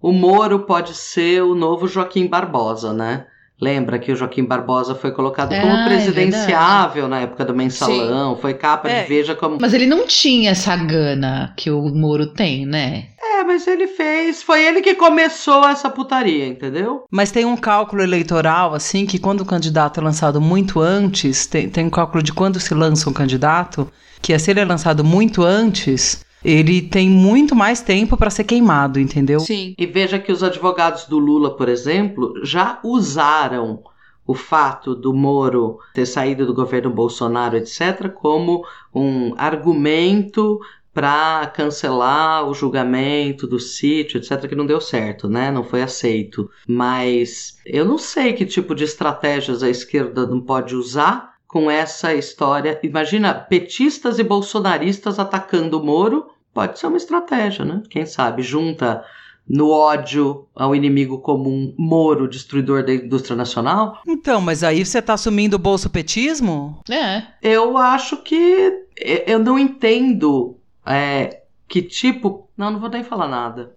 o 0.00 0.12
Moro 0.12 0.60
pode 0.60 0.94
ser 0.94 1.42
o 1.42 1.54
novo 1.54 1.86
Joaquim 1.86 2.26
Barbosa, 2.26 2.92
né? 2.92 3.26
Lembra 3.60 3.98
que 3.98 4.10
o 4.10 4.16
Joaquim 4.16 4.44
Barbosa 4.44 4.94
foi 4.94 5.10
colocado 5.10 5.52
Ah, 5.52 5.60
como 5.60 5.72
é 5.72 5.84
presidenciável 5.84 7.06
na 7.06 7.20
época 7.20 7.44
do 7.44 7.54
mensalão, 7.54 8.34
foi 8.36 8.54
capa 8.54 8.88
É. 8.88 9.02
de 9.02 9.08
Veja 9.08 9.34
como. 9.34 9.58
Mas 9.60 9.74
ele 9.74 9.84
não 9.86 10.06
tinha 10.06 10.52
essa 10.52 10.74
gana 10.76 11.52
que 11.58 11.70
o 11.70 11.82
Moro 11.94 12.28
tem, 12.28 12.64
né? 12.64 13.08
É, 13.22 13.44
mas 13.44 13.66
ele 13.66 13.86
fez. 13.86 14.42
Foi 14.42 14.64
ele 14.64 14.80
que 14.80 14.94
começou 14.94 15.68
essa 15.68 15.90
putaria, 15.90 16.46
entendeu? 16.46 17.04
Mas 17.10 17.30
tem 17.30 17.44
um 17.44 17.56
cálculo 17.56 18.02
eleitoral, 18.02 18.72
assim, 18.74 19.04
que 19.04 19.18
quando 19.18 19.42
o 19.42 19.46
candidato 19.46 20.00
é 20.00 20.02
lançado 20.02 20.40
muito 20.40 20.80
antes, 20.80 21.46
tem, 21.46 21.68
tem 21.68 21.84
um 21.84 21.90
cálculo 21.90 22.22
de 22.22 22.32
quando 22.32 22.58
se 22.58 22.72
lança 22.72 23.10
um 23.10 23.12
candidato, 23.12 23.86
que 24.22 24.32
é 24.32 24.38
se 24.38 24.50
ele 24.50 24.60
é 24.60 24.64
lançado 24.64 25.04
muito 25.04 25.42
antes, 25.42 26.24
ele 26.44 26.82
tem 26.82 27.08
muito 27.08 27.54
mais 27.54 27.80
tempo 27.80 28.16
pra 28.16 28.30
ser 28.30 28.44
queimado, 28.44 28.98
entendeu? 28.98 29.40
Sim. 29.40 29.74
E 29.78 29.86
veja 29.86 30.18
que 30.18 30.32
os 30.32 30.42
advogados 30.42 31.04
do 31.04 31.18
Lula, 31.18 31.56
por 31.56 31.68
exemplo, 31.68 32.34
já 32.42 32.78
usaram 32.82 33.82
o 34.26 34.34
fato 34.34 34.94
do 34.94 35.12
Moro 35.12 35.78
ter 35.92 36.06
saído 36.06 36.46
do 36.46 36.54
governo 36.54 36.90
Bolsonaro, 36.90 37.56
etc., 37.56 38.10
como 38.12 38.64
um 38.94 39.34
argumento 39.36 40.60
para 40.92 41.46
cancelar 41.48 42.48
o 42.48 42.54
julgamento 42.54 43.46
do 43.46 43.58
sítio, 43.58 44.18
etc., 44.18 44.48
que 44.48 44.54
não 44.54 44.66
deu 44.66 44.80
certo, 44.80 45.28
né? 45.28 45.50
Não 45.50 45.64
foi 45.64 45.82
aceito. 45.82 46.50
Mas 46.66 47.58
eu 47.64 47.84
não 47.84 47.98
sei 47.98 48.32
que 48.32 48.44
tipo 48.44 48.74
de 48.74 48.84
estratégias 48.84 49.62
a 49.62 49.70
esquerda 49.70 50.26
não 50.26 50.40
pode 50.40 50.74
usar 50.74 51.29
com 51.50 51.68
essa 51.68 52.14
história. 52.14 52.78
Imagina 52.80 53.34
petistas 53.34 54.20
e 54.20 54.22
bolsonaristas 54.22 55.18
atacando 55.18 55.80
o 55.80 55.84
Moro. 55.84 56.30
Pode 56.54 56.78
ser 56.78 56.86
uma 56.86 56.96
estratégia, 56.96 57.64
né? 57.64 57.82
Quem 57.90 58.06
sabe 58.06 58.40
junta 58.40 59.04
no 59.48 59.68
ódio 59.68 60.46
ao 60.54 60.76
inimigo 60.76 61.18
comum 61.18 61.74
Moro, 61.76 62.28
destruidor 62.28 62.84
da 62.84 62.94
indústria 62.94 63.36
nacional. 63.36 64.00
Então, 64.06 64.40
mas 64.40 64.62
aí 64.62 64.84
você 64.86 65.02
tá 65.02 65.14
assumindo 65.14 65.56
o 65.56 65.58
bolsopetismo? 65.58 66.80
É. 66.88 67.24
Eu 67.42 67.76
acho 67.76 68.18
que 68.18 68.86
eu 69.26 69.40
não 69.40 69.58
entendo 69.58 70.56
é, 70.86 71.42
que 71.68 71.82
tipo. 71.82 72.48
Não, 72.56 72.70
não 72.70 72.78
vou 72.78 72.90
nem 72.90 73.02
falar 73.02 73.26
nada. 73.26 73.74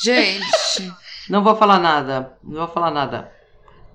Gente, 0.00 0.92
Não 1.28 1.42
vou 1.42 1.56
falar 1.56 1.80
nada. 1.80 2.34
Não 2.44 2.58
vou 2.58 2.68
falar 2.68 2.92
nada. 2.92 3.32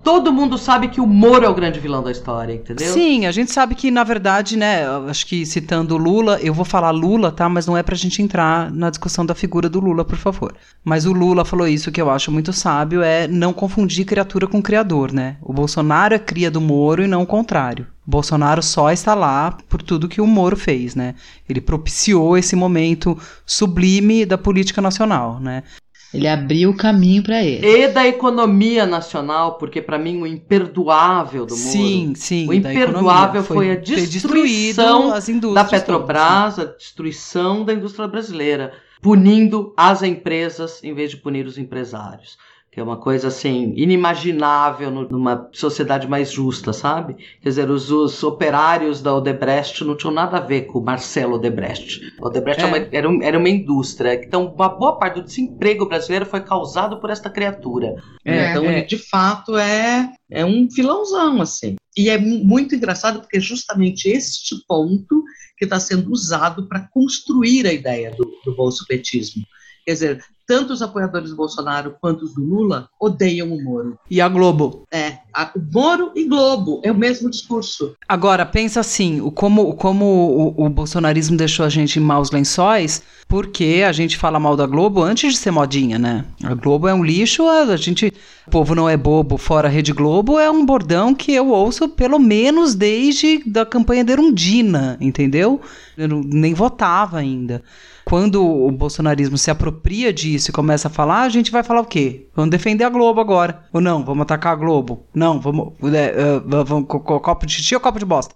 Todo 0.02 0.32
mundo 0.32 0.56
sabe 0.56 0.88
que 0.88 1.00
o 1.00 1.06
Moro 1.06 1.44
é 1.44 1.48
o 1.48 1.54
grande 1.54 1.80
vilão 1.80 2.02
da 2.02 2.10
história, 2.10 2.54
entendeu? 2.54 2.92
Sim, 2.92 3.26
a 3.26 3.32
gente 3.32 3.50
sabe 3.50 3.74
que, 3.74 3.90
na 3.90 4.04
verdade, 4.04 4.56
né, 4.56 4.86
acho 5.08 5.26
que 5.26 5.44
citando 5.44 5.96
Lula, 5.96 6.38
eu 6.40 6.54
vou 6.54 6.64
falar 6.64 6.90
Lula, 6.90 7.32
tá? 7.32 7.48
Mas 7.48 7.66
não 7.66 7.76
é 7.76 7.82
pra 7.82 7.96
gente 7.96 8.22
entrar 8.22 8.70
na 8.70 8.90
discussão 8.90 9.26
da 9.26 9.34
figura 9.34 9.68
do 9.68 9.80
Lula, 9.80 10.04
por 10.04 10.16
favor. 10.16 10.54
Mas 10.84 11.06
o 11.06 11.12
Lula 11.12 11.44
falou 11.44 11.66
isso 11.66 11.90
que 11.90 12.00
eu 12.00 12.10
acho 12.10 12.30
muito 12.30 12.52
sábio, 12.52 13.02
é 13.02 13.26
não 13.26 13.52
confundir 13.52 14.04
criatura 14.04 14.46
com 14.46 14.62
criador, 14.62 15.12
né? 15.12 15.36
O 15.42 15.52
Bolsonaro 15.52 16.14
é 16.14 16.18
cria 16.18 16.50
do 16.50 16.60
Moro 16.60 17.02
e 17.02 17.08
não 17.08 17.22
o 17.22 17.26
contrário. 17.26 17.86
Bolsonaro 18.06 18.62
só 18.62 18.92
está 18.92 19.14
lá 19.14 19.58
por 19.68 19.82
tudo 19.82 20.08
que 20.08 20.20
o 20.20 20.26
Moro 20.26 20.56
fez, 20.56 20.94
né? 20.94 21.16
Ele 21.48 21.60
propiciou 21.60 22.38
esse 22.38 22.54
momento 22.54 23.18
sublime 23.44 24.24
da 24.24 24.38
política 24.38 24.80
nacional, 24.80 25.40
né? 25.40 25.64
Ele 26.16 26.28
abriu 26.28 26.70
o 26.70 26.76
caminho 26.76 27.22
para 27.22 27.42
ele. 27.42 27.66
E 27.66 27.88
da 27.88 28.06
economia 28.06 28.86
nacional, 28.86 29.58
porque 29.58 29.80
para 29.80 29.98
mim 29.98 30.20
o 30.20 30.26
imperdoável 30.26 31.46
do 31.46 31.56
Moro. 31.56 31.70
Sim, 31.70 32.12
sim. 32.14 32.48
O 32.48 32.52
imperdoável 32.52 33.42
foi, 33.42 33.70
a 33.70 33.76
destruição 33.76 35.12
da 35.52 35.64
Petrobras, 35.64 36.56
todas, 36.56 36.58
a 36.58 36.76
destruição 36.76 37.64
da 37.64 37.72
indústria 37.72 38.08
brasileira, 38.08 38.72
punindo 39.00 39.74
as 39.76 40.02
empresas 40.02 40.82
em 40.82 40.94
vez 40.94 41.10
de 41.10 41.18
punir 41.18 41.46
os 41.46 41.58
empresários 41.58 42.36
que 42.76 42.80
é 42.80 42.82
uma 42.82 42.98
coisa 42.98 43.28
assim 43.28 43.72
inimaginável 43.74 44.90
numa 44.90 45.48
sociedade 45.50 46.06
mais 46.06 46.30
justa, 46.30 46.74
sabe? 46.74 47.14
Quer 47.40 47.48
dizer, 47.48 47.70
os, 47.70 47.90
os, 47.90 48.22
operários 48.22 49.00
da 49.00 49.14
Odebrecht 49.14 49.82
não 49.82 49.96
tinham 49.96 50.12
nada 50.12 50.36
a 50.36 50.40
ver 50.40 50.66
com 50.66 50.80
o 50.80 50.84
Marcelo 50.84 51.36
Odebrecht. 51.36 52.02
O 52.20 52.26
Odebrecht 52.26 52.62
é. 52.62 52.66
uma, 52.66 52.76
era, 52.76 53.08
um, 53.08 53.22
era, 53.22 53.38
uma 53.38 53.48
indústria. 53.48 54.12
Então, 54.22 54.52
uma 54.54 54.68
boa 54.68 54.98
parte 54.98 55.14
do 55.14 55.24
desemprego 55.24 55.86
brasileiro 55.86 56.26
foi 56.26 56.42
causado 56.42 57.00
por 57.00 57.08
esta 57.08 57.30
criatura. 57.30 57.94
É, 58.22 58.50
então, 58.50 58.66
é. 58.66 58.82
de 58.82 58.98
fato, 58.98 59.56
é, 59.56 60.12
é 60.30 60.44
um 60.44 60.70
filãozão, 60.70 61.40
assim. 61.40 61.76
E 61.96 62.10
é 62.10 62.18
muito 62.18 62.74
engraçado 62.74 63.20
porque 63.20 63.38
é 63.38 63.40
justamente 63.40 64.06
este 64.06 64.54
ponto 64.68 65.24
que 65.56 65.64
está 65.64 65.80
sendo 65.80 66.12
usado 66.12 66.68
para 66.68 66.86
construir 66.92 67.66
a 67.66 67.72
ideia 67.72 68.10
do, 68.10 68.30
do 68.44 68.54
bolsopetismo. 68.54 69.44
Quer 69.86 69.92
dizer, 69.92 70.24
tanto 70.46 70.72
os 70.72 70.82
apoiadores 70.82 71.30
do 71.30 71.36
Bolsonaro 71.36 71.96
quanto 72.00 72.24
os 72.24 72.34
do 72.34 72.42
Lula 72.42 72.88
odeiam 73.00 73.52
o 73.52 73.62
Moro. 73.62 73.98
E 74.10 74.20
a 74.20 74.28
Globo? 74.28 74.86
É, 74.90 75.18
Moro 75.72 76.12
e 76.14 76.24
Globo, 76.24 76.80
é 76.82 76.90
o 76.90 76.94
mesmo 76.94 77.30
discurso. 77.30 77.94
Agora, 78.08 78.46
pensa 78.46 78.80
assim, 78.80 79.20
como, 79.34 79.74
como 79.74 80.04
o, 80.04 80.66
o 80.66 80.68
bolsonarismo 80.68 81.36
deixou 81.36 81.66
a 81.66 81.68
gente 81.68 81.98
em 81.98 82.02
maus 82.02 82.30
lençóis, 82.30 83.02
porque 83.28 83.84
a 83.86 83.92
gente 83.92 84.16
fala 84.16 84.40
mal 84.40 84.56
da 84.56 84.66
Globo 84.66 85.02
antes 85.02 85.32
de 85.32 85.38
ser 85.38 85.50
modinha, 85.50 85.98
né? 85.98 86.24
A 86.42 86.54
Globo 86.54 86.88
é 86.88 86.94
um 86.94 87.04
lixo, 87.04 87.46
a 87.46 87.76
gente... 87.76 88.12
O 88.46 88.50
povo 88.50 88.76
não 88.76 88.88
é 88.88 88.96
bobo, 88.96 89.36
fora 89.36 89.68
Rede 89.68 89.92
Globo, 89.92 90.38
é 90.38 90.48
um 90.48 90.64
bordão 90.64 91.12
que 91.12 91.32
eu 91.32 91.48
ouço 91.48 91.88
pelo 91.88 92.16
menos 92.16 92.76
desde 92.76 93.42
da 93.44 93.66
campanha 93.66 94.04
de 94.04 94.12
Erundina, 94.12 94.96
entendeu? 95.00 95.60
Eu 95.98 96.08
nem 96.08 96.54
votava 96.54 97.18
ainda 97.18 97.62
quando 98.06 98.46
o 98.46 98.70
bolsonarismo 98.70 99.36
se 99.36 99.50
apropria 99.50 100.12
disso 100.12 100.50
e 100.50 100.52
começa 100.52 100.86
a 100.86 100.90
falar, 100.90 101.22
a 101.22 101.28
gente 101.28 101.50
vai 101.50 101.64
falar 101.64 101.80
o 101.80 101.84
quê? 101.84 102.28
Vamos 102.36 102.52
defender 102.52 102.84
a 102.84 102.88
Globo 102.88 103.20
agora. 103.20 103.64
Ou 103.72 103.80
não, 103.80 104.04
vamos 104.04 104.22
atacar 104.22 104.52
a 104.52 104.56
Globo. 104.56 105.04
Não, 105.12 105.25
vamos. 105.34 105.74
É, 105.94 106.36
uh, 106.36 106.64
vamos 106.64 106.86
copo 106.88 107.46
de 107.46 107.52
xixi 107.52 107.74
ou 107.74 107.80
copo 107.80 107.98
de 107.98 108.04
bosta? 108.04 108.34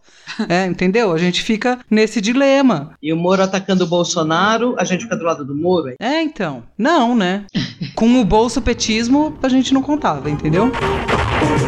é, 0.48 0.66
entendeu? 0.66 1.12
A 1.12 1.18
gente 1.18 1.42
fica 1.42 1.78
nesse 1.90 2.20
dilema. 2.20 2.92
E 3.02 3.12
o 3.12 3.16
Moro 3.16 3.42
atacando 3.42 3.84
o 3.84 3.86
Bolsonaro, 3.86 4.74
a 4.78 4.84
gente 4.84 5.04
fica 5.04 5.16
do 5.16 5.24
lado 5.24 5.44
do 5.44 5.54
Moro? 5.54 5.94
É, 6.00 6.22
então. 6.22 6.62
Não, 6.76 7.14
né? 7.14 7.44
Com 7.94 8.20
o 8.20 8.24
bolso 8.24 8.60
petismo, 8.60 9.36
a 9.42 9.48
gente 9.48 9.72
não 9.72 9.82
contava, 9.82 10.30
entendeu? 10.30 10.70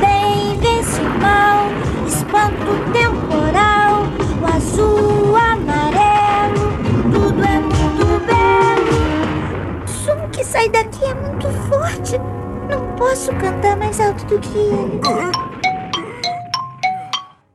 Bem, 0.00 0.58
vence 0.58 1.00
mal, 1.20 1.66
espanto 2.06 2.92
temporal, 2.92 4.04
o 4.40 4.56
azul, 4.56 5.12
sai 10.52 10.68
daqui 10.68 11.04
é 11.04 11.14
muito 11.14 11.48
forte. 11.68 12.41
Posso 13.02 13.32
cantar 13.32 13.76
mais 13.76 13.98
alto 13.98 14.24
do 14.26 14.38
que 14.38 14.56
ele. 14.56 15.00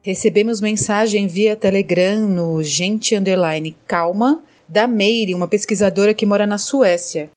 Recebemos 0.02 0.60
mensagem 0.60 1.26
via 1.26 1.56
Telegram 1.56 2.28
no 2.28 2.62
gente 2.62 3.16
underline 3.16 3.74
calma 3.88 4.44
da 4.68 4.86
Meire, 4.86 5.34
uma 5.34 5.48
pesquisadora 5.48 6.14
que 6.14 6.26
mora 6.26 6.46
na 6.46 6.58
Suécia. 6.58 7.32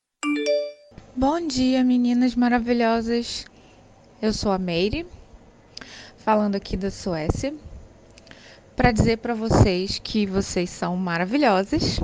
Bom 1.14 1.46
dia, 1.46 1.84
meninas 1.84 2.34
maravilhosas. 2.34 3.46
Eu 4.20 4.32
sou 4.32 4.50
a 4.50 4.58
Meire, 4.58 5.06
falando 6.16 6.56
aqui 6.56 6.76
da 6.76 6.90
Suécia, 6.90 7.54
para 8.74 8.90
dizer 8.90 9.18
para 9.18 9.34
vocês 9.34 10.00
que 10.02 10.26
vocês 10.26 10.68
são 10.68 10.96
maravilhosas 10.96 12.00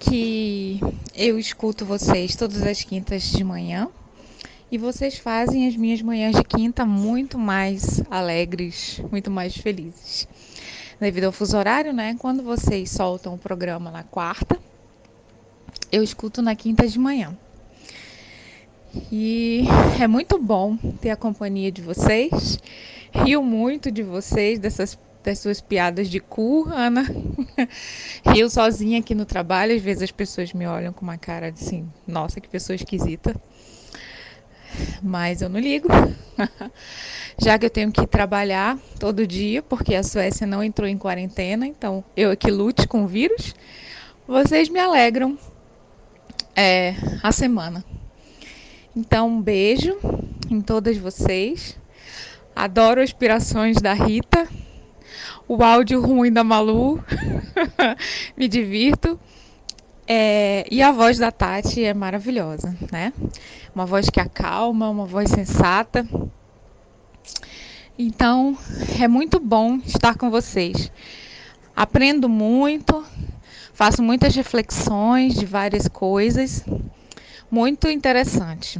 que 0.00 0.80
eu 1.14 1.38
escuto 1.38 1.86
vocês 1.86 2.34
todas 2.34 2.64
as 2.64 2.82
quintas 2.82 3.22
de 3.22 3.44
manhã 3.44 3.88
e 4.72 4.78
vocês 4.78 5.18
fazem 5.18 5.68
as 5.68 5.76
minhas 5.76 6.00
manhãs 6.00 6.34
de 6.34 6.42
quinta 6.42 6.86
muito 6.86 7.38
mais 7.38 8.02
alegres, 8.10 9.02
muito 9.10 9.30
mais 9.30 9.54
felizes. 9.54 10.26
Devido 10.98 11.24
ao 11.24 11.32
fuso 11.32 11.58
horário, 11.58 11.92
né? 11.92 12.16
Quando 12.18 12.42
vocês 12.42 12.88
soltam 12.90 13.34
o 13.34 13.38
programa 13.38 13.90
na 13.90 14.02
quarta, 14.02 14.58
eu 15.92 16.02
escuto 16.02 16.40
na 16.40 16.56
quinta 16.56 16.88
de 16.88 16.98
manhã. 16.98 17.36
E 19.10 19.64
é 20.00 20.06
muito 20.06 20.38
bom 20.38 20.78
ter 21.02 21.10
a 21.10 21.16
companhia 21.16 21.70
de 21.70 21.82
vocês. 21.82 22.58
Rio 23.12 23.42
muito 23.42 23.90
de 23.90 24.02
vocês, 24.02 24.58
dessas 24.58 24.98
das 25.22 25.38
suas 25.38 25.60
piadas 25.60 26.08
de 26.08 26.18
cu, 26.18 26.66
Ana. 26.70 27.04
Rio 28.34 28.48
sozinha 28.48 28.98
aqui 29.00 29.14
no 29.14 29.26
trabalho, 29.26 29.76
às 29.76 29.82
vezes 29.82 30.04
as 30.04 30.10
pessoas 30.10 30.52
me 30.52 30.66
olham 30.66 30.94
com 30.94 31.02
uma 31.02 31.18
cara 31.18 31.48
assim, 31.50 31.86
nossa, 32.06 32.40
que 32.40 32.48
pessoa 32.48 32.74
esquisita. 32.74 33.36
Mas 35.02 35.42
eu 35.42 35.48
não 35.48 35.60
ligo. 35.60 35.88
Já 37.38 37.58
que 37.58 37.66
eu 37.66 37.70
tenho 37.70 37.90
que 37.90 38.06
trabalhar 38.06 38.78
todo 38.98 39.26
dia, 39.26 39.62
porque 39.62 39.94
a 39.94 40.02
Suécia 40.02 40.46
não 40.46 40.62
entrou 40.62 40.88
em 40.88 40.98
quarentena, 40.98 41.66
então 41.66 42.04
eu 42.16 42.30
aqui 42.30 42.50
lute 42.50 42.86
com 42.86 43.04
o 43.04 43.06
vírus, 43.06 43.54
vocês 44.26 44.68
me 44.68 44.78
alegram 44.78 45.38
é, 46.54 46.94
a 47.22 47.32
semana. 47.32 47.84
Então, 48.94 49.28
um 49.28 49.40
beijo 49.40 49.98
em 50.50 50.60
todas 50.60 50.96
vocês. 50.98 51.78
Adoro 52.54 53.00
aspirações 53.00 53.80
da 53.80 53.94
Rita 53.94 54.46
o 55.48 55.62
áudio 55.62 56.00
ruim 56.00 56.32
da 56.32 56.42
Malu. 56.42 57.02
Me 58.36 58.48
divirto. 58.48 59.18
É, 60.14 60.66
e 60.70 60.82
a 60.82 60.92
voz 60.92 61.16
da 61.16 61.32
Tati 61.32 61.82
é 61.82 61.94
maravilhosa, 61.94 62.76
né? 62.92 63.14
Uma 63.74 63.86
voz 63.86 64.10
que 64.10 64.20
acalma, 64.20 64.90
uma 64.90 65.06
voz 65.06 65.30
sensata. 65.30 66.06
Então, 67.98 68.54
é 69.00 69.08
muito 69.08 69.40
bom 69.40 69.76
estar 69.76 70.18
com 70.18 70.28
vocês. 70.28 70.92
Aprendo 71.74 72.28
muito, 72.28 73.02
faço 73.72 74.02
muitas 74.02 74.36
reflexões 74.36 75.34
de 75.34 75.46
várias 75.46 75.88
coisas. 75.88 76.62
Muito 77.50 77.88
interessante. 77.88 78.78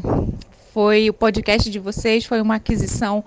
Foi 0.75 1.09
o 1.09 1.15
podcast 1.15 1.71
de 1.71 1.79
vocês 1.79 2.27
foi 2.27 2.43
uma 2.43 2.57
aquisição 2.57 3.25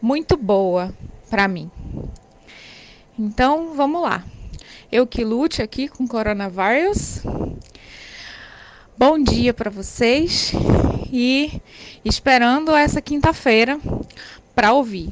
muito 0.00 0.38
boa 0.38 0.90
para 1.28 1.46
mim. 1.48 1.70
Então, 3.18 3.74
vamos 3.74 4.00
lá. 4.00 4.24
Eu 4.92 5.06
que 5.06 5.24
lute 5.24 5.62
aqui 5.62 5.88
com 5.88 6.06
coronavírus. 6.06 7.22
Bom 8.98 9.18
dia 9.18 9.54
para 9.54 9.70
vocês 9.70 10.52
e 11.10 11.62
esperando 12.04 12.76
essa 12.76 13.00
quinta-feira 13.00 13.80
para 14.54 14.74
ouvir. 14.74 15.10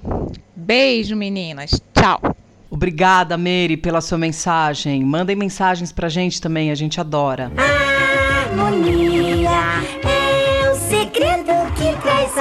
Beijo, 0.54 1.16
meninas. 1.16 1.80
Tchau. 1.94 2.36
Obrigada, 2.70 3.38
Mary, 3.38 3.78
pela 3.78 4.02
sua 4.02 4.18
mensagem. 4.18 5.02
Mandem 5.02 5.34
mensagens 5.34 5.90
pra 5.90 6.10
gente 6.10 6.42
também, 6.42 6.70
a 6.70 6.74
gente 6.74 7.00
adora. 7.00 7.50
Harmonia 8.50 9.50
é 10.04 10.19
segredo 11.12 11.52
que 11.74 12.00
traz 12.00 12.32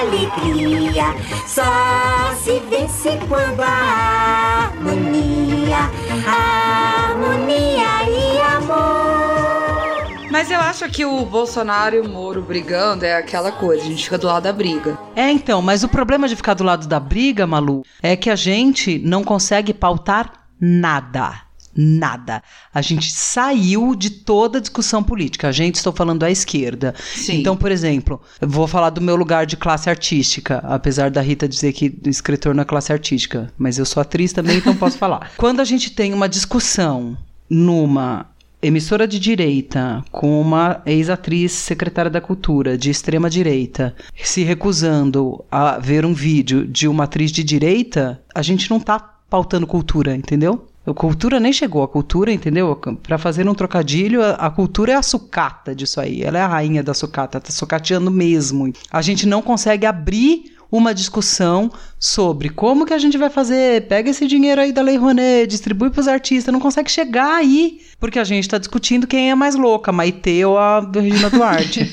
alegria. 0.00 1.14
Só 1.46 2.34
se 2.42 2.58
vence 2.60 3.18
quando 3.28 3.60
a 3.60 4.70
harmonia, 4.70 5.90
harmonia 6.26 7.84
e 8.08 8.40
amor. 8.56 10.30
Mas 10.30 10.50
eu 10.50 10.58
acho 10.60 10.88
que 10.88 11.04
o 11.04 11.26
Bolsonaro 11.26 11.94
e 11.94 12.00
o 12.00 12.08
Moro 12.08 12.40
brigando 12.40 13.04
é 13.04 13.14
aquela 13.14 13.52
coisa, 13.52 13.82
a 13.82 13.86
gente 13.86 14.04
fica 14.04 14.16
do 14.16 14.26
lado 14.26 14.44
da 14.44 14.52
briga. 14.52 14.98
É, 15.14 15.30
então, 15.30 15.60
mas 15.60 15.84
o 15.84 15.88
problema 15.88 16.26
de 16.26 16.34
ficar 16.34 16.54
do 16.54 16.64
lado 16.64 16.86
da 16.86 16.98
briga, 16.98 17.46
Malu, 17.46 17.84
é 18.02 18.16
que 18.16 18.30
a 18.30 18.36
gente 18.36 18.98
não 18.98 19.22
consegue 19.22 19.74
pautar 19.74 20.32
nada. 20.58 21.51
Nada. 21.76 22.42
A 22.72 22.82
gente 22.82 23.12
saiu 23.12 23.94
de 23.94 24.10
toda 24.10 24.58
a 24.58 24.60
discussão 24.60 25.02
política. 25.02 25.48
A 25.48 25.52
gente, 25.52 25.76
estou 25.76 25.92
falando 25.92 26.22
à 26.22 26.30
esquerda. 26.30 26.94
Sim. 27.14 27.40
Então, 27.40 27.56
por 27.56 27.70
exemplo, 27.70 28.20
eu 28.40 28.48
vou 28.48 28.66
falar 28.66 28.90
do 28.90 29.00
meu 29.00 29.16
lugar 29.16 29.46
de 29.46 29.56
classe 29.56 29.88
artística, 29.88 30.58
apesar 30.58 31.10
da 31.10 31.20
Rita 31.20 31.48
dizer 31.48 31.72
que 31.72 31.92
escritor 32.06 32.54
não 32.54 32.62
é 32.62 32.64
classe 32.64 32.92
artística, 32.92 33.52
mas 33.56 33.78
eu 33.78 33.86
sou 33.86 34.00
atriz 34.00 34.32
também, 34.32 34.58
então 34.58 34.76
posso 34.76 34.98
falar. 34.98 35.32
Quando 35.36 35.60
a 35.60 35.64
gente 35.64 35.90
tem 35.90 36.12
uma 36.12 36.28
discussão 36.28 37.16
numa 37.48 38.26
emissora 38.62 39.08
de 39.08 39.18
direita 39.18 40.04
com 40.12 40.40
uma 40.40 40.80
ex-atriz 40.86 41.50
secretária 41.50 42.10
da 42.10 42.20
cultura 42.20 42.78
de 42.78 42.90
extrema 42.90 43.28
direita 43.28 43.94
se 44.22 44.44
recusando 44.44 45.44
a 45.50 45.78
ver 45.78 46.06
um 46.06 46.14
vídeo 46.14 46.64
de 46.64 46.86
uma 46.86 47.04
atriz 47.04 47.32
de 47.32 47.42
direita, 47.42 48.22
a 48.32 48.40
gente 48.40 48.70
não 48.70 48.78
tá 48.78 49.00
pautando 49.28 49.66
cultura, 49.66 50.14
entendeu? 50.14 50.68
A 50.84 50.92
cultura 50.92 51.38
nem 51.38 51.52
chegou, 51.52 51.84
a 51.84 51.88
cultura, 51.88 52.32
entendeu? 52.32 52.74
Para 53.02 53.16
fazer 53.16 53.48
um 53.48 53.54
trocadilho, 53.54 54.20
a, 54.22 54.50
cultura 54.50 54.92
é 54.92 54.94
a 54.96 55.02
sucata 55.02 55.74
disso 55.74 56.00
aí. 56.00 56.22
Ela 56.22 56.38
é 56.38 56.42
a 56.42 56.48
rainha 56.48 56.82
da 56.82 56.92
sucata, 56.92 57.40
tá 57.40 57.52
sucateando 57.52 58.10
mesmo. 58.10 58.72
A 58.90 59.00
gente 59.00 59.24
não 59.24 59.40
consegue 59.40 59.86
abrir 59.86 60.51
uma 60.72 60.94
discussão 60.94 61.70
sobre 62.00 62.48
como 62.48 62.86
que 62.86 62.94
a 62.94 62.98
gente 62.98 63.18
vai 63.18 63.28
fazer, 63.28 63.86
pega 63.86 64.08
esse 64.08 64.26
dinheiro 64.26 64.58
aí 64.58 64.72
da 64.72 64.80
Lei 64.80 64.96
Rouanet, 64.96 65.46
distribui 65.46 65.90
para 65.90 66.00
os 66.00 66.08
artistas, 66.08 66.50
não 66.50 66.58
consegue 66.58 66.90
chegar 66.90 67.36
aí, 67.36 67.82
porque 68.00 68.18
a 68.18 68.24
gente 68.24 68.44
está 68.44 68.56
discutindo 68.56 69.06
quem 69.06 69.30
é 69.30 69.34
mais 69.34 69.54
louca, 69.54 69.90
a 69.90 69.92
Maite 69.92 70.42
ou 70.44 70.56
a 70.56 70.80
Regina 70.80 71.28
Duarte. 71.28 71.92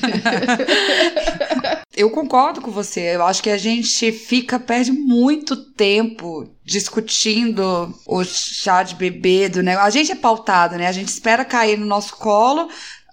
Eu 1.94 2.08
concordo 2.08 2.62
com 2.62 2.70
você. 2.70 3.14
Eu 3.14 3.26
acho 3.26 3.42
que 3.42 3.50
a 3.50 3.58
gente 3.58 4.10
fica, 4.10 4.58
perde 4.58 4.90
muito 4.90 5.54
tempo 5.54 6.48
discutindo 6.64 7.94
o 8.06 8.24
chá 8.24 8.82
de 8.82 8.94
bebê 8.94 9.50
do 9.50 9.62
negócio. 9.62 9.88
A 9.88 9.90
gente 9.90 10.12
é 10.12 10.14
pautado, 10.14 10.76
né? 10.76 10.86
A 10.86 10.92
gente 10.92 11.08
espera 11.08 11.44
cair 11.44 11.76
no 11.76 11.84
nosso 11.84 12.16
colo 12.16 12.68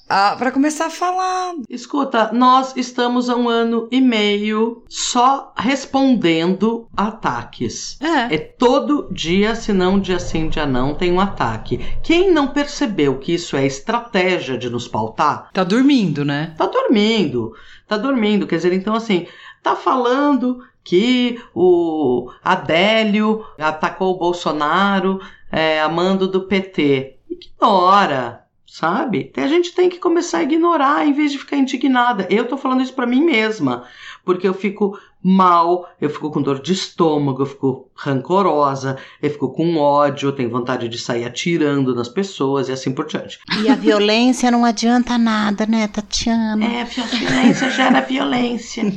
ah, 0.09 0.35
para 0.37 0.51
começar 0.51 0.85
a 0.85 0.89
falar. 0.89 1.53
Escuta, 1.69 2.31
nós 2.31 2.75
estamos 2.77 3.29
há 3.29 3.35
um 3.35 3.49
ano 3.49 3.89
e 3.91 3.99
meio 3.99 4.83
só 4.87 5.53
respondendo 5.57 6.87
ataques. 6.95 7.99
É. 8.01 8.35
É 8.35 8.37
todo 8.37 9.09
dia, 9.11 9.53
se 9.53 9.73
não 9.73 9.99
dia 9.99 10.17
sim, 10.19 10.47
dia 10.47 10.65
não, 10.65 10.95
tem 10.95 11.11
um 11.11 11.19
ataque. 11.19 11.79
Quem 12.01 12.31
não 12.31 12.47
percebeu 12.47 13.17
que 13.19 13.33
isso 13.33 13.57
é 13.57 13.65
estratégia 13.65 14.57
de 14.57 14.69
nos 14.69 14.87
pautar, 14.87 15.49
Tá 15.51 15.63
dormindo, 15.63 16.23
né? 16.23 16.53
tá 16.57 16.65
dormindo. 16.65 17.53
Tá 17.85 17.97
dormindo. 17.97 18.47
Quer 18.47 18.55
dizer, 18.55 18.73
então 18.73 18.95
assim, 18.95 19.27
tá 19.61 19.75
falando 19.75 20.63
que 20.85 21.37
o 21.53 22.31
Adélio 22.41 23.45
atacou 23.59 24.15
o 24.15 24.17
Bolsonaro, 24.17 25.19
é, 25.51 25.81
amando 25.81 26.27
do 26.29 26.43
PT. 26.47 27.17
Ignora 27.29 28.46
sabe? 28.67 29.31
A 29.35 29.47
gente 29.47 29.73
tem 29.73 29.89
que 29.89 29.97
começar 29.97 30.39
a 30.39 30.43
ignorar 30.43 31.07
em 31.07 31.13
vez 31.13 31.31
de 31.31 31.39
ficar 31.39 31.57
indignada. 31.57 32.27
Eu 32.29 32.45
tô 32.45 32.57
falando 32.57 32.83
isso 32.83 32.93
para 32.93 33.07
mim 33.07 33.23
mesma, 33.23 33.85
porque 34.25 34.47
eu 34.47 34.53
fico 34.53 34.99
mal, 35.23 35.89
eu 35.99 36.09
fico 36.09 36.29
com 36.29 36.41
dor 36.41 36.61
de 36.61 36.73
estômago, 36.73 37.41
eu 37.41 37.45
fico 37.45 37.89
rancorosa, 37.95 38.97
eu 39.21 39.29
fico 39.29 39.49
com 39.49 39.77
ódio, 39.77 40.29
eu 40.29 40.33
tenho 40.33 40.49
vontade 40.49 40.87
de 40.87 40.97
sair 40.97 41.25
atirando 41.25 41.95
nas 41.95 42.07
pessoas 42.07 42.69
e 42.69 42.71
assim 42.71 42.93
por 42.93 43.07
diante. 43.07 43.39
E 43.63 43.69
a 43.69 43.75
violência 43.75 44.51
não 44.51 44.63
adianta 44.63 45.17
nada, 45.17 45.65
né, 45.65 45.87
Tatiana? 45.87 46.63
É, 46.63 46.81
a 46.81 46.85
violência 46.85 47.69
gera 47.71 48.01
violência. 48.01 48.83
Né? 48.83 48.91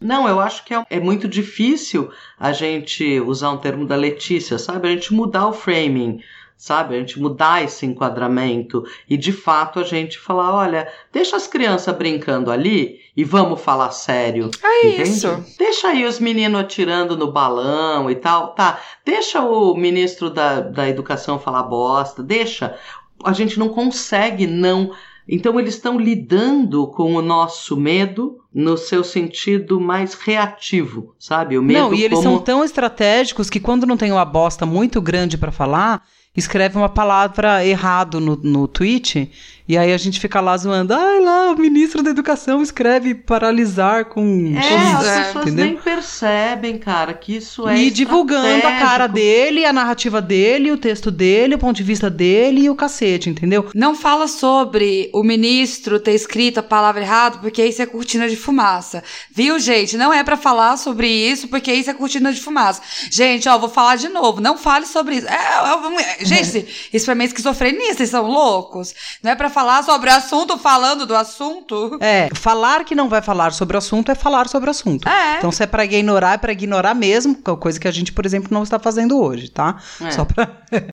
Não, 0.00 0.26
eu 0.26 0.40
acho 0.40 0.64
que 0.64 0.72
é, 0.74 0.84
é 0.88 1.00
muito 1.00 1.28
difícil 1.28 2.10
a 2.38 2.52
gente 2.52 3.20
usar 3.20 3.50
um 3.50 3.58
termo 3.58 3.86
da 3.86 3.96
Letícia, 3.96 4.58
sabe? 4.58 4.88
A 4.88 4.90
gente 4.92 5.12
mudar 5.12 5.46
o 5.46 5.52
framing 5.52 6.20
sabe? 6.58 6.96
A 6.96 6.98
gente 6.98 7.20
mudar 7.20 7.62
esse 7.62 7.86
enquadramento 7.86 8.84
e 9.08 9.16
de 9.16 9.32
fato 9.32 9.78
a 9.78 9.84
gente 9.84 10.18
falar, 10.18 10.52
olha, 10.52 10.88
deixa 11.12 11.36
as 11.36 11.46
crianças 11.46 11.96
brincando 11.96 12.50
ali 12.50 12.98
e 13.16 13.22
vamos 13.22 13.60
falar 13.60 13.92
sério. 13.92 14.50
É 14.62 14.88
entende? 14.88 15.08
isso. 15.08 15.44
Deixa 15.56 15.88
aí 15.88 16.04
os 16.04 16.18
meninos 16.18 16.60
atirando 16.60 17.16
no 17.16 17.30
balão 17.30 18.10
e 18.10 18.16
tal, 18.16 18.48
tá? 18.48 18.80
Deixa 19.04 19.40
o 19.40 19.74
ministro 19.76 20.28
da, 20.28 20.60
da 20.60 20.88
educação 20.88 21.38
falar 21.38 21.62
bosta, 21.62 22.24
deixa. 22.24 22.76
A 23.22 23.32
gente 23.32 23.56
não 23.56 23.68
consegue 23.68 24.46
não 24.46 24.90
então 25.28 25.60
eles 25.60 25.74
estão 25.74 25.98
lidando 25.98 26.86
com 26.86 27.14
o 27.14 27.20
nosso 27.20 27.76
medo 27.76 28.38
no 28.52 28.78
seu 28.78 29.04
sentido 29.04 29.78
mais 29.78 30.14
reativo, 30.14 31.14
sabe? 31.18 31.58
O 31.58 31.62
medo 31.62 31.80
Não, 31.80 31.94
e 31.94 32.02
eles 32.02 32.18
como... 32.18 32.30
são 32.30 32.38
tão 32.38 32.64
estratégicos 32.64 33.50
que 33.50 33.60
quando 33.60 33.86
não 33.86 33.98
tem 33.98 34.10
uma 34.10 34.24
bosta 34.24 34.64
muito 34.64 35.02
grande 35.02 35.36
para 35.36 35.52
falar, 35.52 36.02
escreve 36.38 36.76
uma 36.76 36.88
palavra 36.88 37.64
errado 37.64 38.20
no, 38.20 38.36
no 38.36 38.68
tweet 38.68 39.30
e 39.68 39.76
aí 39.76 39.92
a 39.92 39.98
gente 39.98 40.18
fica 40.18 40.40
lá 40.40 40.56
zoando. 40.56 40.94
Ai, 40.94 41.20
lá, 41.20 41.50
o 41.52 41.58
ministro 41.58 42.02
da 42.02 42.10
educação 42.10 42.62
escreve 42.62 43.14
paralisar 43.14 44.06
com... 44.06 44.54
É, 44.56 44.68
com- 44.68 44.96
as 44.98 45.06
É, 45.06 45.24
pessoas 45.24 45.46
entendeu? 45.46 45.64
nem 45.66 45.76
percebem, 45.76 46.78
cara, 46.78 47.12
que 47.14 47.36
isso 47.36 47.68
é 47.68 47.76
E 47.78 47.90
divulgando 47.90 48.66
a 48.66 48.78
cara 48.78 49.06
dele, 49.06 49.64
a 49.64 49.72
narrativa 49.72 50.20
dele, 50.22 50.72
o 50.72 50.78
texto 50.78 51.10
dele, 51.10 51.54
o 51.54 51.58
ponto 51.58 51.76
de 51.76 51.82
vista 51.82 52.08
dele 52.08 52.62
e 52.62 52.70
o 52.70 52.74
cacete, 52.74 53.28
entendeu? 53.28 53.68
Não 53.74 53.94
fala 53.94 54.26
sobre 54.26 55.10
o 55.12 55.22
ministro 55.22 56.00
ter 56.00 56.12
escrito 56.12 56.58
a 56.58 56.62
palavra 56.62 57.02
errado, 57.02 57.40
porque 57.40 57.64
isso 57.64 57.82
é 57.82 57.86
cortina 57.86 58.28
de 58.28 58.36
fumaça. 58.36 59.02
Viu, 59.30 59.58
gente? 59.58 59.96
Não 59.96 60.12
é 60.12 60.24
pra 60.24 60.36
falar 60.36 60.76
sobre 60.76 61.08
isso, 61.08 61.48
porque 61.48 61.72
isso 61.72 61.90
é 61.90 61.94
cortina 61.94 62.32
de 62.32 62.40
fumaça. 62.40 62.80
Gente, 63.10 63.48
ó, 63.48 63.58
vou 63.58 63.68
falar 63.68 63.96
de 63.96 64.08
novo. 64.08 64.40
Não 64.40 64.56
fale 64.56 64.86
sobre 64.86 65.16
isso. 65.16 65.26
É, 65.28 65.32
é, 65.34 66.22
é, 66.22 66.24
gente, 66.24 66.66
isso 66.92 67.04
pra 67.04 67.14
mim 67.14 67.24
é 67.24 67.26
esquizofrenia, 67.26 67.94
vocês 67.94 68.10
são 68.10 68.26
loucos. 68.26 68.94
Não 69.22 69.30
é 69.30 69.34
pra 69.34 69.50
falar 69.58 69.82
sobre 69.82 70.08
o 70.08 70.14
assunto 70.14 70.56
falando 70.56 71.04
do 71.04 71.16
assunto. 71.16 71.98
É, 72.00 72.28
falar 72.32 72.84
que 72.84 72.94
não 72.94 73.08
vai 73.08 73.20
falar 73.20 73.52
sobre 73.52 73.76
o 73.76 73.78
assunto 73.78 74.12
é 74.12 74.14
falar 74.14 74.46
sobre 74.46 74.68
o 74.68 74.70
assunto. 74.70 75.08
É. 75.08 75.38
Então, 75.38 75.50
se 75.50 75.64
é 75.64 75.66
pra 75.66 75.84
ignorar, 75.84 76.34
é 76.34 76.38
pra 76.38 76.52
ignorar 76.52 76.94
mesmo, 76.94 77.34
que 77.34 77.50
é 77.50 77.56
coisa 77.56 77.80
que 77.80 77.88
a 77.88 77.90
gente, 77.90 78.12
por 78.12 78.24
exemplo, 78.24 78.50
não 78.52 78.62
está 78.62 78.78
fazendo 78.78 79.20
hoje, 79.20 79.50
tá? 79.50 79.78
É. 80.00 80.12
Só 80.12 80.24
pra... 80.24 80.48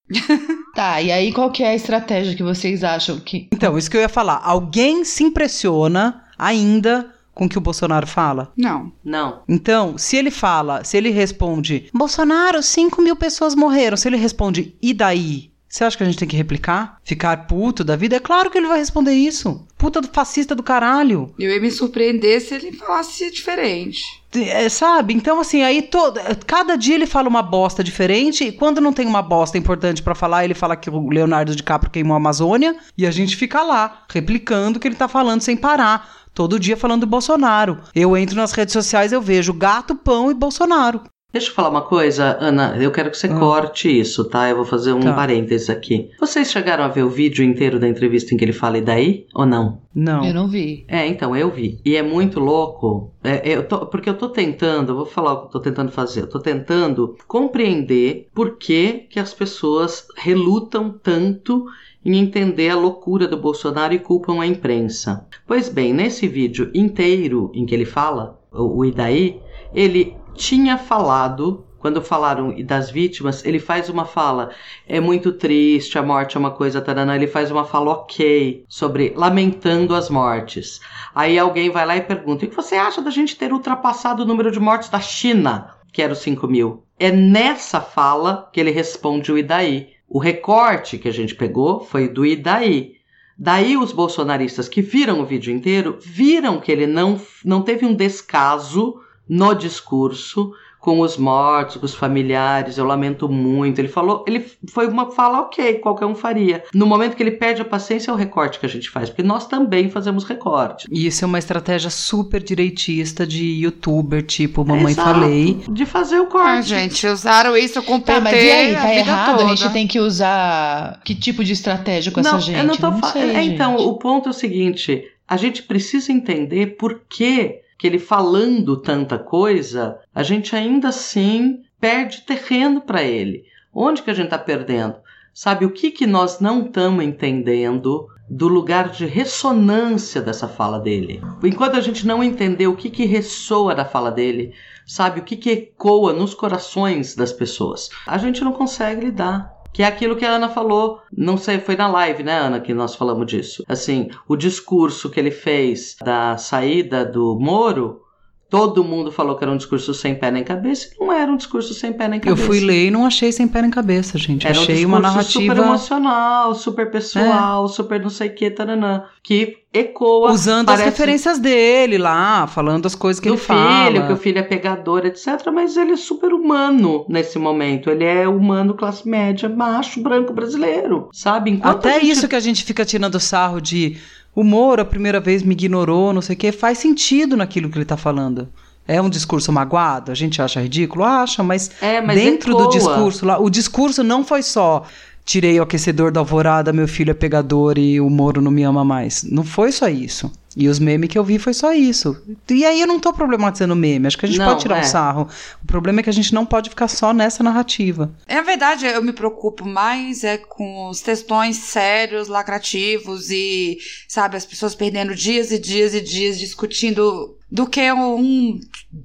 Tá, 0.73 1.01
e 1.01 1.09
aí 1.09 1.31
qual 1.31 1.51
que 1.51 1.63
é 1.63 1.69
a 1.69 1.75
estratégia 1.75 2.35
que 2.35 2.43
vocês 2.43 2.83
acham 2.83 3.17
que. 3.17 3.47
Então, 3.53 3.77
isso 3.77 3.89
que 3.89 3.95
eu 3.95 4.01
ia 4.01 4.09
falar. 4.09 4.41
Alguém 4.43 5.05
se 5.05 5.23
impressiona 5.23 6.23
ainda 6.37 7.13
com 7.33 7.45
o 7.45 7.49
que 7.49 7.57
o 7.57 7.61
Bolsonaro 7.61 8.05
fala? 8.05 8.51
Não. 8.57 8.91
Não. 9.01 9.43
Então, 9.47 9.97
se 9.97 10.17
ele 10.17 10.31
fala, 10.31 10.83
se 10.83 10.97
ele 10.97 11.11
responde, 11.11 11.89
Bolsonaro, 11.93 12.61
5 12.61 13.01
mil 13.01 13.15
pessoas 13.15 13.55
morreram. 13.55 13.95
Se 13.95 14.09
ele 14.09 14.17
responde, 14.17 14.75
e 14.81 14.93
daí? 14.93 15.54
Você 15.75 15.83
acha 15.83 15.97
que 15.97 16.03
a 16.03 16.05
gente 16.05 16.17
tem 16.17 16.27
que 16.29 16.37
replicar? 16.37 17.01
Ficar 17.03 17.47
puto 17.47 17.83
da 17.83 17.97
vida? 17.97 18.15
É 18.15 18.19
claro 18.21 18.49
que 18.49 18.57
ele 18.57 18.69
vai 18.69 18.79
responder 18.79 19.11
isso. 19.11 19.67
Puta 19.77 19.99
do 19.99 20.07
fascista 20.07 20.55
do 20.55 20.63
caralho. 20.63 21.35
Eu 21.37 21.51
ia 21.51 21.59
me 21.59 21.69
surpreender 21.69 22.39
se 22.39 22.55
ele 22.55 22.71
falasse 22.71 23.29
diferente. 23.29 24.01
É, 24.33 24.69
sabe? 24.69 25.13
Então, 25.13 25.37
assim, 25.37 25.63
aí 25.63 25.81
todo, 25.81 26.17
cada 26.47 26.77
dia 26.77 26.95
ele 26.95 27.05
fala 27.05 27.27
uma 27.27 27.43
bosta 27.43 27.83
diferente, 27.83 28.45
e 28.45 28.53
quando 28.53 28.79
não 28.79 28.93
tem 28.93 29.05
uma 29.05 29.21
bosta 29.21 29.57
importante 29.57 30.01
pra 30.01 30.15
falar, 30.15 30.45
ele 30.45 30.53
fala 30.53 30.77
que 30.77 30.89
o 30.89 31.09
Leonardo 31.09 31.53
DiCaprio 31.53 31.91
queimou 31.91 32.13
a 32.13 32.17
Amazônia, 32.17 32.77
e 32.97 33.05
a 33.05 33.11
gente 33.11 33.35
fica 33.35 33.61
lá, 33.61 34.05
replicando 34.09 34.77
o 34.77 34.79
que 34.81 34.87
ele 34.87 34.95
tá 34.95 35.09
falando 35.09 35.41
sem 35.41 35.57
parar. 35.57 36.23
Todo 36.33 36.59
dia 36.59 36.77
falando 36.77 37.01
do 37.01 37.07
Bolsonaro. 37.07 37.79
Eu 37.93 38.15
entro 38.15 38.37
nas 38.37 38.53
redes 38.53 38.71
sociais, 38.71 39.11
eu 39.11 39.21
vejo 39.21 39.51
gato, 39.51 39.93
pão 39.93 40.31
e 40.31 40.33
Bolsonaro. 40.33 41.01
Deixa 41.35 41.49
eu 41.49 41.53
falar 41.53 41.67
uma 41.67 41.81
coisa, 41.81 42.37
Ana. 42.39 42.77
Eu 42.79 42.91
quero 42.91 43.11
que 43.11 43.17
você 43.17 43.27
Ah. 43.27 43.37
corte 43.37 43.89
isso, 43.99 44.23
tá? 44.23 44.49
Eu 44.49 44.55
vou 44.55 44.63
fazer 44.63 44.93
um 44.93 45.01
Tá. 45.01 45.11
parênteses 45.13 45.69
aqui. 45.69 46.09
Vocês 46.17 46.49
chegaram 46.49 46.85
a 46.85 46.87
ver 46.87 47.03
o 47.03 47.09
vídeo 47.09 47.43
inteiro 47.43 47.77
da 47.77 47.89
entrevista 47.89 48.33
em 48.33 48.37
que 48.37 48.45
ele 48.45 48.53
fala 48.53 48.77
e 48.77 48.81
daí? 48.81 49.25
Ou 49.35 49.45
não? 49.45 49.81
Não. 49.93 50.23
Eu 50.23 50.33
não 50.33 50.47
vi. 50.47 50.85
É, 50.87 51.05
então, 51.05 51.35
eu 51.35 51.51
vi. 51.51 51.77
E 51.83 51.97
é 51.97 52.01
muito 52.01 52.39
louco. 52.39 53.11
É, 53.21 53.41
eu 53.53 53.67
tô- 53.67 53.85
porque 53.85 54.09
eu 54.09 54.17
tô 54.17 54.29
tentando, 54.29 54.93
eu 54.93 54.95
vou 54.95 55.05
falar 55.05 55.33
o 55.33 55.39
que 55.41 55.45
eu 55.47 55.51
tô 55.51 55.59
tentando 55.59 55.91
fazer. 55.91 56.21
Eu 56.21 56.29
tô 56.29 56.39
tentando 56.39 57.17
compreender 57.27 58.29
por 58.33 58.55
que, 58.57 59.05
que 59.09 59.19
as 59.19 59.33
pessoas 59.33 60.07
relutam 60.15 60.89
tanto 61.03 61.65
em 62.05 62.15
entender 62.17 62.69
a 62.69 62.77
loucura 62.77 63.27
do 63.27 63.35
Bolsonaro 63.35 63.93
e 63.93 63.99
culpam 63.99 64.39
a 64.41 64.47
imprensa. 64.47 65.27
Pois 65.45 65.67
bem, 65.67 65.91
nesse 65.93 66.29
vídeo 66.29 66.71
inteiro 66.73 67.51
em 67.53 67.65
que 67.65 67.75
ele 67.75 67.83
fala, 67.83 68.39
o, 68.53 68.77
o 68.79 68.85
Idaí, 68.85 69.41
ele 69.73 70.15
tinha 70.35 70.77
falado. 70.77 71.65
Quando 71.79 72.01
falaram 72.01 72.55
das 72.63 72.89
vítimas, 72.89 73.45
ele 73.45 73.59
faz 73.59 73.89
uma 73.89 74.05
fala. 74.05 74.49
É 74.87 74.99
muito 74.99 75.31
triste, 75.31 75.99
a 75.99 76.03
morte 76.03 76.35
é 76.35 76.39
uma 76.39 76.49
coisa, 76.49 76.81
taranã. 76.81 77.15
Ele 77.15 77.27
faz 77.27 77.51
uma 77.51 77.63
fala 77.63 77.91
ok 77.91 78.65
sobre 78.67 79.13
lamentando 79.15 79.93
as 79.93 80.09
mortes. 80.09 80.81
Aí 81.13 81.37
alguém 81.37 81.69
vai 81.69 81.85
lá 81.85 81.95
e 81.95 82.01
pergunta: 82.01 82.43
o 82.43 82.49
que 82.49 82.55
você 82.55 82.75
acha 82.75 83.01
da 83.01 83.11
gente 83.11 83.35
ter 83.35 83.53
ultrapassado 83.53 84.23
o 84.23 84.25
número 84.25 84.49
de 84.49 84.59
mortes 84.59 84.89
da 84.89 84.99
China, 84.99 85.75
que 85.93 86.01
era 86.01 86.13
os 86.13 86.19
5 86.19 86.47
mil? 86.47 86.83
É 86.99 87.11
nessa 87.11 87.79
fala 87.79 88.49
que 88.51 88.59
ele 88.59 88.71
responde 88.71 89.31
o 89.31 89.37
Idaí. 89.37 89.89
O 90.09 90.17
recorte 90.17 90.97
que 90.97 91.07
a 91.07 91.13
gente 91.13 91.35
pegou 91.35 91.81
foi 91.81 92.07
do 92.07 92.25
Idaí. 92.25 92.95
Daí 93.37 93.77
os 93.77 93.91
bolsonaristas 93.91 94.69
que 94.69 94.81
viram 94.81 95.19
o 95.19 95.25
vídeo 95.25 95.53
inteiro 95.53 95.97
viram 96.01 96.59
que 96.59 96.71
ele 96.71 96.87
não, 96.87 97.19
não 97.43 97.61
teve 97.61 97.85
um 97.85 97.93
descaso 97.93 99.01
no 99.27 99.53
discurso 99.53 100.53
com 100.79 100.99
os 100.99 101.17
mortos, 101.17 101.77
com 101.77 101.85
os 101.87 101.95
familiares, 101.95 102.77
eu 102.77 102.85
lamento 102.85 103.27
muito. 103.27 103.79
Ele 103.79 103.87
falou, 103.87 104.23
ele 104.27 104.45
foi 104.69 104.85
uma 104.85 105.09
fala 105.09 105.39
ok, 105.41 105.75
qualquer 105.79 106.05
um 106.05 106.13
faria. 106.13 106.63
No 106.75 106.85
momento 106.85 107.15
que 107.15 107.23
ele 107.23 107.31
perde 107.31 107.59
a 107.63 107.65
paciência 107.65 108.11
é 108.11 108.13
o 108.13 108.17
recorte 108.17 108.59
que 108.59 108.67
a 108.67 108.69
gente 108.69 108.87
faz, 108.91 109.09
porque 109.09 109.23
nós 109.23 109.47
também 109.47 109.89
fazemos 109.89 110.23
recorte. 110.25 110.85
E 110.91 111.07
isso 111.07 111.25
é 111.25 111.27
uma 111.27 111.39
estratégia 111.39 111.89
super 111.89 112.39
direitista 112.43 113.25
de 113.25 113.43
youtuber, 113.63 114.21
tipo 114.21 114.63
Mamãe 114.63 114.91
Exato, 114.91 115.09
Falei. 115.21 115.59
De 115.69 115.87
fazer 115.87 116.19
o 116.19 116.27
corte. 116.27 116.47
Ah, 116.49 116.61
gente, 116.61 117.07
usaram 117.07 117.57
isso 117.57 117.81
com 117.81 117.99
PT 117.99 118.13
Tá, 118.13 118.21
mas 118.21 118.33
e 118.43 118.51
aí? 118.51 118.75
a 118.75 118.79
Tá 118.81 118.87
vida 118.87 118.99
errado? 118.99 119.37
toda. 119.39 119.51
A 119.51 119.55
gente 119.55 119.73
tem 119.73 119.87
que 119.87 119.99
usar 119.99 121.01
que 121.03 121.15
tipo 121.15 121.43
de 121.43 121.53
estratégia 121.53 122.11
com 122.11 122.19
essa 122.19 122.39
gente? 122.39 122.59
Eu 122.59 122.63
não 122.63 122.75
tô 122.75 122.91
fa- 122.91 123.07
sei, 123.11 123.35
é, 123.35 123.43
Então, 123.43 123.75
o 123.77 123.95
ponto 123.97 124.27
é 124.27 124.29
o 124.29 124.33
seguinte: 124.33 125.03
a 125.27 125.35
gente 125.35 125.63
precisa 125.63 126.11
entender 126.11 126.77
por 126.77 127.01
que, 127.09 127.55
que 127.77 127.87
ele 127.87 127.99
falando 127.99 128.77
tanta 128.77 129.17
coisa, 129.17 129.99
a 130.13 130.23
gente 130.23 130.55
ainda 130.55 130.89
assim 130.89 131.61
perde 131.79 132.21
terreno 132.21 132.81
para 132.81 133.03
ele. 133.03 133.43
Onde 133.73 134.01
que 134.01 134.09
a 134.09 134.13
gente 134.13 134.29
tá 134.29 134.37
perdendo? 134.37 134.95
Sabe 135.33 135.65
o 135.65 135.71
que 135.71 135.91
que 135.91 136.07
nós 136.07 136.39
não 136.39 136.65
estamos 136.65 137.03
entendendo 137.03 138.07
do 138.29 138.47
lugar 138.47 138.89
de 138.89 139.05
ressonância 139.05 140.21
dessa 140.21 140.47
fala 140.47 140.79
dele? 140.79 141.21
Enquanto 141.43 141.75
a 141.75 141.81
gente 141.81 142.07
não 142.07 142.23
entender 142.23 142.67
o 142.67 142.75
que 142.75 142.89
que 142.89 143.05
ressoa 143.05 143.75
da 143.75 143.83
fala 143.83 144.11
dele, 144.11 144.53
sabe 144.85 145.19
o 145.19 145.23
que 145.23 145.35
que 145.35 145.51
ecoa 145.51 146.13
nos 146.13 146.33
corações 146.33 147.15
das 147.15 147.33
pessoas, 147.33 147.89
a 148.07 148.17
gente 148.17 148.43
não 148.43 148.53
consegue 148.53 149.05
lidar. 149.05 149.54
Que 149.75 149.83
é 149.83 149.87
aquilo 149.87 150.15
que 150.15 150.23
a 150.23 150.31
Ana 150.31 150.47
falou, 150.47 151.01
não 151.11 151.35
sei, 151.35 151.59
foi 151.59 151.75
na 151.75 151.85
live, 151.89 152.23
né, 152.23 152.39
Ana, 152.39 152.61
que 152.61 152.73
nós 152.73 152.95
falamos 152.95 153.27
disso. 153.27 153.61
Assim, 153.67 154.09
o 154.25 154.37
discurso 154.37 155.09
que 155.09 155.19
ele 155.19 155.31
fez 155.31 155.97
da 156.01 156.37
saída 156.37 157.03
do 157.03 157.37
Moro, 157.37 158.04
todo 158.49 158.83
mundo 158.83 159.11
falou 159.11 159.35
que 159.35 159.43
era 159.43 159.51
um 159.51 159.57
discurso 159.57 159.93
sem 159.93 160.15
pé 160.15 160.31
nem 160.31 160.43
cabeça, 160.43 160.89
e 160.93 160.99
não 160.99 161.11
era 161.11 161.31
um 161.31 161.35
discurso 161.37 161.73
sem 161.73 161.91
pé 161.91 162.07
nem 162.07 162.19
Eu 162.19 162.23
cabeça. 162.25 162.45
fui 162.45 162.59
ler 162.59 162.87
e 162.87 162.91
não 162.91 163.05
achei 163.05 163.31
sem 163.31 163.47
pé 163.47 163.61
nem 163.61 163.71
cabeça, 163.71 164.17
gente. 164.17 164.45
Era 164.47 164.57
um 164.57 164.61
achei 164.61 164.75
discurso 164.75 164.97
uma 164.97 165.21
super 165.21 165.47
narrativa 165.55 165.61
emocional, 165.67 166.55
super 166.55 166.91
pessoal, 166.91 167.67
super 167.67 167.99
não 168.01 168.09
sei 168.09 168.29
o 168.29 168.35
que, 168.35 168.49
taranã, 168.51 169.03
que 169.23 169.57
ecoa. 169.73 170.31
usando 170.31 170.67
parece- 170.67 170.83
as 170.83 170.89
referências 170.89 171.39
dele 171.39 171.97
lá, 171.97 172.47
falando 172.47 172.85
as 172.85 172.95
coisas 172.95 173.19
que 173.19 173.27
do 173.27 173.33
ele 173.35 173.41
filho, 173.41 173.57
fala. 173.57 174.07
que 174.07 174.13
o 174.13 174.17
filho 174.17 174.39
é 174.39 174.43
pegador, 174.43 175.05
etc. 175.05 175.27
Mas 175.53 175.75
ele 175.75 175.91
é 175.93 175.97
super 175.97 176.31
humano 176.31 177.05
nesse 177.09 177.37
momento. 177.37 177.89
Ele 177.89 178.05
é 178.05 178.27
humano, 178.27 178.73
classe 178.73 179.07
média, 179.07 179.49
macho, 179.49 180.01
branco 180.01 180.31
brasileiro, 180.33 181.09
sabe? 181.11 181.51
Enquanto 181.51 181.77
Até 181.87 181.99
gente- 181.99 182.11
isso 182.11 182.27
que 182.27 182.35
a 182.35 182.39
gente 182.39 182.63
fica 182.63 182.85
tirando 182.85 183.19
sarro 183.19 183.59
de 183.59 183.97
o 184.35 184.43
Moro 184.43 184.81
a 184.81 184.85
primeira 184.85 185.19
vez 185.19 185.41
me 185.41 185.53
ignorou, 185.53 186.11
não 186.13 186.21
sei 186.21 186.35
o 186.35 186.37
que, 186.37 186.51
faz 186.51 186.77
sentido 186.77 187.37
naquilo 187.37 187.69
que 187.69 187.77
ele 187.77 187.85
tá 187.85 187.97
falando. 187.97 188.49
É 188.87 189.01
um 189.01 189.09
discurso 189.09 189.51
magoado? 189.51 190.11
A 190.11 190.15
gente 190.15 190.41
acha 190.41 190.61
ridículo? 190.61 191.03
Acha, 191.03 191.41
mas, 191.41 191.71
É, 191.81 192.01
mas 192.01 192.19
dentro 192.19 192.51
ecoa. 192.51 192.63
do 192.65 192.69
discurso 192.69 193.25
lá, 193.25 193.39
o 193.39 193.49
discurso 193.49 194.03
não 194.03 194.23
foi 194.23 194.43
só 194.43 194.85
tirei 195.25 195.59
o 195.59 195.63
aquecedor 195.63 196.11
da 196.11 196.21
alvorada, 196.21 196.71
meu 196.71 196.87
filho 196.87 197.09
é 197.09 197.13
pegador 197.13 197.79
e 197.79 197.99
o 197.99 198.09
Moro 198.09 198.41
não 198.41 198.51
me 198.51 198.61
ama 198.61 198.85
mais. 198.85 199.23
Não 199.23 199.43
foi 199.43 199.71
só 199.71 199.89
isso. 199.89 200.31
E 200.55 200.69
os 200.69 200.79
memes 200.79 201.09
que 201.09 201.17
eu 201.17 201.23
vi 201.23 201.37
foi 201.37 201.53
só 201.53 201.73
isso. 201.73 202.15
E 202.49 202.65
aí 202.65 202.79
eu 202.79 202.87
não 202.87 202.99
tô 202.99 203.11
problematizando 203.11 203.75
meme, 203.75 204.07
acho 204.07 204.17
que 204.17 204.25
a 204.25 204.29
gente 204.29 204.39
Não, 204.39 204.45
pode 204.45 204.61
tirar 204.61 204.77
é. 204.77 204.81
um 204.81 204.83
sarro. 204.83 205.27
O 205.61 205.67
problema 205.67 205.99
é 205.99 206.03
que 206.03 206.09
a 206.09 206.13
gente 206.13 206.33
não 206.33 206.45
pode 206.45 206.69
ficar 206.69 206.87
só 206.87 207.13
nessa 207.13 207.43
narrativa. 207.43 208.11
Na 208.27 208.41
verdade, 208.41 208.85
eu 208.85 209.01
me 209.01 209.11
preocupo 209.11 209.65
mais 209.65 210.23
é 210.23 210.37
com 210.37 210.89
os 210.89 211.01
textões 211.01 211.57
sérios, 211.57 212.27
lacrativos 212.27 213.29
e, 213.29 213.77
sabe, 214.07 214.37
as 214.37 214.45
pessoas 214.45 214.73
perdendo 214.73 215.13
dias 215.13 215.51
e 215.51 215.59
dias 215.59 215.93
e 215.93 215.99
dias 215.99 216.39
discutindo 216.39 217.35
do 217.51 217.67
que 217.67 217.91
um 217.91 218.59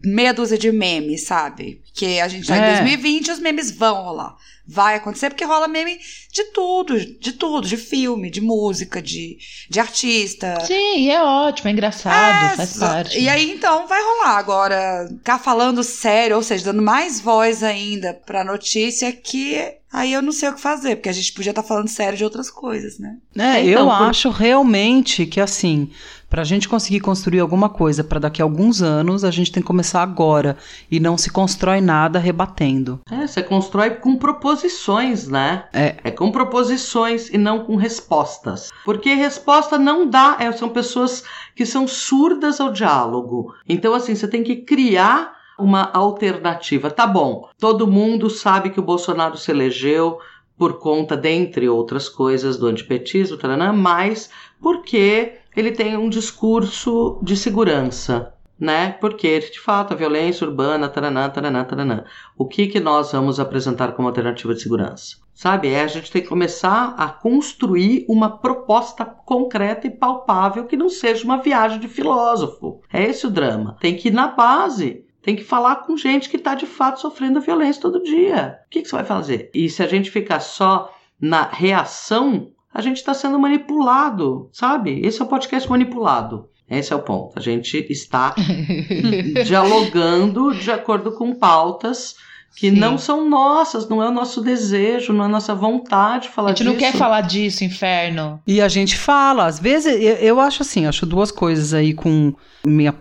meia 0.05 0.33
dúzia 0.33 0.57
de 0.59 0.73
memes, 0.73 1.25
sabe? 1.25 1.83
Que 1.95 2.21
a 2.21 2.29
gente 2.29 2.47
já 2.47 2.57
É. 2.57 2.59
em 2.59 2.73
2020 2.73 3.31
os 3.33 3.39
memes 3.39 3.71
vão 3.71 4.03
rolar. 4.03 4.37
Vai 4.67 4.95
acontecer 4.95 5.31
porque 5.31 5.45
rola 5.45 5.67
meme 5.67 5.99
de 6.33 6.45
tudo, 6.53 6.99
de 6.99 7.33
tudo, 7.33 7.67
de 7.67 7.77
filme, 7.77 8.31
de 8.31 8.41
música, 8.41 9.03
de, 9.03 9.37
de 9.69 9.81
artista. 9.81 10.55
Sim, 10.65 10.99
e 10.99 11.11
é 11.11 11.21
ótimo, 11.23 11.69
é 11.69 11.73
engraçado, 11.73 12.53
É, 12.53 12.57
faz 12.57 12.77
parte. 12.79 13.19
E 13.19 13.29
aí, 13.29 13.51
então, 13.51 13.89
vai 13.89 14.01
rolar. 14.01 14.37
Agora, 14.39 15.09
ficar 15.09 15.39
falando 15.41 15.83
sério, 15.83 16.37
ou 16.37 16.43
seja, 16.43 16.67
dando 16.67 16.83
mais 16.83 17.21
voz 17.21 17.65
ainda 17.65 18.15
pra 18.15 18.45
notícia 18.45 19.11
que 19.13 19.75
aí 19.93 20.13
eu 20.13 20.23
não 20.23 20.33
sei 20.33 20.49
o 20.49 20.55
que 20.55 20.61
fazer, 20.61 20.97
porque 20.97 21.09
a 21.09 21.13
gente 21.13 21.33
podia 21.33 21.51
estar 21.51 21.63
falando 21.63 21.89
sério 21.89 22.17
de 22.19 22.25
outras 22.25 22.51
coisas, 22.51 22.99
né? 22.99 23.17
É, 23.37 23.65
Então, 23.65 23.83
eu 23.83 23.87
por- 23.87 24.05
acho 24.09 24.31
realmente 24.31 25.27
que 25.27 25.41
assim, 25.41 25.91
pra 26.29 26.45
gente 26.45 26.69
conseguir 26.69 27.01
construir 27.01 27.41
alguma 27.41 27.69
coisa 27.69 28.05
pra 28.05 28.19
daqui 28.21 28.41
a 28.41 28.45
alguns 28.45 28.83
anos, 28.83 29.25
a 29.25 29.31
gente 29.31 29.51
tem 29.51 29.63
que 29.63 29.67
começar 29.67 30.03
agora 30.03 30.57
e 30.91 31.01
não 31.01 31.19
se 31.19 31.31
constrói 31.31 31.81
nada 31.81 32.19
rebatendo. 32.19 33.01
É, 33.11 33.27
você 33.27 33.43
constrói 33.43 33.91
com 33.91 34.17
proposições, 34.17 35.27
né? 35.27 35.65
É. 35.73 35.97
É 36.05 36.11
com 36.11 36.31
proposições 36.31 37.29
e 37.31 37.39
não 37.39 37.65
com 37.65 37.77
respostas. 37.77 38.71
Porque 38.85 39.15
resposta 39.15 39.79
não 39.79 40.09
dá, 40.09 40.37
é, 40.39 40.53
são 40.53 40.69
pessoas 40.69 41.25
que 41.57 41.65
são 41.67 41.87
surdas 41.89 42.61
ao 42.61 42.73
diálogo. 42.73 43.55
Então, 43.69 43.95
assim, 43.95 44.15
você 44.15 44.29
tem 44.29 44.43
que 44.45 44.57
criar 44.57 45.40
uma 45.61 45.91
alternativa. 45.93 46.91
Tá 46.91 47.07
bom, 47.07 47.49
todo 47.59 47.87
mundo 47.87 48.29
sabe 48.29 48.71
que 48.71 48.81
o 48.81 48.85
Bolsonaro 48.85 49.37
se 49.37 49.51
elegeu 49.51 50.19
por 50.61 50.79
conta, 50.79 51.17
dentre 51.17 51.71
outras 51.71 52.07
coisas, 52.07 52.59
do 52.59 52.67
antipetismo, 52.67 53.39
taranã, 53.39 53.73
mas 53.73 54.29
porque 54.61 55.39
ele 55.57 55.73
tem 55.73 55.97
um 55.97 56.11
discurso 56.11 57.19
de 57.23 57.35
segurança. 57.35 58.35
Né? 58.59 58.93
Porque, 59.01 59.39
de 59.39 59.59
fato, 59.59 59.95
a 59.95 59.97
violência 59.97 60.47
urbana, 60.47 60.87
taranã, 60.87 61.31
taranã, 61.31 61.65
taranã. 61.65 62.05
O 62.37 62.47
que, 62.47 62.67
que 62.67 62.79
nós 62.79 63.11
vamos 63.11 63.41
apresentar 63.41 63.93
como 63.93 64.07
alternativa 64.07 64.53
de 64.53 64.61
segurança? 64.61 65.17
Sabe? 65.33 65.69
É 65.69 65.81
a 65.81 65.87
gente 65.87 66.13
tem 66.13 66.21
que 66.21 66.29
começar 66.29 66.95
a 66.99 67.09
construir 67.09 68.05
uma 68.07 68.29
proposta 68.29 69.07
concreta 69.07 69.87
e 69.87 69.91
palpável 69.91 70.67
que 70.67 70.77
não 70.77 70.91
seja 70.91 71.25
uma 71.25 71.39
viagem 71.39 71.81
de 71.81 71.89
filósofo. 71.89 72.83
É 72.93 73.05
esse 73.05 73.27
o 73.27 73.31
drama. 73.31 73.79
Tem 73.81 73.97
que 73.97 74.09
ir 74.09 74.13
na 74.13 74.29
base. 74.29 75.07
Tem 75.23 75.37
que 75.37 75.45
falar 75.45 75.77
com 75.77 75.97
gente 75.97 76.29
que 76.29 76.37
está 76.37 76.55
de 76.55 76.67
fato 76.67 77.01
sofrendo 77.01 77.41
violência 77.41 77.83
todo 77.83 78.03
dia. 78.03 78.59
O 78.67 78.71
que, 78.71 78.83
que 78.83 78.89
você 78.89 78.97
vai 78.97 79.05
fazer? 79.05 79.51
E 79.55 79.69
se 79.69 79.83
a 79.83 79.87
gente 79.87 80.11
ficar 80.11 80.41
só 80.41 80.93
na 81.21 81.43
reação, 81.43 82.49
a 82.73 82.81
gente 82.81 82.97
está 82.97 83.13
sendo 83.13 83.39
manipulado, 83.39 84.49
sabe? 84.53 85.01
Esse 85.05 85.21
é 85.21 85.25
o 85.25 85.29
podcast 85.29 85.69
manipulado. 85.69 86.49
Esse 86.69 86.93
é 86.93 86.97
o 86.97 87.01
ponto. 87.03 87.39
A 87.39 87.43
gente 87.43 87.85
está 87.91 88.35
dialogando 89.45 90.55
de 90.55 90.71
acordo 90.71 91.13
com 91.13 91.35
pautas 91.35 92.15
que 92.57 92.71
Sim. 92.71 92.77
não 92.77 92.99
são 92.99 93.29
nossas, 93.29 93.89
não 93.89 94.03
é 94.03 94.09
o 94.09 94.13
nosso 94.13 94.41
desejo, 94.41 95.13
não 95.13 95.25
é 95.25 95.27
a 95.27 95.31
nossa 95.31 95.55
vontade 95.55 96.25
de 96.25 96.31
falar 96.31 96.51
A 96.51 96.53
gente 96.53 96.65
não 96.65 96.75
disso. 96.75 96.85
quer 96.93 96.99
falar 96.99 97.21
disso, 97.23 97.65
inferno. 97.65 98.41
E 98.47 98.61
a 98.61 98.69
gente 98.69 98.97
fala, 98.97 99.47
às 99.47 99.59
vezes, 99.59 99.95
eu, 99.95 100.17
eu 100.17 100.41
acho 100.41 100.63
assim, 100.63 100.87
acho 100.87 101.07
duas 101.07 101.31
coisas 101.31 101.73
aí 101.73 101.95
com 101.95 102.35
minha 102.67 102.95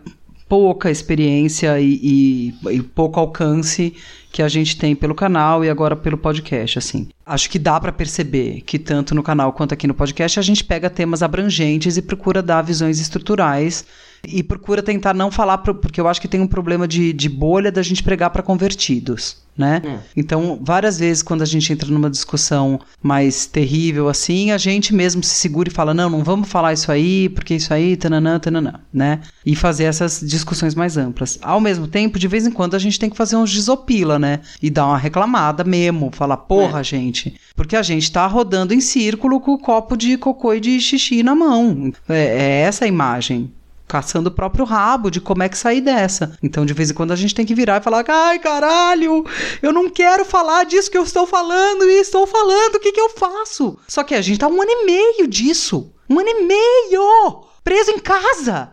pouca 0.50 0.90
experiência 0.90 1.80
e, 1.80 1.94
e- 2.04 2.54
e 2.72 2.82
pouco 2.82 3.20
alcance 3.20 3.94
que 4.32 4.42
a 4.42 4.48
gente 4.50 4.76
tem 4.78 4.96
pelo 4.96 5.14
canal 5.16 5.64
e 5.64 5.70
agora 5.70 5.96
pelo 5.96 6.18
podcast, 6.18 6.78
assim. 6.80 7.08
Acho 7.26 7.50
que 7.50 7.60
dá 7.60 7.80
pra 7.80 7.92
perceber 7.92 8.62
que 8.62 8.78
tanto 8.80 9.14
no 9.16 9.22
canal 9.24 9.54
quanto 9.54 9.74
aqui 9.74 9.88
no 9.88 9.94
podcast 9.94 10.40
a 10.40 10.44
gente 10.44 10.64
pega 10.64 10.90
temas 10.90 11.22
abrangentes 11.24 11.96
e 11.98 12.02
procura 12.02 12.42
dar 12.42 12.64
visões 12.64 13.00
estruturais 13.00 13.86
e 14.28 14.44
procura 14.44 14.82
tentar 14.82 15.14
não 15.14 15.32
falar, 15.32 15.60
porque 15.60 16.00
eu 16.00 16.08
acho 16.08 16.22
que 16.22 16.28
tem 16.28 16.42
um 16.42 16.48
problema 16.48 16.88
de, 16.88 17.14
de 17.14 17.30
bolha 17.30 17.72
da 17.72 17.82
gente 17.82 18.04
pregar 18.04 18.30
pra 18.30 18.44
convertidos, 18.44 19.38
né? 19.58 19.82
É. 19.86 20.00
Então, 20.16 20.60
várias 20.62 20.98
vezes 20.98 21.22
quando 21.22 21.42
a 21.42 21.46
gente 21.46 21.72
entra 21.72 21.90
numa 21.92 22.10
discussão 22.10 22.80
mais 23.02 23.46
terrível 23.46 24.08
assim, 24.08 24.52
a 24.52 24.58
gente 24.58 24.94
mesmo 24.94 25.24
se 25.24 25.36
segura 25.36 25.70
e 25.70 25.72
fala: 25.72 25.94
"Não, 25.94 26.10
não 26.10 26.24
vamos 26.24 26.50
falar 26.50 26.74
isso 26.74 26.92
aí, 26.92 27.30
porque 27.30 27.56
isso 27.56 27.74
aí, 27.74 27.98
tananã, 27.98 28.40
tananã", 28.40 28.74
né? 28.92 29.20
E 29.46 29.56
fazer 29.56 29.86
essas 29.86 30.22
discussões 30.26 30.76
mais 30.76 30.98
amplas. 30.98 31.38
Ao 31.42 31.60
mesmo 31.60 31.88
tempo, 31.88 32.20
de 32.20 32.28
vez 32.28 32.48
em 32.48 32.52
quando 32.52 32.76
a 32.76 32.80
gente 32.80 33.00
tem 33.00 33.10
que 33.10 33.18
fazer 33.18 33.36
uns 33.36 33.52
desopila, 33.52 34.18
né? 34.18 34.40
E 34.62 34.70
dar 34.70 34.88
uma 34.88 34.98
reclamada 34.98 35.64
mesmo, 35.64 36.12
falar: 36.14 36.38
"Porra, 36.38 36.84
gente", 36.84 37.36
porque 37.56 37.76
a 37.76 37.84
gente 37.84 38.12
tá 38.12 38.26
rodando 38.28 38.74
em 38.74 38.82
círculo 38.82 39.40
com 39.40 39.54
o 39.54 39.60
copo 39.60 39.98
de 39.98 40.18
cocô 40.18 40.54
e 40.54 40.60
de 40.60 40.80
xixi 40.80 41.22
na 41.24 41.36
mão. 41.36 41.92
É, 42.08 42.18
é 42.18 42.62
essa 42.62 42.86
a 42.86 42.88
imagem 42.88 43.52
caçando 43.90 44.30
o 44.30 44.32
próprio 44.32 44.64
rabo 44.64 45.10
de 45.10 45.20
como 45.20 45.42
é 45.42 45.50
que 45.50 45.58
sair 45.58 45.82
dessa. 45.82 46.38
Então, 46.44 46.64
de 46.64 46.74
vez 46.74 46.92
em 46.92 46.94
quando, 46.94 47.12
a 47.12 47.16
gente 47.16 47.34
tem 47.34 47.46
que 47.46 47.56
virar 47.56 47.82
e 47.82 47.84
falar: 47.84 48.06
ai, 48.08 48.38
caralho, 48.38 49.26
eu 49.62 49.74
não 49.74 49.90
quero 49.90 50.24
falar 50.24 50.64
disso 50.66 50.92
que 50.92 50.98
eu 50.98 51.04
estou 51.04 51.26
falando 51.26 51.84
e 51.90 52.00
estou 52.00 52.28
falando, 52.28 52.76
o 52.76 52.80
que, 52.80 52.92
que 52.92 53.02
eu 53.02 53.10
faço? 53.10 53.78
Só 53.88 54.04
que 54.04 54.14
a 54.14 54.22
gente 54.22 54.40
tá 54.40 54.48
um 54.48 54.62
ano 54.62 54.72
e 54.72 54.86
meio 54.86 55.28
disso. 55.28 55.92
Um 56.08 56.20
ano 56.20 56.30
e 56.30 56.44
meio! 56.46 57.50
Preso 57.70 57.92
em 57.92 58.00
casa! 58.00 58.72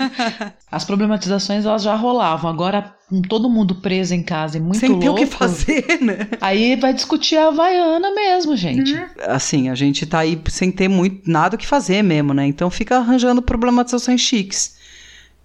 As 0.72 0.82
problematizações 0.82 1.66
elas 1.66 1.82
já 1.82 1.94
rolavam. 1.94 2.50
Agora, 2.50 2.94
com 3.06 3.20
todo 3.20 3.50
mundo 3.50 3.74
preso 3.74 4.14
em 4.14 4.22
casa 4.22 4.56
e 4.56 4.60
muito 4.60 4.78
sem 4.78 4.98
ter 4.98 5.10
o 5.10 5.12
louco. 5.12 5.20
que 5.20 5.26
fazer, 5.26 5.98
né? 6.00 6.26
Aí 6.40 6.74
vai 6.76 6.94
discutir 6.94 7.36
a 7.36 7.48
Havaiana 7.48 8.10
mesmo, 8.14 8.56
gente. 8.56 8.98
Assim, 9.26 9.68
a 9.68 9.74
gente 9.74 10.06
tá 10.06 10.20
aí 10.20 10.40
sem 10.48 10.72
ter 10.72 10.88
muito 10.88 11.30
nada 11.30 11.54
o 11.56 11.58
que 11.58 11.66
fazer 11.66 12.02
mesmo, 12.02 12.32
né? 12.32 12.46
Então 12.46 12.70
fica 12.70 12.96
arranjando 12.96 13.42
problematizações 13.42 14.22
chiques. 14.22 14.78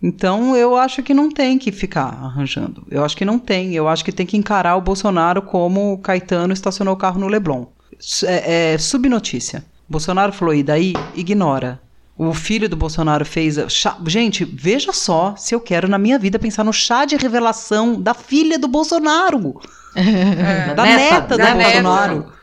Então 0.01 0.55
eu 0.55 0.77
acho 0.77 1.03
que 1.03 1.13
não 1.13 1.29
tem 1.29 1.57
que 1.57 1.69
ficar 1.69 2.17
arranjando. 2.23 2.87
Eu 2.89 3.03
acho 3.03 3.17
que 3.17 3.25
não 3.25 3.39
tem. 3.39 3.75
Eu 3.75 3.89
acho 3.89 4.05
que 4.05 4.11
tem 4.13 4.25
que 4.25 4.37
encarar 4.37 4.77
o 4.77 4.81
Bolsonaro 4.81 5.41
como 5.41 5.91
o 5.91 5.97
Caetano 5.97 6.53
estacionou 6.53 6.93
o 6.93 6.97
carro 6.97 7.19
no 7.19 7.27
Leblon. 7.27 7.65
É, 8.23 8.73
é 8.73 8.77
subnotícia. 8.77 9.65
Bolsonaro 9.89 10.31
falou, 10.31 10.55
e 10.55 10.63
daí? 10.63 10.93
Ignora. 11.13 11.83
O 12.17 12.33
filho 12.33 12.69
do 12.69 12.75
Bolsonaro 12.75 13.25
fez. 13.25 13.57
Chá... 13.69 13.97
Gente, 14.07 14.45
veja 14.45 14.93
só 14.93 15.35
se 15.35 15.55
eu 15.55 15.59
quero 15.59 15.87
na 15.87 15.97
minha 15.97 16.19
vida 16.19 16.37
pensar 16.37 16.63
no 16.63 16.73
chá 16.73 17.05
de 17.05 17.15
revelação 17.15 17.99
da 17.99 18.13
filha 18.13 18.57
do 18.57 18.67
Bolsonaro. 18.67 19.59
É, 19.95 20.73
da 20.73 20.85
neta, 20.85 21.37
neta 21.37 21.37
do 21.37 21.61
Bolsonaro. 21.61 22.15
Neta. 22.21 22.33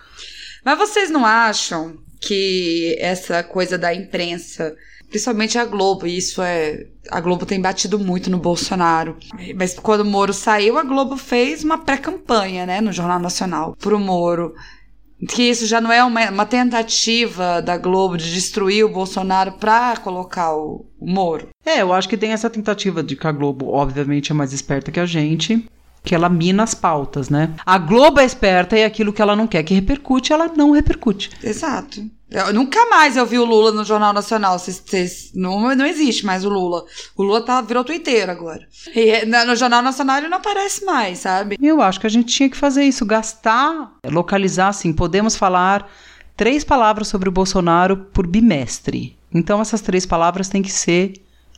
Mas 0.64 0.78
vocês 0.78 1.10
não 1.10 1.26
acham 1.26 1.96
que 2.20 2.96
essa 3.00 3.42
coisa 3.42 3.76
da 3.76 3.92
imprensa 3.92 4.72
principalmente 5.10 5.58
a 5.58 5.64
Globo, 5.64 6.06
e 6.06 6.16
isso 6.16 6.40
é. 6.40 6.86
A 7.10 7.20
Globo 7.20 7.44
tem 7.44 7.60
batido 7.60 7.98
muito 7.98 8.30
no 8.30 8.38
Bolsonaro. 8.38 9.16
Mas 9.56 9.74
quando 9.74 10.02
o 10.02 10.04
Moro 10.04 10.32
saiu, 10.32 10.78
a 10.78 10.84
Globo 10.84 11.16
fez 11.16 11.64
uma 11.64 11.78
pré-campanha, 11.78 12.64
né, 12.64 12.80
no 12.80 12.92
Jornal 12.92 13.18
Nacional, 13.18 13.76
pro 13.78 13.98
Moro. 13.98 14.54
Que 15.28 15.42
isso 15.42 15.66
já 15.66 15.80
não 15.80 15.92
é 15.92 16.02
uma, 16.02 16.30
uma 16.30 16.46
tentativa 16.46 17.60
da 17.60 17.76
Globo 17.76 18.16
de 18.16 18.32
destruir 18.32 18.84
o 18.84 18.88
Bolsonaro 18.88 19.52
pra 19.52 19.96
colocar 19.96 20.54
o, 20.54 20.86
o 20.98 21.10
Moro. 21.10 21.48
É, 21.64 21.82
eu 21.82 21.92
acho 21.92 22.08
que 22.08 22.16
tem 22.16 22.32
essa 22.32 22.48
tentativa 22.48 23.02
de 23.02 23.16
que 23.16 23.26
a 23.26 23.32
Globo, 23.32 23.68
obviamente, 23.68 24.32
é 24.32 24.34
mais 24.34 24.52
esperta 24.52 24.90
que 24.90 25.00
a 25.00 25.06
gente 25.06 25.64
que 26.02 26.14
ela 26.14 26.28
mina 26.28 26.62
as 26.62 26.74
pautas, 26.74 27.28
né? 27.28 27.54
A 27.64 27.78
Globo 27.78 28.20
é 28.20 28.24
esperta 28.24 28.76
e 28.76 28.84
aquilo 28.84 29.12
que 29.12 29.20
ela 29.20 29.36
não 29.36 29.46
quer 29.46 29.62
que 29.62 29.74
repercute, 29.74 30.32
ela 30.32 30.48
não 30.48 30.72
repercute. 30.72 31.30
Exato. 31.42 32.02
Eu, 32.30 32.52
nunca 32.54 32.86
mais 32.86 33.16
eu 33.16 33.26
vi 33.26 33.38
o 33.38 33.44
Lula 33.44 33.72
no 33.72 33.84
Jornal 33.84 34.12
Nacional. 34.12 34.56
Cês, 34.58 34.80
cês, 34.86 35.32
não, 35.34 35.74
não 35.74 35.84
existe 35.84 36.24
mais 36.24 36.44
o 36.44 36.48
Lula. 36.48 36.84
O 37.16 37.24
Lula 37.24 37.44
tá, 37.44 37.60
virou 37.60 37.82
twitteiro 37.82 38.30
agora. 38.30 38.66
E 38.94 39.26
no 39.26 39.56
Jornal 39.56 39.82
Nacional 39.82 40.18
ele 40.18 40.28
não 40.28 40.38
aparece 40.38 40.84
mais, 40.84 41.18
sabe? 41.18 41.56
Eu 41.60 41.82
acho 41.82 41.98
que 41.98 42.06
a 42.06 42.10
gente 42.10 42.32
tinha 42.32 42.48
que 42.48 42.56
fazer 42.56 42.84
isso, 42.84 43.04
gastar, 43.04 43.92
localizar 44.04 44.68
assim, 44.68 44.92
podemos 44.92 45.34
falar 45.34 45.90
três 46.36 46.62
palavras 46.62 47.08
sobre 47.08 47.28
o 47.28 47.32
Bolsonaro 47.32 47.96
por 47.96 48.26
bimestre. 48.26 49.18
Então 49.34 49.60
essas 49.60 49.80
três 49.80 50.06
palavras 50.06 50.48
têm 50.48 50.62
que 50.62 50.72
ser 50.72 51.14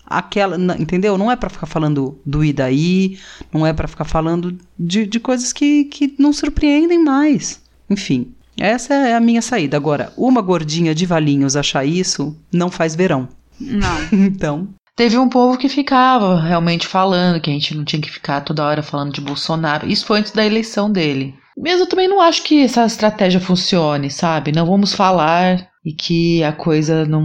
aquela, 0.07 0.57
entendeu? 0.79 1.17
Não 1.17 1.31
é 1.31 1.37
para 1.37 1.51
ficar 1.51 1.67
falando 1.67 2.21
do 2.25 2.45
e 2.45 2.53
daí, 2.53 3.19
não 3.53 3.67
é 3.67 3.73
para 3.73 3.89
ficar 3.89 4.05
falando 4.05 4.57
de, 4.79 5.07
de 5.07 5.21
coisas 5.21 5.53
que, 5.53 5.85
que 5.85 6.15
não 6.19 6.33
surpreendem 6.33 7.03
mais. 7.03 7.63
Enfim, 7.89 8.35
essa 8.59 8.95
é 8.95 9.15
a 9.15 9.21
minha 9.21 9.43
saída. 9.43 9.77
Agora, 9.77 10.13
uma 10.17 10.43
gordinha 10.43 10.95
de 10.95 11.07
valinhos 11.07 11.57
achar 11.57 11.85
isso 11.85 12.37
não 12.53 12.71
faz 12.71 12.95
verão. 12.95 13.29
Não. 13.61 13.99
então. 14.13 14.69
Teve 14.95 15.17
um 15.17 15.29
povo 15.29 15.57
que 15.57 15.69
ficava 15.69 16.41
realmente 16.41 16.87
falando 16.87 17.41
que 17.41 17.49
a 17.49 17.53
gente 17.53 17.75
não 17.75 17.85
tinha 17.85 18.03
que 18.03 18.11
ficar 18.11 18.43
toda 18.43 18.65
hora 18.65 18.83
falando 18.83 19.13
de 19.13 19.23
Bolsonaro. 19.23 19.89
Isso 19.89 20.05
foi 20.05 20.19
antes 20.19 20.33
da 20.33 20.45
eleição 20.45 20.91
dele. 20.91 21.35
Mas 21.57 21.81
eu 21.81 21.87
também 21.87 22.09
não 22.09 22.21
acho 22.21 22.43
que 22.43 22.63
essa 22.63 22.85
estratégia 22.85 23.41
funcione, 23.41 24.11
sabe? 24.11 24.53
Não 24.53 24.67
vamos 24.67 24.93
falar 24.93 25.72
e 25.85 25.93
que 25.93 26.43
a 26.45 26.53
coisa 26.53 27.05
não, 27.05 27.23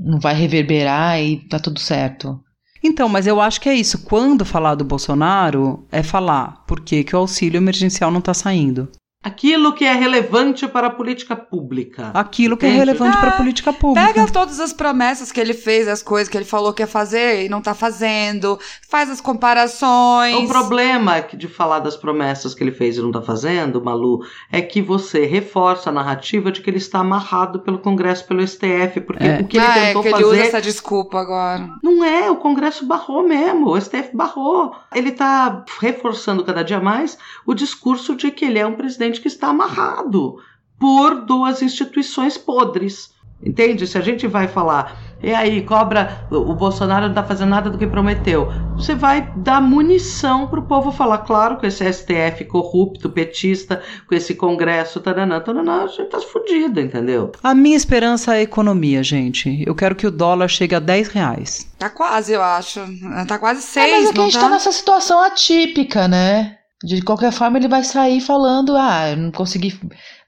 não 0.00 0.18
vai 0.20 0.34
reverberar 0.34 1.20
e 1.20 1.48
tá 1.48 1.58
tudo 1.58 1.78
certo. 1.78 2.40
Então, 2.82 3.08
mas 3.08 3.26
eu 3.26 3.40
acho 3.40 3.60
que 3.60 3.68
é 3.68 3.74
isso. 3.74 4.04
Quando 4.04 4.44
falar 4.44 4.74
do 4.74 4.84
Bolsonaro, 4.84 5.86
é 5.90 6.02
falar 6.02 6.64
por 6.66 6.80
que, 6.80 7.02
que 7.02 7.14
o 7.14 7.18
auxílio 7.18 7.58
emergencial 7.58 8.10
não 8.10 8.20
está 8.20 8.32
saindo. 8.32 8.88
Aquilo 9.20 9.72
que 9.72 9.84
é 9.84 9.92
relevante 9.94 10.68
para 10.68 10.86
a 10.86 10.90
política 10.90 11.34
pública. 11.34 12.12
Aquilo 12.14 12.56
que 12.56 12.64
é 12.64 12.68
relevante 12.68 13.16
ah, 13.16 13.20
para 13.20 13.30
a 13.30 13.36
política 13.36 13.72
pública. 13.72 14.06
Pega 14.06 14.30
todas 14.30 14.60
as 14.60 14.72
promessas 14.72 15.32
que 15.32 15.40
ele 15.40 15.54
fez, 15.54 15.88
as 15.88 16.00
coisas 16.00 16.28
que 16.28 16.38
ele 16.38 16.44
falou 16.44 16.72
que 16.72 16.84
ia 16.84 16.86
fazer 16.86 17.44
e 17.44 17.48
não 17.48 17.58
está 17.58 17.74
fazendo, 17.74 18.56
faz 18.88 19.10
as 19.10 19.20
comparações. 19.20 20.36
O 20.36 20.46
problema 20.46 21.20
de 21.20 21.48
falar 21.48 21.80
das 21.80 21.96
promessas 21.96 22.54
que 22.54 22.62
ele 22.62 22.70
fez 22.70 22.96
e 22.96 23.00
não 23.00 23.08
está 23.08 23.20
fazendo, 23.20 23.82
Malu, 23.82 24.20
é 24.52 24.62
que 24.62 24.80
você 24.80 25.26
reforça 25.26 25.90
a 25.90 25.92
narrativa 25.92 26.52
de 26.52 26.60
que 26.60 26.70
ele 26.70 26.78
está 26.78 27.00
amarrado 27.00 27.58
pelo 27.58 27.80
Congresso, 27.80 28.24
pelo 28.24 28.46
STF, 28.46 29.00
porque 29.00 29.24
é. 29.24 29.40
o 29.40 29.48
que 29.48 29.56
ele 29.56 29.66
ah, 29.66 29.74
tentou 29.74 30.02
é 30.02 30.04
que 30.04 30.10
fazer. 30.12 30.24
Ele 30.24 30.32
usa 30.32 30.42
essa 30.42 30.60
desculpa 30.60 31.18
agora. 31.18 31.68
Não 31.82 32.04
é, 32.04 32.30
o 32.30 32.36
Congresso 32.36 32.86
barrou 32.86 33.26
mesmo, 33.26 33.70
o 33.70 33.80
STF 33.80 34.10
barrou. 34.14 34.76
Ele 34.94 35.08
está 35.08 35.64
reforçando 35.80 36.44
cada 36.44 36.62
dia 36.62 36.78
mais 36.78 37.18
o 37.44 37.52
discurso 37.52 38.14
de 38.14 38.30
que 38.30 38.44
ele 38.44 38.60
é 38.60 38.66
um 38.66 38.76
presidente 38.76 39.07
presidente 39.08 39.20
que 39.20 39.28
está 39.28 39.48
amarrado 39.48 40.36
por 40.78 41.24
duas 41.24 41.62
instituições 41.62 42.36
podres. 42.36 43.16
Entende? 43.40 43.86
Se 43.86 43.96
a 43.96 44.00
gente 44.00 44.26
vai 44.26 44.48
falar, 44.48 44.98
e 45.22 45.32
aí, 45.32 45.62
cobra, 45.62 46.26
o 46.28 46.54
Bolsonaro 46.54 47.02
não 47.02 47.12
está 47.12 47.22
fazendo 47.22 47.50
nada 47.50 47.70
do 47.70 47.78
que 47.78 47.86
prometeu, 47.86 48.48
você 48.74 48.96
vai 48.96 49.32
dar 49.36 49.60
munição 49.60 50.48
para 50.48 50.58
o 50.58 50.64
povo 50.64 50.90
falar, 50.90 51.18
claro, 51.18 51.56
com 51.56 51.64
esse 51.64 51.84
STF 51.92 52.44
corrupto, 52.46 53.08
petista, 53.08 53.80
com 54.08 54.14
esse 54.16 54.34
Congresso, 54.34 54.98
taranã, 54.98 55.38
taranã, 55.38 55.84
a 55.84 55.86
gente 55.86 56.08
tá 56.08 56.18
fudido, 56.18 56.80
entendeu? 56.80 57.30
A 57.40 57.54
minha 57.54 57.76
esperança 57.76 58.34
é 58.34 58.38
a 58.38 58.42
economia, 58.42 59.04
gente. 59.04 59.62
Eu 59.64 59.74
quero 59.74 59.94
que 59.94 60.06
o 60.06 60.10
dólar 60.10 60.48
chegue 60.48 60.74
a 60.74 60.80
10 60.80 61.08
reais. 61.08 61.70
Tá 61.78 61.88
quase, 61.88 62.32
eu 62.32 62.42
acho. 62.42 62.80
Tá 63.28 63.38
quase 63.38 63.62
6, 63.62 63.86
é, 63.86 63.90
mas 64.00 64.10
é 64.10 64.12
que 64.12 64.20
a 64.20 64.24
gente 64.24 64.34
tá? 64.34 64.40
tá 64.40 64.48
nessa 64.48 64.72
situação 64.72 65.22
atípica, 65.22 66.08
né? 66.08 66.57
De 66.82 67.02
qualquer 67.02 67.32
forma, 67.32 67.58
ele 67.58 67.68
vai 67.68 67.82
sair 67.82 68.20
falando: 68.20 68.76
ah, 68.76 69.10
eu 69.10 69.16
não 69.16 69.30
consegui 69.30 69.78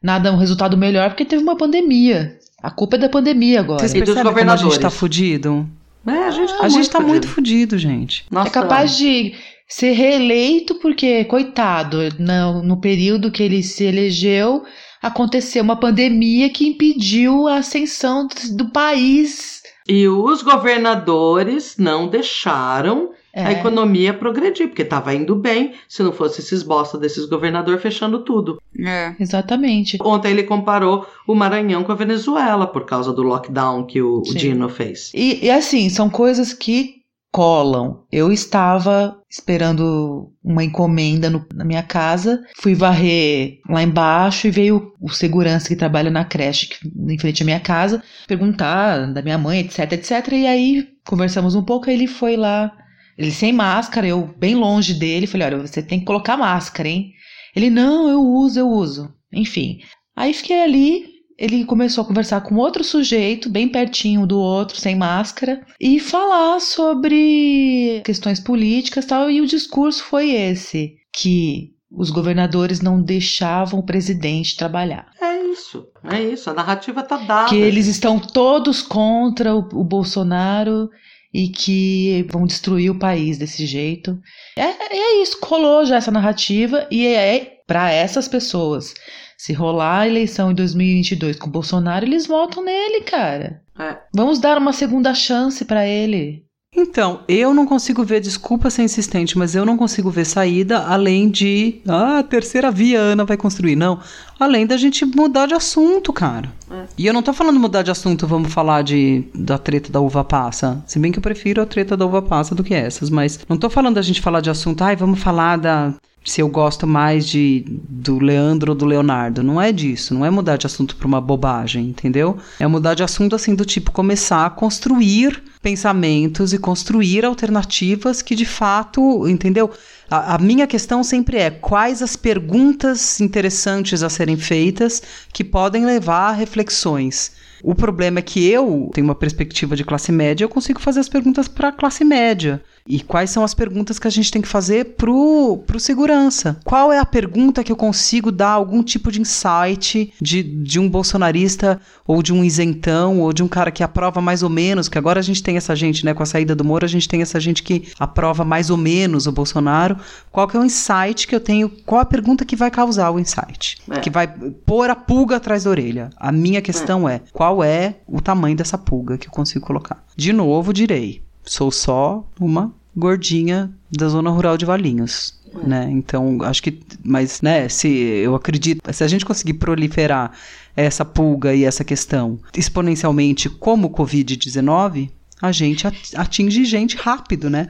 nada, 0.03 0.32
um 0.32 0.36
resultado 0.36 0.76
melhor 0.76 1.11
porque 1.11 1.24
teve 1.24 1.42
uma 1.42 1.57
pandemia. 1.57 2.38
A 2.62 2.70
culpa 2.70 2.96
é 2.96 2.98
da 2.98 3.09
pandemia 3.09 3.61
agora. 3.61 3.78
Vocês 3.80 3.92
percebem 3.92 4.32
como 4.32 4.51
a 4.51 4.57
gente 4.57 4.80
tá 4.80 4.90
fudido? 4.90 5.68
É, 6.07 6.11
a 6.11 6.30
gente 6.30 6.48
tá, 6.48 6.59
a 6.59 6.62
muito, 6.62 6.74
gente 6.74 6.90
tá 6.90 6.98
fudido. 6.98 7.11
muito 7.11 7.28
fudido, 7.28 7.78
gente. 7.78 8.26
Nossa. 8.30 8.48
É 8.48 8.53
capaz 8.53 8.96
de 8.96 9.34
ser 9.68 9.92
reeleito 9.92 10.74
porque, 10.76 11.24
coitado, 11.24 11.98
no, 12.18 12.62
no 12.62 12.76
período 12.80 13.30
que 13.30 13.42
ele 13.42 13.62
se 13.62 13.84
elegeu, 13.84 14.64
aconteceu 15.01 15.62
uma 15.62 15.76
pandemia 15.76 16.51
que 16.51 16.66
impediu 16.66 17.46
a 17.46 17.57
ascensão 17.57 18.26
do 18.53 18.70
país. 18.70 19.62
E 19.88 20.09
os 20.09 20.42
governadores 20.42 21.76
não 21.78 22.09
deixaram 22.09 23.11
é. 23.33 23.45
a 23.45 23.53
economia 23.53 24.12
progredir, 24.12 24.68
porque 24.68 24.83
estava 24.83 25.14
indo 25.14 25.35
bem 25.35 25.74
se 25.89 26.03
não 26.03 26.12
fosse 26.12 26.41
esses 26.41 26.62
bosta 26.62 26.99
desses 26.99 27.26
governadores 27.26 27.81
fechando 27.81 28.24
tudo. 28.24 28.61
É. 28.78 29.14
Exatamente. 29.18 29.99
Ontem 30.03 30.31
ele 30.31 30.43
comparou 30.43 31.07
o 31.26 31.35
Maranhão 31.35 31.85
com 31.85 31.93
a 31.93 31.97
Venezuela 31.97 32.66
por 32.66 32.85
causa 32.85 33.12
do 33.12 33.22
lockdown 33.22 33.87
que 33.87 34.03
o, 34.03 34.18
o 34.18 34.35
Dino 34.35 34.68
fez. 34.68 35.11
E, 35.14 35.45
e 35.45 35.51
assim, 35.51 35.89
são 35.89 36.09
coisas 36.09 36.53
que 36.53 37.01
colam. 37.33 38.05
Eu 38.11 38.33
estava 38.33 39.16
esperando 39.31 40.33
uma 40.43 40.64
encomenda 40.64 41.31
no, 41.31 41.47
na 41.55 41.64
minha 41.64 41.83
casa, 41.83 42.45
fui 42.57 42.74
varrer 42.74 43.61
lá 43.68 43.83
embaixo 43.83 44.49
e 44.49 44.51
veio 44.51 44.93
o 45.01 45.09
segurança 45.09 45.68
que 45.68 45.76
trabalha 45.76 46.11
na 46.11 46.24
creche 46.24 46.68
que, 46.68 46.89
em 46.89 47.18
frente 47.18 47.43
à 47.43 47.47
minha 47.47 47.61
casa 47.61 48.03
perguntar 48.26 49.12
da 49.12 49.22
minha 49.22 49.39
mãe, 49.39 49.61
etc, 49.61 49.93
etc. 49.93 50.33
E 50.33 50.47
aí 50.47 50.89
conversamos 51.07 51.55
um 51.55 51.62
pouco, 51.62 51.89
aí 51.89 51.95
ele 51.95 52.09
foi 52.09 52.37
lá 52.37 52.72
ele 53.21 53.31
sem 53.31 53.53
máscara, 53.53 54.07
eu 54.07 54.35
bem 54.39 54.55
longe 54.55 54.95
dele, 54.95 55.27
falei: 55.27 55.49
olha, 55.49 55.59
você 55.59 55.83
tem 55.83 56.01
que 56.01 56.07
colocar 56.07 56.39
máscara, 56.39 56.89
hein? 56.89 57.12
Ele, 57.55 57.68
não, 57.68 58.09
eu 58.09 58.23
uso, 58.23 58.59
eu 58.59 58.66
uso. 58.66 59.12
Enfim. 59.31 59.81
Aí 60.16 60.33
fiquei 60.33 60.62
ali, 60.62 61.05
ele 61.37 61.66
começou 61.66 62.03
a 62.03 62.07
conversar 62.07 62.41
com 62.41 62.55
outro 62.55 62.83
sujeito, 62.83 63.51
bem 63.51 63.68
pertinho 63.68 64.27
do 64.27 64.41
outro, 64.41 64.81
sem 64.81 64.97
máscara, 64.97 65.61
e 65.79 66.01
falar 66.01 66.61
sobre 66.61 68.01
questões 68.07 68.41
políticas 68.41 69.05
e 69.05 69.09
tal, 69.09 69.31
e 69.31 69.43
o 69.43 69.47
discurso 69.47 70.03
foi 70.05 70.31
esse, 70.31 70.95
que 71.12 71.75
os 71.91 72.09
governadores 72.09 72.81
não 72.81 73.03
deixavam 73.03 73.81
o 73.81 73.85
presidente 73.85 74.57
trabalhar. 74.57 75.11
É 75.21 75.43
isso, 75.53 75.89
é 76.05 76.23
isso, 76.23 76.49
a 76.49 76.55
narrativa 76.55 77.03
tá 77.03 77.18
dada. 77.18 77.51
Que 77.51 77.57
eles 77.57 77.87
estão 77.87 78.18
todos 78.18 78.81
contra 78.81 79.55
o, 79.55 79.59
o 79.59 79.85
Bolsonaro 79.85 80.89
e 81.33 81.49
que 81.49 82.26
vão 82.31 82.47
destruir 82.47 82.91
o 82.91 82.99
país 82.99 83.39
desse 83.39 83.64
jeito. 83.66 84.18
É, 84.57 84.62
é 84.62 85.22
isso, 85.22 85.39
rolou 85.43 85.85
já 85.85 85.97
essa 85.97 86.11
narrativa 86.11 86.87
e 86.91 87.07
é 87.07 87.61
para 87.66 87.93
essas 87.93 88.26
pessoas. 88.26 88.95
Se 89.39 89.53
rolar 89.53 90.01
a 90.01 90.09
eleição 90.09 90.51
em 90.51 90.55
2022 90.55 91.37
com 91.39 91.47
o 91.47 91.53
Bolsonaro, 91.53 92.05
eles 92.05 92.26
votam 92.26 92.64
nele, 92.64 93.03
cara. 93.03 93.62
É. 93.78 93.97
Vamos 94.14 94.39
dar 94.39 94.59
uma 94.59 94.72
segunda 94.72 95.14
chance 95.14 95.64
para 95.64 95.87
ele. 95.87 96.45
Então, 96.77 97.21
eu 97.27 97.53
não 97.53 97.66
consigo 97.66 98.05
ver, 98.05 98.21
desculpa 98.21 98.71
ser 98.71 98.83
insistente, 98.83 99.37
mas 99.37 99.55
eu 99.55 99.66
não 99.66 99.77
consigo 99.77 100.09
ver 100.09 100.25
saída 100.25 100.79
além 100.79 101.29
de. 101.29 101.81
Ah, 101.87 102.18
a 102.18 102.23
terceira 102.23 102.71
via 102.71 103.01
a 103.01 103.03
Ana 103.03 103.25
vai 103.25 103.37
construir. 103.37 103.75
Não. 103.75 103.99
Além 104.39 104.66
da 104.66 104.77
gente 104.77 105.05
mudar 105.05 105.47
de 105.47 105.55
assunto, 105.55 106.12
cara. 106.12 106.51
É. 106.71 106.85
E 106.97 107.07
eu 107.07 107.12
não 107.12 107.23
tô 107.23 107.33
falando 107.33 107.59
mudar 107.59 107.83
de 107.83 107.91
assunto, 107.91 108.27
vamos 108.27 108.53
falar 108.53 108.83
de 108.83 109.25
da 109.35 109.59
treta 109.59 109.91
da 109.91 110.01
uva 110.01 110.23
passa. 110.25 110.83
Se 110.87 110.99
bem 110.99 111.11
que 111.11 111.18
eu 111.18 111.23
prefiro 111.23 111.61
a 111.61 111.66
treta 111.66 111.97
da 111.97 112.07
uva 112.07 112.23
passa 112.23 112.55
do 112.55 112.62
que 112.62 112.73
essas, 112.73 113.11
mas 113.11 113.41
não 113.49 113.59
tô 113.59 113.68
falando 113.68 113.97
da 113.97 114.03
gente 114.03 114.21
falar 114.21 114.41
de 114.41 114.49
assunto, 114.49 114.83
ai, 114.83 114.95
vamos 114.95 115.21
falar 115.21 115.57
da 115.59 115.95
se 116.25 116.41
eu 116.41 116.49
gosto 116.49 116.87
mais 116.87 117.27
de 117.27 117.64
do 117.68 118.18
Leandro 118.18 118.73
ou 118.73 118.77
do 118.77 118.85
Leonardo. 118.85 119.43
Não 119.43 119.61
é 119.61 119.73
disso, 119.73 120.14
não 120.14 120.25
é 120.25 120.31
mudar 120.31 120.57
de 120.57 120.66
assunto 120.66 120.97
para 120.97 121.07
uma 121.07 121.21
bobagem, 121.21 121.87
entendeu? 121.87 122.37
É 122.59 122.66
mudar 122.66 122.95
de 122.95 123.03
assunto 123.03 123.35
assim 123.35 123.55
do 123.55 123.64
tipo 123.64 123.91
começar 123.91 124.47
a 124.47 124.51
construir 124.51 125.43
pensamentos 125.62 126.53
e 126.53 126.59
construir 126.59 127.25
alternativas 127.25 128.23
que 128.23 128.35
de 128.35 128.45
fato, 128.47 129.29
entendeu? 129.29 129.71
A, 130.11 130.34
a, 130.34 130.38
minha 130.38 130.66
questão 130.66 131.04
sempre 131.04 131.36
é 131.36 131.50
quais 131.50 132.02
as 132.02 132.16
perguntas 132.16 133.20
interessantes 133.20 134.02
a 134.02 134.11
serem 134.11 134.36
feitas 134.36 135.00
que 135.32 135.44
podem 135.44 135.86
levar 135.86 136.30
a 136.30 136.32
reflexões. 136.32 137.30
O 137.62 137.74
problema 137.74 138.18
é 138.18 138.22
que 138.22 138.46
eu 138.48 138.90
tenho 138.92 139.06
uma 139.06 139.14
perspectiva 139.14 139.76
de 139.76 139.84
classe 139.84 140.11
média, 140.11 140.44
eu 140.44 140.48
consigo 140.48 140.80
fazer 140.80 141.00
as 141.00 141.08
perguntas 141.08 141.46
para 141.46 141.68
a 141.68 141.72
classe 141.72 142.04
média. 142.04 142.62
E 142.86 143.00
quais 143.00 143.30
são 143.30 143.44
as 143.44 143.54
perguntas 143.54 143.98
que 143.98 144.08
a 144.08 144.11
gente 144.11 144.30
tem 144.30 144.40
que 144.40 144.48
fazer 144.48 144.96
pro, 144.96 145.62
pro 145.66 145.78
segurança? 145.78 146.58
Qual 146.64 146.90
é 146.90 146.98
a 146.98 147.04
pergunta 147.04 147.62
que 147.62 147.70
eu 147.70 147.76
consigo 147.76 148.32
dar 148.32 148.50
algum 148.50 148.82
tipo 148.82 149.12
de 149.12 149.20
insight 149.20 150.12
de, 150.20 150.42
de 150.42 150.80
um 150.80 150.88
bolsonarista 150.88 151.80
ou 152.06 152.22
de 152.22 152.32
um 152.32 152.42
isentão 152.42 153.20
ou 153.20 153.32
de 153.32 153.42
um 153.42 153.48
cara 153.48 153.70
que 153.70 153.82
aprova 153.82 154.20
mais 154.20 154.42
ou 154.42 154.48
menos, 154.48 154.88
que 154.88 154.98
agora 154.98 155.20
a 155.20 155.22
gente 155.22 155.42
tem 155.42 155.56
essa 155.56 155.76
gente, 155.76 156.04
né, 156.04 156.14
com 156.14 156.22
a 156.22 156.26
saída 156.26 156.54
do 156.54 156.64
Moro, 156.64 156.84
a 156.84 156.88
gente 156.88 157.06
tem 157.06 157.20
essa 157.22 157.38
gente 157.38 157.62
que 157.62 157.88
aprova 157.98 158.44
mais 158.44 158.70
ou 158.70 158.76
menos 158.76 159.26
o 159.26 159.32
Bolsonaro. 159.32 159.96
Qual 160.30 160.46
que 160.48 160.57
é 160.57 160.61
o 160.61 160.64
insight 160.64 161.26
que 161.26 161.34
eu 161.34 161.40
tenho? 161.40 161.68
Qual 161.86 162.01
a 162.01 162.05
pergunta 162.05 162.44
que 162.44 162.57
vai 162.57 162.70
causar 162.70 163.11
o 163.11 163.18
insight? 163.18 163.78
É. 163.90 164.01
Que 164.01 164.11
vai 164.11 164.26
pôr 164.26 164.90
a 164.90 164.96
pulga 164.96 165.36
atrás 165.36 165.64
da 165.64 165.70
orelha? 165.70 166.11
A 166.16 166.30
minha 166.32 166.62
questão 166.62 167.09
é, 167.09 167.16
é 167.16 167.20
qual 167.32 167.62
é 167.62 167.96
o 168.07 168.20
tamanho 168.20 168.57
dessa 168.57 168.78
pulga 168.78 169.18
que 169.18 169.28
eu 169.28 169.32
consigo 169.32 169.64
colocar? 169.64 170.05
De 170.16 170.32
novo, 170.32 170.72
direi 170.72 171.22
sou 171.44 171.70
só 171.70 172.24
uma 172.38 172.72
gordinha 172.96 173.70
da 173.90 174.09
zona 174.09 174.30
rural 174.30 174.57
de 174.57 174.64
Valinhos. 174.64 175.38
Né? 175.66 175.88
Então, 175.90 176.38
acho 176.42 176.62
que, 176.62 176.80
mas, 177.03 177.42
né, 177.42 177.68
se 177.68 177.88
eu 177.88 178.36
acredito, 178.36 178.80
se 178.92 179.03
a 179.03 179.09
gente 179.09 179.24
conseguir 179.24 179.55
proliferar 179.55 180.30
essa 180.76 181.05
pulga 181.05 181.53
e 181.53 181.64
essa 181.64 181.82
questão 181.82 182.38
exponencialmente 182.57 183.51
como 183.51 183.88
o 183.88 183.90
Covid-19, 183.90 185.11
a 185.42 185.51
gente 185.51 185.88
atinge 186.14 186.64
gente 186.64 186.96
rápido, 186.96 187.51
né? 187.51 187.66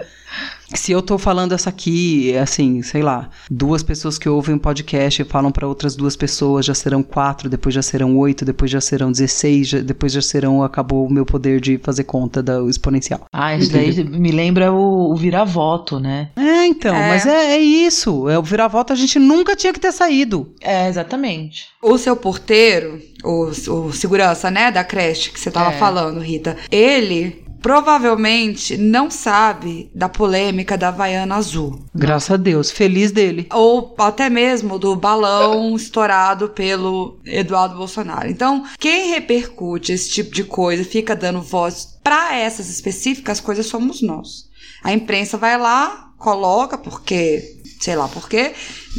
Se 0.74 0.92
eu 0.92 1.02
tô 1.02 1.18
falando 1.18 1.52
essa 1.52 1.68
aqui, 1.68 2.36
assim, 2.36 2.80
sei 2.82 3.02
lá, 3.02 3.28
duas 3.50 3.82
pessoas 3.82 4.18
que 4.18 4.28
ouvem 4.28 4.54
um 4.54 4.58
podcast 4.58 5.20
e 5.20 5.24
falam 5.24 5.50
para 5.50 5.66
outras 5.66 5.96
duas 5.96 6.14
pessoas, 6.14 6.64
já 6.64 6.74
serão 6.74 7.02
quatro, 7.02 7.48
depois 7.48 7.74
já 7.74 7.82
serão 7.82 8.16
oito, 8.18 8.44
depois 8.44 8.70
já 8.70 8.80
serão 8.80 9.10
dezesseis, 9.10 9.68
já, 9.68 9.80
depois 9.80 10.12
já 10.12 10.22
serão, 10.22 10.62
acabou 10.62 11.06
o 11.06 11.12
meu 11.12 11.26
poder 11.26 11.60
de 11.60 11.78
fazer 11.78 12.04
conta 12.04 12.42
do 12.42 12.68
exponencial. 12.68 13.26
Ah, 13.32 13.56
isso 13.56 13.72
daí 13.72 14.04
me 14.04 14.30
lembra 14.30 14.72
o, 14.72 15.12
o 15.12 15.16
vira-voto, 15.16 15.98
né? 15.98 16.30
É, 16.36 16.66
então, 16.66 16.94
é. 16.94 17.08
mas 17.08 17.26
é, 17.26 17.54
é 17.54 17.58
isso. 17.58 18.28
É, 18.28 18.38
o 18.38 18.42
vira-voto 18.42 18.92
a 18.92 18.96
gente 18.96 19.18
nunca 19.18 19.56
tinha 19.56 19.72
que 19.72 19.80
ter 19.80 19.92
saído. 19.92 20.54
É, 20.60 20.88
exatamente. 20.88 21.66
O 21.82 21.98
seu 21.98 22.14
porteiro, 22.14 23.00
o, 23.24 23.46
o 23.46 23.92
segurança, 23.92 24.50
né, 24.50 24.70
da 24.70 24.84
creche 24.84 25.30
que 25.30 25.40
você 25.40 25.50
tava 25.50 25.72
é. 25.72 25.78
falando, 25.78 26.20
Rita, 26.20 26.56
ele 26.70 27.49
provavelmente 27.60 28.76
não 28.76 29.10
sabe 29.10 29.90
da 29.94 30.08
polêmica 30.08 30.76
da 30.76 30.88
Havaiana 30.88 31.36
Azul. 31.36 31.80
Graças 31.94 32.30
a 32.30 32.36
Deus, 32.36 32.70
feliz 32.70 33.12
dele. 33.12 33.46
Ou 33.52 33.94
até 33.98 34.28
mesmo 34.28 34.78
do 34.78 34.96
balão 34.96 35.74
estourado 35.76 36.48
pelo 36.48 37.18
Eduardo 37.24 37.76
Bolsonaro. 37.76 38.28
Então, 38.28 38.64
quem 38.78 39.10
repercute 39.10 39.92
esse 39.92 40.10
tipo 40.10 40.34
de 40.34 40.44
coisa, 40.44 40.84
fica 40.84 41.14
dando 41.14 41.40
voz 41.42 41.98
para 42.02 42.36
essas 42.36 42.68
específicas 42.68 43.40
coisas, 43.40 43.66
somos 43.66 44.02
nós. 44.02 44.48
A 44.82 44.92
imprensa 44.92 45.36
vai 45.36 45.58
lá, 45.58 46.10
coloca, 46.16 46.76
porque 46.78 47.59
sei 47.80 47.96
lá 47.96 48.06
por 48.06 48.28
quê. 48.28 48.52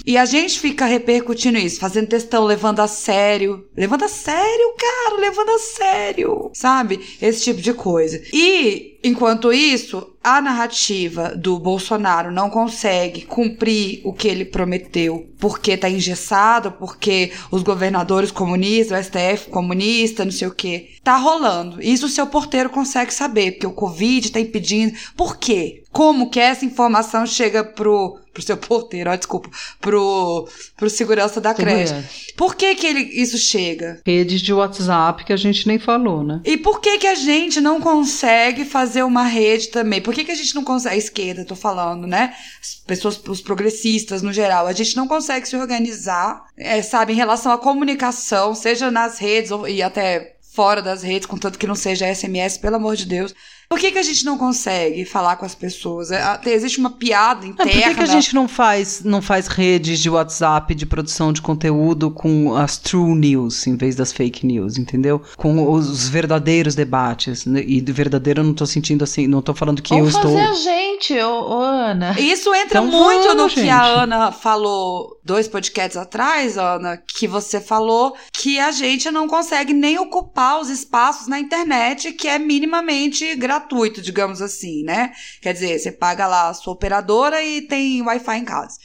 E 0.06 0.18
a 0.18 0.26
gente 0.26 0.60
fica 0.60 0.86
repercutindo 0.86 1.58
isso, 1.58 1.80
fazendo 1.80 2.08
testão, 2.08 2.44
levando 2.44 2.80
a 2.80 2.88
sério. 2.88 3.66
Levando 3.78 4.04
a 4.04 4.08
sério, 4.08 4.74
cara, 4.78 5.20
levando 5.20 5.50
a 5.50 5.60
sério. 5.60 6.50
Sabe? 6.54 7.00
Esse 7.22 7.44
tipo 7.44 7.62
de 7.62 7.74
coisa. 7.74 8.22
E, 8.34 8.98
enquanto 9.04 9.54
isso, 9.54 10.12
a 10.24 10.42
narrativa 10.42 11.36
do 11.36 11.60
Bolsonaro 11.60 12.32
não 12.32 12.50
consegue 12.50 13.22
cumprir 13.22 14.02
o 14.04 14.14
que 14.14 14.28
ele 14.28 14.46
prometeu 14.46 15.28
porque 15.40 15.76
tá 15.76 15.90
engessado, 15.90 16.72
porque 16.74 17.32
os 17.52 17.64
governadores 17.64 18.32
comunistas, 18.32 19.00
o 19.00 19.04
STF 19.04 19.50
comunista, 19.50 20.24
não 20.24 20.32
sei 20.32 20.48
o 20.48 20.54
que. 20.54 20.92
Tá 21.04 21.18
rolando. 21.18 21.82
Isso 21.82 22.06
o 22.06 22.10
seu 22.10 22.28
porteiro 22.28 22.70
consegue 22.70 23.14
saber, 23.14 23.54
porque 23.54 23.68
o 23.68 23.74
Covid 23.74 24.32
tá 24.32 24.40
impedindo. 24.40 24.96
Por 25.18 25.38
quê? 25.38 25.84
Como 25.92 26.30
que 26.30 26.40
essa 26.40 26.64
informação 26.64 27.26
chega 27.26 27.64
pro, 27.64 28.20
pro 28.34 28.42
seu 28.42 28.56
porteiro, 28.56 29.10
ó, 29.10 29.16
desculpa, 29.16 29.50
pro, 29.80 30.48
pro 30.78 30.90
segurança 30.90 31.42
da 31.42 31.54
creche. 31.54 31.94
Por 32.38 32.56
que 32.56 32.76
que 32.76 32.88
ele, 32.88 33.02
isso 33.02 33.38
chega? 33.38 34.02
Redes 34.06 34.42
de 34.42 34.54
WhatsApp 34.54 35.26
que 35.26 35.34
a 35.34 35.38
gente 35.38 35.68
nem 35.68 35.78
falou, 35.78 36.24
né? 36.24 36.42
E 36.46 36.58
por 36.58 36.80
que 36.80 36.98
que 36.98 37.08
a 37.08 37.16
gente 37.16 37.60
não 37.60 37.82
consegue 37.82 38.64
fazer 38.64 39.04
uma 39.04 39.24
rede 39.24 39.68
também? 39.68 40.02
Por 40.02 40.14
que 40.14 40.24
que 40.24 40.32
a 40.32 40.36
gente 40.36 40.56
não 40.56 40.64
consegue, 40.64 40.96
a 40.96 40.98
esquerda, 40.98 41.46
tô 41.46 41.56
falando, 41.56 42.08
né? 42.08 42.34
As 42.62 42.76
pessoas, 42.86 43.22
os 43.28 43.42
progressistas 43.42 44.22
no 44.22 44.32
geral, 44.32 44.68
a 44.68 44.74
gente 44.74 44.96
não 44.96 45.08
consegue 45.08 45.48
se 45.48 45.56
organizar, 45.56 46.44
é, 46.58 46.82
sabe, 46.82 47.14
em 47.14 47.18
relação 47.18 47.52
à 47.52 47.58
comunicação, 47.58 48.56
seja 48.56 48.90
nas 48.90 49.20
redes 49.20 49.52
ou, 49.52 49.68
e 49.68 49.82
até 49.82 50.36
fora 50.54 50.82
das 50.82 51.02
redes, 51.02 51.26
contanto 51.26 51.58
que 51.58 51.68
não 51.68 51.76
seja 51.76 52.14
SMS, 52.14 52.58
pelo 52.58 52.76
amor 52.76 52.96
de 52.96 53.06
Deus. 53.06 53.34
Por 53.72 53.80
que, 53.80 53.90
que 53.90 54.00
a 54.00 54.04
gente 54.04 54.26
não 54.26 54.38
consegue 54.38 55.06
falar 55.06 55.38
com 55.38 55.46
as 55.46 55.56
pessoas? 55.56 56.12
É, 56.12 56.38
existe 56.48 56.78
uma 56.78 56.90
piada 56.90 57.48
interna. 57.48 57.72
por 57.72 57.82
que, 57.82 57.94
que 57.96 58.02
a 58.02 58.06
gente 58.06 58.36
não 58.36 58.46
faz, 58.46 59.02
não 59.02 59.22
faz 59.22 59.48
redes 59.48 60.02
de 60.02 60.10
WhatsApp 60.10 60.76
de 60.76 60.86
produção 60.86 61.32
de 61.32 61.42
conteúdo 61.42 62.12
com 62.12 62.54
as 62.54 62.78
true 62.78 63.16
news 63.16 63.66
em 63.66 63.78
vez 63.78 63.96
das 63.96 64.12
fake 64.12 64.46
news, 64.46 64.78
entendeu? 64.78 65.22
Com 65.38 65.72
os 65.72 66.10
verdadeiros 66.10 66.76
debates. 66.76 67.46
Né? 67.46 67.64
E 67.66 67.80
de 67.80 67.94
verdadeiro 67.94 68.42
eu 68.42 68.44
não 68.44 68.54
tô 68.54 68.66
sentindo 68.66 69.06
assim, 69.06 69.26
não 69.26 69.42
tô 69.42 69.54
falando 69.54 69.82
que 69.82 69.96
Vamos 69.96 70.16
eu 70.16 70.20
estou. 70.20 70.38
fazer 70.38 70.52
a 70.52 70.54
gente, 70.54 70.91
ô, 71.22 71.58
ô 71.58 71.62
Ana. 71.62 72.16
Isso 72.20 72.54
entra 72.54 72.80
então, 72.80 72.86
muito 72.86 73.28
vamos, 73.28 73.44
no 73.44 73.50
gente. 73.50 73.64
que 73.64 73.70
a 73.70 73.84
Ana 73.84 74.32
falou 74.32 75.20
dois 75.24 75.48
podcasts 75.48 75.98
atrás, 75.98 76.58
Ana, 76.58 76.98
que 76.98 77.28
você 77.28 77.60
falou 77.60 78.16
que 78.34 78.60
a 78.60 78.72
gente 78.72 79.10
não 79.10 79.28
consegue 79.28 79.74
nem 79.74 79.98
ocupar 79.98 80.60
os 80.60 80.70
espaços 80.70 81.28
na 81.28 81.40
internet 81.40 82.12
que 82.12 82.28
é 82.28 82.38
minimamente 82.38 83.36
gratuito, 83.36 84.02
digamos 84.02 84.42
assim, 84.42 84.84
né? 84.84 85.12
Quer 85.42 85.54
dizer, 85.54 85.80
você 85.80 85.92
paga 85.92 86.28
lá 86.28 86.50
a 86.50 86.54
sua 86.54 86.74
operadora 86.74 87.44
e 87.44 87.62
tem 87.62 88.02
Wi-Fi 88.02 88.38
em 88.38 88.46
casa. 88.46 88.78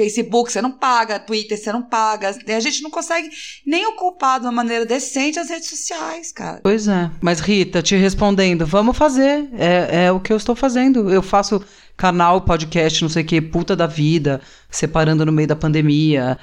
Facebook 0.00 0.50
você 0.50 0.62
não 0.62 0.72
paga, 0.72 1.18
Twitter 1.18 1.58
você 1.58 1.70
não 1.70 1.82
paga. 1.82 2.30
A 2.30 2.60
gente 2.60 2.82
não 2.82 2.90
consegue 2.90 3.28
nem 3.66 3.86
ocupar 3.86 4.40
de 4.40 4.46
uma 4.46 4.52
maneira 4.52 4.86
decente 4.86 5.38
as 5.38 5.50
redes 5.50 5.68
sociais, 5.68 6.32
cara. 6.32 6.60
Pois 6.62 6.88
é. 6.88 7.10
Mas, 7.20 7.40
Rita, 7.40 7.82
te 7.82 7.96
respondendo, 7.96 8.64
vamos 8.64 8.96
fazer. 8.96 9.46
É, 9.58 10.06
é 10.06 10.12
o 10.12 10.18
que 10.18 10.32
eu 10.32 10.38
estou 10.38 10.56
fazendo. 10.56 11.10
Eu 11.10 11.20
faço 11.20 11.62
canal, 11.98 12.40
podcast, 12.40 13.02
não 13.02 13.10
sei 13.10 13.22
o 13.22 13.26
que, 13.26 13.42
puta 13.42 13.76
da 13.76 13.86
vida, 13.86 14.40
separando 14.70 15.26
no 15.26 15.30
meio 15.30 15.46
da 15.46 15.54
pandemia, 15.54 16.38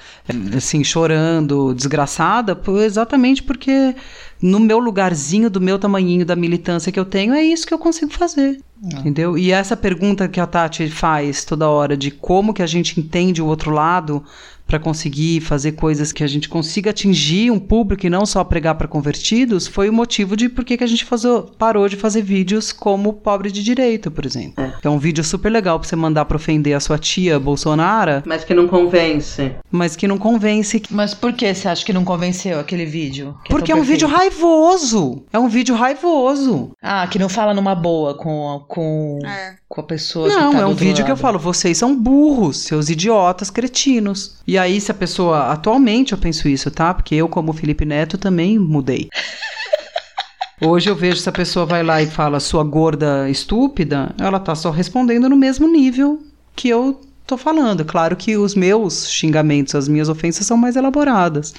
assim, 0.55 0.83
chorando, 0.83 1.73
desgraçada, 1.73 2.55
exatamente 2.85 3.41
porque 3.41 3.95
no 4.41 4.59
meu 4.59 4.79
lugarzinho, 4.79 5.49
do 5.49 5.59
meu 5.59 5.79
tamanhinho 5.79 6.25
da 6.25 6.35
militância 6.35 6.91
que 6.91 6.99
eu 6.99 7.05
tenho, 7.05 7.33
é 7.33 7.43
isso 7.43 7.65
que 7.65 7.73
eu 7.73 7.79
consigo 7.79 8.11
fazer. 8.11 8.59
É. 8.83 8.99
Entendeu? 8.99 9.37
E 9.37 9.51
essa 9.51 9.75
pergunta 9.75 10.27
que 10.27 10.39
a 10.39 10.45
Tati 10.45 10.89
faz 10.89 11.43
toda 11.43 11.69
hora 11.69 11.97
de 11.97 12.11
como 12.11 12.53
que 12.53 12.61
a 12.61 12.67
gente 12.67 12.99
entende 12.99 13.41
o 13.41 13.47
outro 13.47 13.71
lado, 13.71 14.23
para 14.67 14.77
conseguir 14.77 15.39
fazer 15.41 15.71
coisas 15.71 16.11
que 16.11 16.23
a 16.23 16.27
gente 16.27 16.49
consiga 16.49 16.89
atingir 16.89 17.49
um 17.49 17.57
público 17.59 18.05
e 18.05 18.09
não 18.09 18.25
só 18.25 18.43
pregar 18.43 18.75
para 18.75 18.87
convertidos, 18.87 19.65
foi 19.65 19.89
o 19.89 19.93
motivo 19.93 20.35
de 20.35 20.49
por 20.49 20.65
que 20.65 20.83
a 20.83 20.87
gente 20.87 21.07
parou 21.57 21.87
de 21.87 21.95
fazer 21.95 22.21
vídeos 22.21 22.71
como 22.71 23.13
Pobre 23.13 23.49
de 23.49 23.63
Direito, 23.63 24.11
por 24.11 24.25
exemplo. 24.25 24.63
É. 24.63 24.73
é 24.83 24.89
um 24.89 24.99
vídeo 24.99 25.23
super 25.23 25.49
legal 25.49 25.79
para 25.79 25.87
você 25.87 25.95
mandar 25.95 26.25
para 26.25 26.35
ofender 26.35 26.75
a 26.75 26.79
sua 26.79 26.97
tia 26.97 27.39
Bolsonaro. 27.39 28.23
Mas 28.25 28.43
que 28.43 28.53
não 28.53 28.67
convence. 28.67 29.53
Mas 29.71 29.95
que 29.95 30.07
não 30.07 30.17
convence. 30.17 30.83
Mas 30.91 31.13
por 31.13 31.33
que 31.33 31.53
você 31.53 31.67
acha 31.67 31.85
que 31.85 31.93
não 31.93 32.03
convenceu 32.03 32.59
aquele 32.59 32.85
vídeo? 32.85 33.35
É 33.45 33.49
Porque 33.49 33.71
é, 33.71 33.75
é 33.75 33.77
um 33.77 33.83
vídeo 33.83 34.07
raivoso. 34.07 35.23
É 35.31 35.39
um 35.39 35.47
vídeo 35.47 35.75
raivoso. 35.75 36.71
Ah, 36.81 37.07
que 37.07 37.17
não 37.17 37.29
fala 37.29 37.53
numa 37.53 37.73
boa 37.73 38.15
com, 38.15 38.65
com, 38.67 39.19
é. 39.25 39.55
Com 39.69 39.81
a 39.81 39.83
pessoa 39.83 40.29
Não, 40.29 40.53
tá 40.53 40.59
é 40.59 40.65
um 40.65 40.73
vídeo 40.73 40.99
lado. 40.99 41.05
que 41.05 41.11
eu 41.11 41.17
falo, 41.17 41.37
vocês 41.37 41.77
são 41.77 41.95
burros, 41.95 42.57
seus 42.59 42.89
idiotas 42.89 43.49
cretinos. 43.49 44.37
E 44.47 44.57
aí, 44.57 44.79
se 44.79 44.91
a 44.91 44.93
pessoa. 44.93 45.51
Atualmente 45.51 46.13
eu 46.13 46.17
penso 46.17 46.47
isso, 46.47 46.71
tá? 46.71 46.93
Porque 46.93 47.15
eu, 47.15 47.27
como 47.27 47.53
Felipe 47.53 47.85
Neto, 47.85 48.17
também 48.17 48.57
mudei. 48.57 49.09
Hoje 50.59 50.89
eu 50.89 50.95
vejo 50.95 51.17
se 51.17 51.29
a 51.29 51.31
pessoa 51.31 51.65
vai 51.67 51.83
lá 51.83 52.01
e 52.01 52.07
fala 52.07 52.39
sua 52.39 52.63
gorda 52.63 53.29
estúpida, 53.29 54.15
ela 54.17 54.39
tá 54.39 54.55
só 54.55 54.71
respondendo 54.71 55.29
no 55.29 55.35
mesmo 55.35 55.67
nível 55.67 56.19
que 56.55 56.67
eu 56.67 56.99
tô 57.27 57.37
falando. 57.37 57.85
Claro 57.85 58.15
que 58.15 58.35
os 58.37 58.55
meus 58.55 59.07
xingamentos, 59.07 59.75
as 59.75 59.87
minhas 59.87 60.09
ofensas 60.09 60.47
são 60.47 60.57
mais 60.57 60.75
elaboradas. 60.75 61.53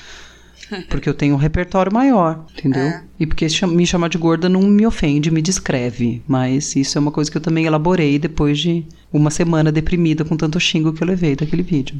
Porque 0.89 1.09
eu 1.09 1.14
tenho 1.14 1.35
um 1.35 1.39
repertório 1.39 1.93
maior, 1.93 2.45
entendeu? 2.53 2.83
É. 2.83 3.05
E 3.19 3.27
porque 3.27 3.47
me 3.66 3.87
chamar 3.87 4.09
de 4.09 4.19
gorda 4.19 4.49
não 4.49 4.62
me 4.62 4.87
ofende, 4.87 5.31
me 5.31 5.43
descreve. 5.43 6.23
Mas 6.27 6.77
isso 6.77 6.97
é 6.97 7.01
uma 7.01 7.11
coisa 7.11 7.31
que 7.31 7.37
eu 7.37 7.41
também 7.41 7.64
elaborei 7.64 8.19
depois 8.19 8.59
de 8.59 8.85
uma 9.12 9.31
semana 9.31 9.73
deprimida 9.73 10.25
com 10.25 10.37
tanto 10.37 10.61
xingo 10.61 10.93
que 10.93 11.03
eu 11.03 11.07
levei 11.07 11.35
daquele 11.35 11.62
vídeo. 11.62 11.97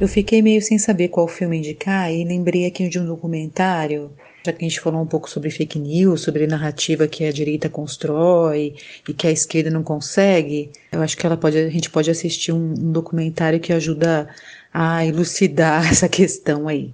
Eu 0.00 0.08
fiquei 0.08 0.40
meio 0.40 0.62
sem 0.62 0.78
saber 0.78 1.08
qual 1.08 1.28
filme 1.28 1.58
indicar 1.58 2.10
e 2.10 2.24
lembrei 2.24 2.64
aqui 2.64 2.88
de 2.88 2.98
um 2.98 3.04
documentário, 3.04 4.10
já 4.44 4.52
que 4.52 4.64
a 4.64 4.68
gente 4.68 4.80
falou 4.80 5.02
um 5.02 5.06
pouco 5.06 5.28
sobre 5.28 5.50
fake 5.50 5.78
news, 5.78 6.22
sobre 6.22 6.46
narrativa 6.46 7.06
que 7.06 7.24
a 7.24 7.32
direita 7.32 7.68
constrói 7.68 8.74
e 9.08 9.12
que 9.12 9.26
a 9.26 9.30
esquerda 9.30 9.70
não 9.70 9.82
consegue. 9.82 10.70
Eu 10.92 11.02
acho 11.02 11.16
que 11.16 11.26
ela 11.26 11.36
pode, 11.36 11.58
a 11.58 11.68
gente 11.68 11.90
pode 11.90 12.10
assistir 12.10 12.52
um, 12.52 12.72
um 12.72 12.92
documentário 12.92 13.60
que 13.60 13.72
ajuda 13.72 14.28
a 14.72 15.04
elucidar 15.04 15.86
essa 15.90 16.08
questão 16.08 16.68
aí. 16.68 16.92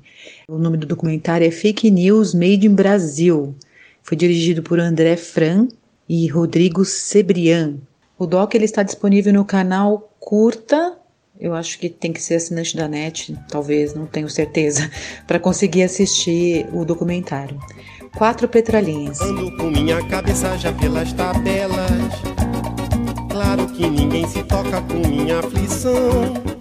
O 0.49 0.59
nome 0.59 0.77
do 0.77 0.87
documentário 0.87 1.47
é 1.47 1.51
Fake 1.51 1.91
News 1.91 2.35
Made 2.35 2.67
in 2.67 2.75
Brasil. 2.75 3.55
Foi 4.03 4.17
dirigido 4.17 4.63
por 4.63 4.81
André 4.81 5.17
Fran 5.17 5.69
e 6.09 6.27
Rodrigo 6.29 6.85
Sebrian. 6.85 7.77
O 8.19 8.27
doc 8.27 8.55
ele 8.55 8.65
está 8.65 8.83
disponível 8.83 9.33
no 9.33 9.45
canal 9.45 10.13
Curta 10.19 10.97
eu 11.39 11.55
acho 11.55 11.79
que 11.79 11.89
tem 11.89 12.13
que 12.13 12.23
ser 12.23 12.37
assinante 12.37 12.77
da 12.77 12.89
net, 12.89 13.37
talvez, 13.49 13.95
não 13.95 14.07
tenho 14.07 14.29
certeza, 14.29 14.91
para 15.27 15.39
conseguir 15.39 15.83
assistir 15.83 16.67
o 16.73 16.85
documentário. 16.85 17.59
Quatro 18.17 18.49
petralinhas. 18.49 19.21
Ando 19.21 19.55
com 19.57 19.71
minha 19.71 20.03
cabeça 20.09 20.57
já 20.57 20.73
pelas 20.73 21.13
tabelas. 21.13 22.13
Claro 23.31 23.67
que 23.69 23.89
ninguém 23.89 24.27
se 24.27 24.43
toca 24.45 24.81
com 24.81 25.07
minha 25.07 25.41
aflição. 25.41 26.56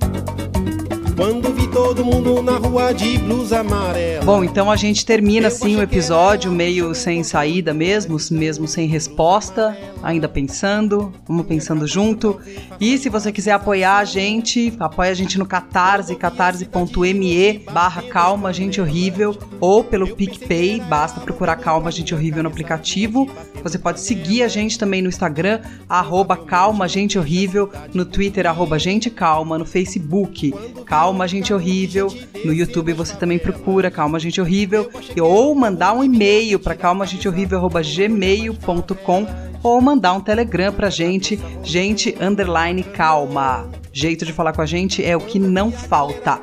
Quando 1.16 1.54
vi 1.54 1.66
todo 1.68 2.04
mundo 2.04 2.42
na 2.42 2.58
rua 2.58 2.94
de 2.94 3.18
blusa 3.18 3.62
amarela. 3.62 4.26
Bom, 4.26 4.44
então 4.44 4.70
a 4.70 4.76
gente 4.76 5.06
termina 5.06 5.48
assim 5.48 5.78
o 5.78 5.82
episódio 5.82 6.52
meio 6.52 6.94
sem 6.94 7.24
saída 7.24 7.74
mesmo, 7.74 8.18
mesmo 8.32 8.68
sem 8.68 8.86
resposta, 8.86 9.78
ainda 10.04 10.28
pensando, 10.28 11.14
vamos 11.26 11.46
pensando 11.46 11.88
junto. 11.88 12.38
E 12.82 12.98
se 12.98 13.08
você 13.08 13.32
quiser 13.32 13.54
apoiar 13.54 14.00
a 14.00 14.04
gente, 14.04 14.74
apoia 14.78 15.12
a 15.12 15.14
gente 15.14 15.40
no 15.40 15.46
Catarse, 15.46 16.16
catarse.me 16.16 17.60
barra 17.72 18.02
calma 18.02 18.52
gente 18.52 18.82
horrível 18.82 19.38
ou 19.62 19.86
pelo 19.86 20.16
PicPay, 20.16 20.82
basta 20.82 21.22
procurar 21.22 21.56
calma 21.56 21.92
gente 21.92 22.14
horrível 22.14 22.44
no 22.44 22.50
aplicativo. 22.50 23.30
Você 23.64 23.80
pode 23.80 24.02
seguir 24.02 24.44
a 24.44 24.48
gente 24.48 24.78
também 24.78 25.02
no 25.02 25.10
Instagram, 25.10 25.62
arroba 25.88 26.36
calma 26.36 26.88
gente 26.88 27.18
horrível, 27.18 27.72
no 27.94 28.06
Twitter, 28.06 28.46
arroba 28.46 28.78
gente 28.78 29.10
calma, 29.10 29.58
no 29.58 29.66
Facebook, 29.66 30.54
calma 30.86 31.05
gente 31.28 31.54
horrível, 31.54 32.08
no 32.44 32.52
YouTube 32.54 32.94
você 32.94 33.16
também 33.16 33.38
procura 33.38 33.92
calma 33.92 34.20
gente 34.20 34.42
horrível, 34.42 34.90
ou 35.22 35.54
mandar 35.54 35.94
um 35.94 36.04
e-mail 36.04 36.58
para 36.60 36.74
calmagentehorrível.gmail.com 36.76 39.28
ou 39.64 39.80
mandar 39.82 40.14
um 40.14 40.22
telegram 40.22 40.72
pra 40.72 40.90
gente, 40.90 41.38
gente 41.64 42.16
underline 42.22 42.84
calma. 42.84 43.85
Jeito 43.98 44.26
de 44.26 44.34
falar 44.34 44.52
com 44.52 44.62
a 44.62 44.66
gente 44.66 45.02
é 45.02 45.16
o 45.16 45.22
que 45.22 45.40
não 45.40 45.72
falta. 45.72 46.38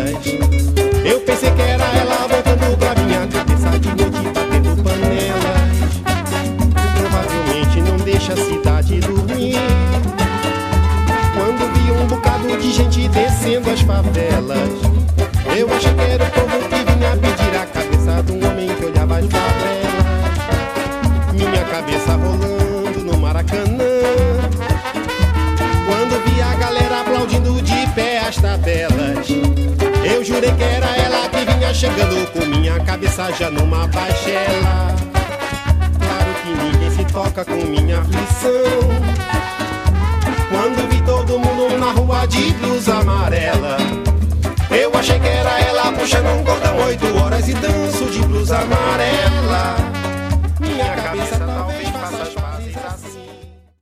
eu 1.02 1.20
pensei 1.20 1.50
que 1.50 1.62
era 1.62 1.84
ela 1.96 2.28
voltando 2.28 2.76
pra 2.76 2.94
minha 3.02 3.26
cabeça 3.26 3.78
de 3.78 3.88
noite 3.88 4.28
batendo 4.34 4.82
panelas. 4.82 5.70
Provavelmente 6.98 7.80
não 7.80 7.96
deixa 8.04 8.34
a 8.34 8.36
cidade 8.36 9.00
dormir. 9.00 9.56
Quando 11.34 11.72
vi 11.72 11.90
um 11.92 12.06
bocado 12.06 12.54
de 12.58 12.70
gente 12.70 13.08
descendo 13.08 13.70
as 13.70 13.80
favelas, 13.80 14.68
eu 15.56 15.74
achei 15.74 15.94
que 15.94 16.00
era 16.02 16.24
o 16.24 16.30
povo 16.32 16.68
que 16.68 16.79
Tá 31.70 31.74
chegando 31.74 32.26
com 32.32 32.44
minha 32.46 32.80
cabeça 32.80 33.30
já 33.30 33.48
numa 33.48 33.86
baixela. 33.86 34.92
Claro 36.00 36.34
que 36.42 36.64
ninguém 36.64 36.90
se 36.90 37.04
toca 37.12 37.44
com 37.44 37.64
minha 37.64 38.00
aflição. 38.00 38.50
Quando 40.50 40.90
vi 40.90 41.00
todo 41.02 41.38
mundo 41.38 41.78
na 41.78 41.92
rua 41.92 42.26
de 42.26 42.52
blusa 42.54 42.96
amarela 42.96 43.76
Eu 44.68 44.90
achei 44.98 45.20
que 45.20 45.28
era 45.28 45.60
ela 45.60 45.92
puxando 45.92 46.40
um 46.40 46.44
cordão 46.44 46.76
Oito 46.86 47.06
horas 47.18 47.48
e 47.48 47.54
danço 47.54 48.04
de 48.06 48.18
blusa 48.18 48.58
amarela. 48.58 49.76
Minha 50.58 50.96
cabeça 50.96 51.38
talvez 51.38 51.79